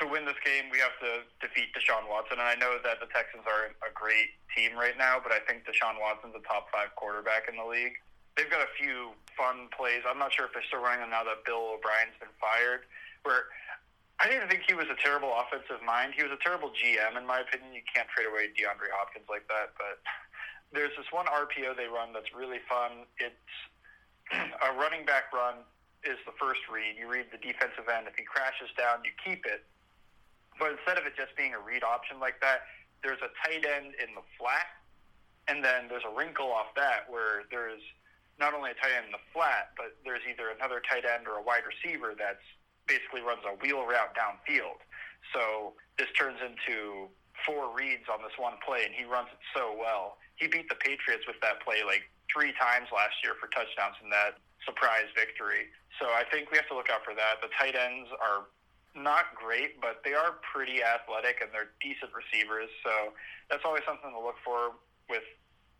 to 0.00 0.08
win 0.08 0.24
this 0.24 0.40
game, 0.40 0.72
we 0.72 0.80
have 0.80 0.96
to 1.04 1.28
defeat 1.44 1.68
Deshaun 1.76 2.08
Watson. 2.08 2.40
And 2.40 2.48
I 2.48 2.56
know 2.56 2.80
that 2.80 2.96
the 3.00 3.08
Texans 3.12 3.44
are 3.44 3.76
a 3.84 3.92
great 3.92 4.32
team 4.56 4.72
right 4.76 4.96
now, 4.96 5.20
but 5.20 5.32
I 5.32 5.40
think 5.44 5.68
Deshaun 5.68 6.00
Watson's 6.00 6.32
a 6.32 6.42
top 6.48 6.72
five 6.72 6.96
quarterback 6.96 7.48
in 7.48 7.60
the 7.60 7.64
league. 7.64 8.00
They've 8.36 8.48
got 8.48 8.64
a 8.64 8.72
few 8.80 9.12
fun 9.36 9.68
plays. 9.76 10.02
I'm 10.08 10.18
not 10.18 10.32
sure 10.32 10.46
if 10.46 10.52
they're 10.52 10.64
still 10.64 10.80
running 10.80 11.04
them 11.04 11.12
now 11.12 11.24
that 11.24 11.44
Bill 11.44 11.76
O'Brien's 11.76 12.16
been 12.16 12.32
fired, 12.40 12.88
where 13.24 13.52
I 14.20 14.28
didn't 14.28 14.48
think 14.48 14.64
he 14.64 14.72
was 14.72 14.88
a 14.88 14.98
terrible 15.02 15.34
offensive 15.34 15.82
mind. 15.84 16.14
He 16.16 16.22
was 16.22 16.32
a 16.32 16.40
terrible 16.40 16.70
GM, 16.72 17.18
in 17.18 17.26
my 17.26 17.42
opinion. 17.42 17.74
You 17.74 17.84
can't 17.84 18.08
trade 18.14 18.30
away 18.30 18.54
DeAndre 18.54 18.92
Hopkins 18.94 19.28
like 19.28 19.44
that. 19.48 19.74
But 19.76 20.00
there's 20.72 20.94
this 20.96 21.10
one 21.12 21.26
RPO 21.26 21.76
they 21.76 21.90
run 21.90 22.12
that's 22.12 22.32
really 22.32 22.62
fun. 22.68 23.04
It's 23.20 23.50
a 24.32 24.70
running 24.78 25.04
back 25.04 25.32
run 25.32 25.66
is 26.04 26.18
the 26.24 26.32
first 26.38 26.64
read. 26.70 26.96
You 26.98 27.10
read 27.10 27.34
the 27.34 27.40
defensive 27.42 27.86
end. 27.90 28.08
If 28.08 28.16
he 28.16 28.24
crashes 28.24 28.72
down, 28.78 29.04
you 29.04 29.12
keep 29.20 29.44
it. 29.46 29.64
But 30.58 30.78
instead 30.78 30.98
of 30.98 31.06
it 31.06 31.16
just 31.16 31.36
being 31.36 31.54
a 31.54 31.60
read 31.60 31.82
option 31.82 32.20
like 32.20 32.40
that, 32.40 32.68
there's 33.02 33.20
a 33.22 33.30
tight 33.42 33.66
end 33.66 33.98
in 33.98 34.14
the 34.14 34.22
flat, 34.38 34.70
and 35.48 35.64
then 35.64 35.90
there's 35.90 36.06
a 36.06 36.14
wrinkle 36.14 36.52
off 36.52 36.70
that 36.76 37.10
where 37.10 37.42
there's 37.50 37.82
not 38.42 38.58
only 38.58 38.74
a 38.74 38.78
tight 38.82 38.90
end 38.98 39.06
in 39.06 39.14
the 39.14 39.22
flat, 39.30 39.70
but 39.78 39.94
there's 40.02 40.26
either 40.26 40.50
another 40.50 40.82
tight 40.82 41.06
end 41.06 41.30
or 41.30 41.38
a 41.38 41.44
wide 41.46 41.62
receiver 41.62 42.18
that's 42.18 42.42
basically 42.90 43.22
runs 43.22 43.46
a 43.46 43.54
wheel 43.62 43.86
route 43.86 44.10
downfield. 44.18 44.82
So 45.30 45.78
this 45.94 46.10
turns 46.18 46.42
into 46.42 47.06
four 47.46 47.70
reads 47.70 48.10
on 48.10 48.18
this 48.18 48.34
one 48.34 48.58
play, 48.66 48.82
and 48.82 48.90
he 48.90 49.06
runs 49.06 49.30
it 49.30 49.38
so 49.54 49.70
well. 49.78 50.18
He 50.34 50.50
beat 50.50 50.66
the 50.66 50.74
Patriots 50.74 51.22
with 51.30 51.38
that 51.46 51.62
play 51.62 51.86
like 51.86 52.10
three 52.26 52.50
times 52.58 52.90
last 52.90 53.22
year 53.22 53.38
for 53.38 53.46
touchdowns 53.54 53.94
in 54.02 54.10
that 54.10 54.42
surprise 54.66 55.06
victory. 55.14 55.70
So 56.02 56.10
I 56.10 56.26
think 56.26 56.50
we 56.50 56.58
have 56.58 56.66
to 56.74 56.74
look 56.74 56.90
out 56.90 57.06
for 57.06 57.14
that. 57.14 57.38
The 57.38 57.52
tight 57.54 57.78
ends 57.78 58.10
are 58.18 58.50
not 58.98 59.38
great, 59.38 59.78
but 59.78 60.02
they 60.02 60.18
are 60.18 60.42
pretty 60.42 60.82
athletic 60.82 61.38
and 61.38 61.54
they're 61.54 61.78
decent 61.78 62.10
receivers. 62.10 62.68
So 62.82 63.14
that's 63.46 63.62
always 63.62 63.86
something 63.86 64.10
to 64.10 64.18
look 64.18 64.42
for 64.42 64.74
with 65.06 65.22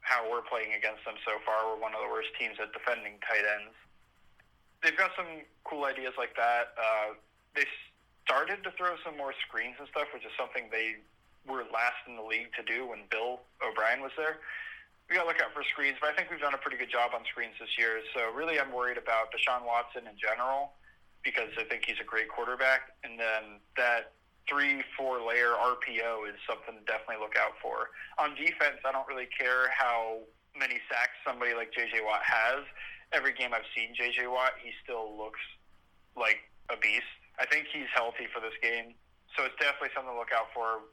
how 0.02 0.26
we're 0.26 0.44
playing 0.44 0.74
against 0.74 1.06
them 1.06 1.16
so 1.24 1.38
far. 1.46 1.72
We're 1.72 1.80
one 1.80 1.94
of 1.94 2.02
the 2.02 2.10
worst 2.10 2.34
teams 2.38 2.58
at 2.58 2.74
defending 2.74 3.22
tight 3.22 3.46
ends 3.46 3.74
they've 4.82 4.98
got 4.98 5.14
some 5.16 5.46
cool 5.64 5.86
ideas 5.86 6.12
like 6.18 6.34
that. 6.36 6.74
Uh, 6.76 7.14
they 7.54 7.64
started 8.26 8.62
to 8.66 8.70
throw 8.74 8.98
some 9.06 9.16
more 9.16 9.32
screens 9.46 9.78
and 9.78 9.88
stuff, 9.88 10.10
which 10.12 10.26
is 10.26 10.34
something 10.36 10.68
they 10.70 10.98
were 11.46 11.64
last 11.70 12.02
in 12.06 12.18
the 12.18 12.22
league 12.22 12.50
to 12.58 12.62
do 12.66 12.86
when 12.86 13.06
Bill 13.10 13.40
O'Brien 13.62 14.02
was 14.02 14.12
there. 14.18 14.42
We 15.08 15.16
got 15.16 15.22
to 15.22 15.28
look 15.28 15.42
out 15.42 15.54
for 15.54 15.62
screens, 15.66 15.98
but 16.00 16.10
I 16.10 16.14
think 16.14 16.30
we've 16.30 16.42
done 16.42 16.54
a 16.54 16.62
pretty 16.62 16.78
good 16.78 16.90
job 16.90 17.10
on 17.14 17.26
screens 17.26 17.54
this 17.58 17.74
year. 17.78 18.02
So 18.14 18.30
really, 18.30 18.58
I'm 18.58 18.70
worried 18.70 18.98
about 18.98 19.34
Deshaun 19.34 19.66
Watson 19.66 20.06
in 20.06 20.14
general 20.18 20.74
because 21.22 21.50
I 21.58 21.64
think 21.64 21.84
he's 21.86 21.98
a 22.00 22.06
great 22.06 22.28
quarterback, 22.28 22.98
and 23.04 23.18
then 23.18 23.62
that 23.76 24.14
three, 24.48 24.82
four 24.96 25.20
layer 25.20 25.54
RPO 25.58 26.28
is 26.28 26.36
something 26.48 26.74
to 26.74 26.84
definitely 26.84 27.22
look 27.22 27.36
out 27.38 27.54
for. 27.62 27.90
On 28.18 28.34
defense, 28.34 28.82
I 28.84 28.92
don't 28.92 29.06
really 29.06 29.28
care 29.30 29.70
how 29.70 30.18
many 30.58 30.80
sacks 30.90 31.16
somebody 31.26 31.54
like 31.54 31.72
JJ 31.72 32.04
Watt 32.04 32.22
has 32.24 32.64
every 33.12 33.32
game 33.32 33.52
I've 33.54 33.68
seen 33.76 33.92
JJ 33.92 34.28
Watt, 34.32 34.56
he 34.60 34.72
still 34.82 35.16
looks 35.16 35.40
like 36.16 36.40
a 36.72 36.76
beast. 36.76 37.08
I 37.38 37.46
think 37.46 37.68
he's 37.72 37.88
healthy 37.94 38.28
for 38.32 38.40
this 38.40 38.56
game, 38.60 38.96
so 39.36 39.44
it's 39.44 39.56
definitely 39.60 39.92
something 39.94 40.12
to 40.12 40.18
look 40.18 40.32
out 40.32 40.52
for. 40.52 40.88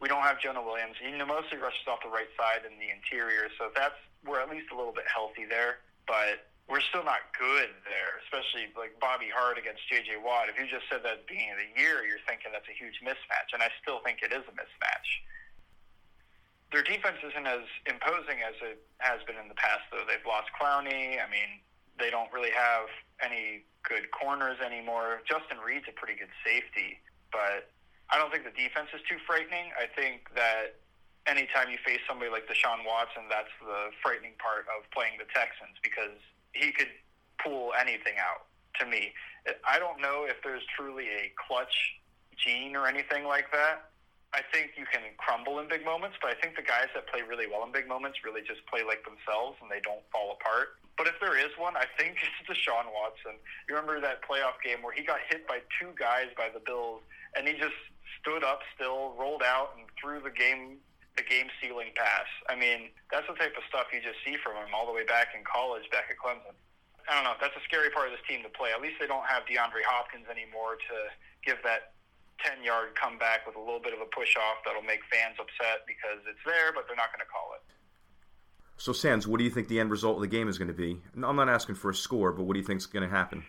We 0.00 0.08
don't 0.08 0.24
have 0.24 0.40
Jonah 0.40 0.62
Williams. 0.62 0.96
He 1.00 1.12
mostly 1.24 1.56
rushes 1.56 1.84
off 1.88 2.04
the 2.04 2.12
right 2.12 2.28
side 2.36 2.68
in 2.68 2.76
the 2.76 2.88
interior, 2.92 3.48
so 3.56 3.72
that's 3.72 3.96
we're 4.24 4.40
at 4.40 4.48
least 4.48 4.72
a 4.72 4.76
little 4.76 4.92
bit 4.92 5.04
healthy 5.08 5.44
there. 5.48 5.84
But 6.08 6.48
we're 6.68 6.80
still 6.80 7.04
not 7.04 7.28
good 7.36 7.68
there, 7.84 8.16
especially 8.24 8.72
like 8.72 8.96
Bobby 8.96 9.28
Hart 9.28 9.60
against 9.60 9.84
J.J. 9.84 10.16
Watt. 10.24 10.48
If 10.48 10.56
you 10.56 10.64
just 10.64 10.88
said 10.88 11.04
that 11.04 11.20
at 11.20 11.28
the 11.28 11.36
beginning 11.36 11.52
of 11.52 11.60
the 11.60 11.72
year, 11.76 12.00
you're 12.08 12.24
thinking 12.24 12.56
that's 12.56 12.68
a 12.68 12.76
huge 12.76 13.04
mismatch, 13.04 13.52
and 13.52 13.60
I 13.60 13.68
still 13.84 14.00
think 14.00 14.24
it 14.24 14.32
is 14.32 14.44
a 14.48 14.54
mismatch. 14.56 15.08
Their 16.72 16.82
defense 16.82 17.20
isn't 17.20 17.46
as 17.46 17.68
imposing 17.84 18.40
as 18.40 18.56
it 18.64 18.80
has 18.98 19.20
been 19.28 19.36
in 19.36 19.52
the 19.52 19.60
past, 19.60 19.84
though. 19.92 20.08
They've 20.08 20.24
lost 20.24 20.48
Clowney. 20.56 21.20
I 21.20 21.28
mean, 21.28 21.60
they 22.00 22.08
don't 22.08 22.32
really 22.32 22.50
have 22.50 22.88
any 23.20 23.68
good 23.84 24.10
corners 24.10 24.58
anymore. 24.64 25.20
Justin 25.28 25.60
Reid's 25.60 25.86
a 25.86 25.94
pretty 25.94 26.16
good 26.18 26.32
safety, 26.42 26.98
but 27.30 27.70
I 28.08 28.16
don't 28.16 28.32
think 28.32 28.48
the 28.48 28.56
defense 28.56 28.88
is 28.96 29.04
too 29.04 29.20
frightening. 29.28 29.70
I 29.76 29.86
think 29.86 30.32
that 30.34 30.80
anytime 31.28 31.68
you 31.68 31.78
face 31.84 32.00
somebody 32.08 32.32
like 32.32 32.48
Deshaun 32.48 32.82
Watson, 32.88 33.28
that's 33.28 33.52
the 33.60 33.92
frightening 34.02 34.34
part 34.40 34.66
of 34.72 34.88
playing 34.90 35.20
the 35.20 35.28
Texans 35.30 35.76
because 35.84 36.16
he 36.54 36.72
could 36.72 36.90
pull 37.42 37.72
anything 37.78 38.14
out 38.18 38.46
to 38.80 38.86
me. 38.86 39.12
I 39.68 39.78
don't 39.78 40.00
know 40.00 40.24
if 40.24 40.36
there's 40.42 40.62
truly 40.76 41.06
a 41.08 41.32
clutch 41.36 41.74
gene 42.36 42.74
or 42.74 42.86
anything 42.86 43.24
like 43.24 43.52
that. 43.52 43.90
I 44.34 44.42
think 44.50 44.74
you 44.74 44.82
can 44.90 45.14
crumble 45.14 45.60
in 45.60 45.68
big 45.68 45.84
moments, 45.84 46.18
but 46.18 46.34
I 46.34 46.34
think 46.34 46.56
the 46.56 46.66
guys 46.66 46.90
that 46.94 47.06
play 47.06 47.22
really 47.22 47.46
well 47.46 47.62
in 47.62 47.70
big 47.70 47.86
moments 47.86 48.18
really 48.26 48.42
just 48.42 48.66
play 48.66 48.82
like 48.82 49.06
themselves 49.06 49.54
and 49.62 49.70
they 49.70 49.78
don't 49.86 50.02
fall 50.10 50.34
apart. 50.34 50.74
But 50.98 51.06
if 51.06 51.14
there 51.22 51.38
is 51.38 51.54
one, 51.54 51.78
I 51.78 51.86
think 51.98 52.18
it's 52.24 52.40
Deshaun 52.50 52.90
Watson. 52.90 53.38
You 53.68 53.78
remember 53.78 54.02
that 54.02 54.26
playoff 54.26 54.58
game 54.58 54.82
where 54.82 54.90
he 54.90 55.06
got 55.06 55.22
hit 55.30 55.46
by 55.46 55.62
two 55.78 55.94
guys 55.94 56.34
by 56.34 56.50
the 56.50 56.58
Bills 56.58 57.02
and 57.38 57.46
he 57.46 57.54
just 57.54 57.78
stood 58.18 58.42
up 58.42 58.60
still, 58.74 59.14
rolled 59.14 59.42
out, 59.42 59.78
and 59.78 59.86
threw 60.00 60.18
the 60.18 60.34
game 60.34 60.82
the 61.16 61.22
game 61.22 61.46
sealing 61.62 61.94
pass. 61.94 62.26
I 62.50 62.58
mean, 62.58 62.90
that's 63.10 63.26
the 63.30 63.38
type 63.38 63.54
of 63.54 63.62
stuff 63.70 63.90
you 63.94 64.02
just 64.02 64.18
see 64.26 64.34
from 64.42 64.58
him 64.58 64.74
all 64.74 64.86
the 64.86 64.94
way 64.94 65.06
back 65.06 65.30
in 65.34 65.46
college, 65.46 65.86
back 65.94 66.10
at 66.10 66.18
Clemson. 66.18 66.54
I 67.06 67.14
don't 67.14 67.24
know. 67.24 67.36
That's 67.38 67.54
a 67.54 67.64
scary 67.68 67.90
part 67.90 68.08
of 68.08 68.12
this 68.16 68.24
team 68.26 68.42
to 68.42 68.50
play. 68.50 68.72
At 68.72 68.80
least 68.80 68.96
they 68.98 69.06
don't 69.06 69.26
have 69.28 69.44
DeAndre 69.44 69.84
Hopkins 69.86 70.26
anymore 70.26 70.80
to 70.80 70.96
give 71.44 71.60
that 71.62 71.94
10 72.42 72.64
yard 72.64 72.96
comeback 72.98 73.46
with 73.46 73.54
a 73.54 73.62
little 73.62 73.80
bit 73.80 73.92
of 73.92 74.00
a 74.00 74.08
push 74.10 74.34
off 74.34 74.64
that'll 74.64 74.82
make 74.82 75.04
fans 75.12 75.36
upset 75.38 75.86
because 75.86 76.24
it's 76.26 76.42
there, 76.42 76.72
but 76.72 76.88
they're 76.88 76.98
not 76.98 77.12
going 77.14 77.22
to 77.22 77.30
call 77.30 77.54
it. 77.54 77.62
So, 78.76 78.92
Sans, 78.92 79.28
what 79.28 79.38
do 79.38 79.44
you 79.44 79.50
think 79.50 79.68
the 79.68 79.78
end 79.78 79.90
result 79.90 80.16
of 80.16 80.22
the 80.22 80.32
game 80.32 80.48
is 80.48 80.58
going 80.58 80.72
to 80.72 80.74
be? 80.74 80.98
I'm 81.14 81.36
not 81.36 81.48
asking 81.48 81.76
for 81.76 81.90
a 81.90 81.94
score, 81.94 82.32
but 82.32 82.42
what 82.42 82.54
do 82.54 82.60
you 82.60 82.66
think 82.66 82.80
is 82.80 82.86
going 82.90 83.06
to 83.06 83.12
happen? 83.14 83.44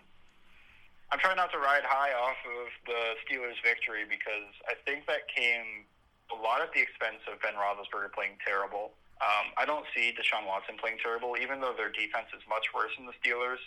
I'm 1.12 1.20
trying 1.20 1.38
not 1.38 1.52
to 1.52 1.58
ride 1.58 1.82
high 1.88 2.14
off 2.14 2.38
of 2.46 2.68
the 2.86 3.02
Steelers' 3.26 3.58
victory 3.64 4.06
because 4.06 4.52
I 4.70 4.76
think 4.86 5.08
that 5.08 5.26
came 5.34 5.88
a 6.32 6.38
lot 6.38 6.62
at 6.62 6.74
the 6.74 6.82
expense 6.82 7.22
of 7.32 7.42
Ben 7.42 7.54
Roethlisberger 7.54 8.14
playing 8.14 8.38
terrible. 8.46 8.98
Um, 9.22 9.56
I 9.58 9.66
don't 9.66 9.86
see 9.96 10.12
Deshaun 10.12 10.46
Watson 10.46 10.76
playing 10.76 10.98
terrible, 11.02 11.38
even 11.40 11.62
though 11.62 11.74
their 11.76 11.92
defense 11.92 12.28
is 12.36 12.44
much 12.50 12.74
worse 12.76 12.92
than 12.98 13.08
the 13.08 13.16
Steelers. 13.24 13.64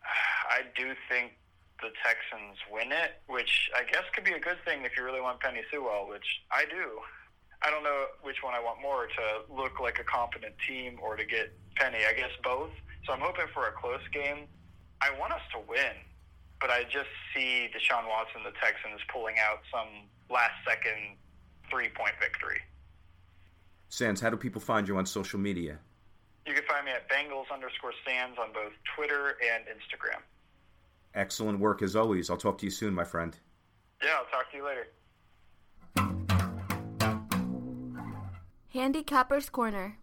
I 0.50 0.62
do 0.76 0.94
think 1.10 1.34
the 1.82 1.90
Texans 2.00 2.56
win 2.70 2.92
it, 2.92 3.20
which 3.26 3.68
I 3.76 3.84
guess 3.84 4.04
could 4.14 4.24
be 4.24 4.32
a 4.32 4.40
good 4.40 4.58
thing 4.64 4.84
if 4.84 4.96
you 4.96 5.04
really 5.04 5.20
want 5.20 5.40
Penei 5.40 5.66
Sewell, 5.70 6.08
which 6.08 6.42
I 6.50 6.64
do. 6.64 7.02
I 7.62 7.70
don't 7.70 7.82
know 7.82 8.06
which 8.22 8.42
one 8.42 8.54
I 8.54 8.60
want 8.60 8.80
more 8.80 9.06
to 9.06 9.26
look 9.52 9.80
like 9.80 9.98
a 9.98 10.04
competent 10.04 10.54
team 10.66 10.98
or 11.02 11.16
to 11.16 11.24
get 11.24 11.52
Penei. 11.76 12.06
I 12.08 12.14
guess 12.14 12.32
both. 12.44 12.70
So 13.04 13.12
I'm 13.12 13.20
hoping 13.20 13.46
for 13.52 13.68
a 13.68 13.72
close 13.72 14.04
game. 14.12 14.46
I 15.00 15.10
want 15.18 15.32
us 15.32 15.44
to 15.52 15.60
win, 15.68 15.96
but 16.60 16.70
I 16.70 16.84
just 16.84 17.10
see 17.34 17.68
Deshaun 17.74 18.08
Watson, 18.08 18.42
the 18.44 18.52
Texans, 18.62 19.00
pulling 19.12 19.36
out 19.38 19.60
some 19.70 20.08
last 20.30 20.56
second 20.66 21.16
three 21.70 21.88
point 21.88 22.14
victory. 22.20 22.60
Sans, 23.88 24.20
how 24.20 24.30
do 24.30 24.36
people 24.36 24.60
find 24.60 24.86
you 24.88 24.96
on 24.96 25.06
social 25.06 25.38
media? 25.38 25.78
You 26.46 26.54
can 26.54 26.64
find 26.68 26.84
me 26.84 26.92
at 26.92 27.08
Bengals 27.08 27.52
underscore 27.52 27.92
Sans 28.06 28.36
on 28.38 28.52
both 28.52 28.72
Twitter 28.94 29.36
and 29.52 29.64
Instagram. 29.64 30.20
Excellent 31.14 31.58
work 31.58 31.82
as 31.82 31.96
always. 31.96 32.30
I'll 32.30 32.36
talk 32.36 32.58
to 32.58 32.66
you 32.66 32.70
soon, 32.70 32.94
my 32.94 33.04
friend. 33.04 33.36
Yeah, 34.02 34.10
I'll 34.18 34.26
talk 34.26 34.50
to 34.50 34.56
you 34.56 34.64
later. 34.64 34.86
Handicapper's 38.68 39.48
Corner. 39.48 39.98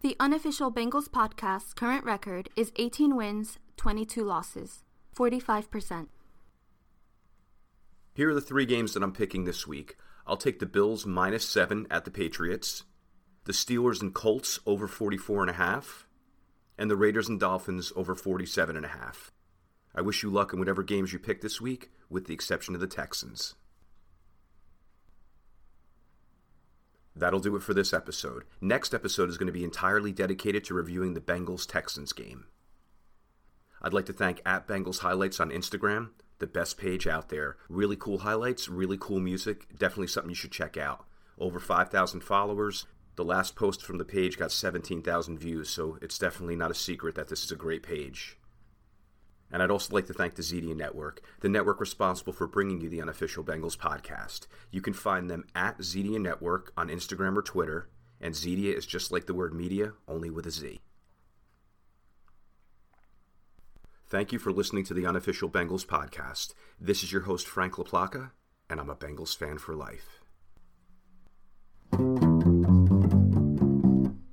The 0.00 0.16
unofficial 0.18 0.72
Bengals 0.72 1.08
podcast's 1.08 1.72
current 1.72 2.04
record 2.04 2.48
is 2.56 2.72
18 2.74 3.14
wins, 3.14 3.58
22 3.76 4.24
losses, 4.24 4.82
45%. 5.16 6.08
Here 8.14 8.28
are 8.28 8.34
the 8.34 8.40
three 8.40 8.66
games 8.66 8.94
that 8.94 9.02
I'm 9.04 9.12
picking 9.12 9.44
this 9.44 9.66
week. 9.66 9.96
I'll 10.26 10.36
take 10.36 10.58
the 10.58 10.66
Bills 10.66 11.04
minus 11.04 11.48
seven 11.48 11.86
at 11.90 12.04
the 12.04 12.10
Patriots, 12.10 12.84
the 13.44 13.52
Steelers 13.52 14.00
and 14.00 14.14
Colts 14.14 14.60
over 14.66 14.86
44 14.86 15.42
and 15.42 15.50
a 15.50 15.54
half, 15.54 16.06
and 16.78 16.90
the 16.90 16.96
Raiders 16.96 17.28
and 17.28 17.40
Dolphins 17.40 17.92
over 17.96 18.14
47 18.14 18.76
and 18.76 18.86
a 18.86 18.90
half. 18.90 19.32
I 19.94 20.00
wish 20.00 20.22
you 20.22 20.30
luck 20.30 20.52
in 20.52 20.58
whatever 20.58 20.82
games 20.82 21.12
you 21.12 21.18
pick 21.18 21.40
this 21.40 21.60
week, 21.60 21.90
with 22.08 22.26
the 22.26 22.34
exception 22.34 22.74
of 22.74 22.80
the 22.80 22.86
Texans. 22.86 23.54
That'll 27.14 27.40
do 27.40 27.56
it 27.56 27.62
for 27.62 27.74
this 27.74 27.92
episode. 27.92 28.44
Next 28.60 28.94
episode 28.94 29.28
is 29.28 29.36
going 29.36 29.48
to 29.48 29.52
be 29.52 29.64
entirely 29.64 30.12
dedicated 30.12 30.64
to 30.64 30.74
reviewing 30.74 31.12
the 31.12 31.20
Bengals 31.20 31.70
Texans 31.70 32.12
game. 32.12 32.46
I'd 33.82 33.92
like 33.92 34.06
to 34.06 34.12
thank 34.12 34.40
at 34.46 34.66
Bengals 34.66 35.00
Highlights 35.00 35.40
on 35.40 35.50
Instagram, 35.50 36.10
the 36.42 36.46
best 36.48 36.76
page 36.76 37.06
out 37.06 37.28
there. 37.28 37.56
Really 37.68 37.94
cool 37.94 38.18
highlights, 38.18 38.68
really 38.68 38.98
cool 39.00 39.20
music. 39.20 39.68
Definitely 39.78 40.08
something 40.08 40.30
you 40.30 40.34
should 40.34 40.50
check 40.50 40.76
out. 40.76 41.06
Over 41.38 41.60
5,000 41.60 42.20
followers. 42.20 42.86
The 43.14 43.24
last 43.24 43.54
post 43.54 43.84
from 43.84 43.98
the 43.98 44.04
page 44.04 44.38
got 44.38 44.50
17,000 44.50 45.38
views, 45.38 45.70
so 45.70 45.98
it's 46.02 46.18
definitely 46.18 46.56
not 46.56 46.72
a 46.72 46.74
secret 46.74 47.14
that 47.14 47.28
this 47.28 47.44
is 47.44 47.52
a 47.52 47.56
great 47.56 47.84
page. 47.84 48.38
And 49.52 49.62
I'd 49.62 49.70
also 49.70 49.94
like 49.94 50.06
to 50.08 50.14
thank 50.14 50.34
the 50.34 50.42
Zedia 50.42 50.74
Network, 50.74 51.20
the 51.40 51.48
network 51.48 51.78
responsible 51.78 52.32
for 52.32 52.48
bringing 52.48 52.80
you 52.80 52.88
the 52.88 53.02
unofficial 53.02 53.44
Bengals 53.44 53.76
podcast. 53.76 54.48
You 54.72 54.80
can 54.80 54.94
find 54.94 55.30
them 55.30 55.44
at 55.54 55.78
Zedia 55.78 56.20
Network 56.20 56.72
on 56.76 56.88
Instagram 56.88 57.36
or 57.36 57.42
Twitter, 57.42 57.88
and 58.20 58.34
Zedia 58.34 58.76
is 58.76 58.86
just 58.86 59.12
like 59.12 59.26
the 59.26 59.34
word 59.34 59.54
media, 59.54 59.92
only 60.08 60.30
with 60.30 60.46
a 60.46 60.50
Z. 60.50 60.80
Thank 64.12 64.30
you 64.30 64.38
for 64.38 64.52
listening 64.52 64.84
to 64.84 64.92
the 64.92 65.06
unofficial 65.06 65.48
Bengals 65.48 65.86
podcast. 65.86 66.52
This 66.78 67.02
is 67.02 67.10
your 67.12 67.22
host, 67.22 67.48
Frank 67.48 67.76
LaPlaca, 67.76 68.32
and 68.68 68.78
I'm 68.78 68.90
a 68.90 68.94
Bengals 68.94 69.34
fan 69.34 69.56
for 69.56 69.74
life. 69.74 70.20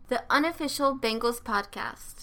The 0.09 0.21
unofficial 0.29 0.99
Bengals 0.99 1.41
podcast. 1.41 2.15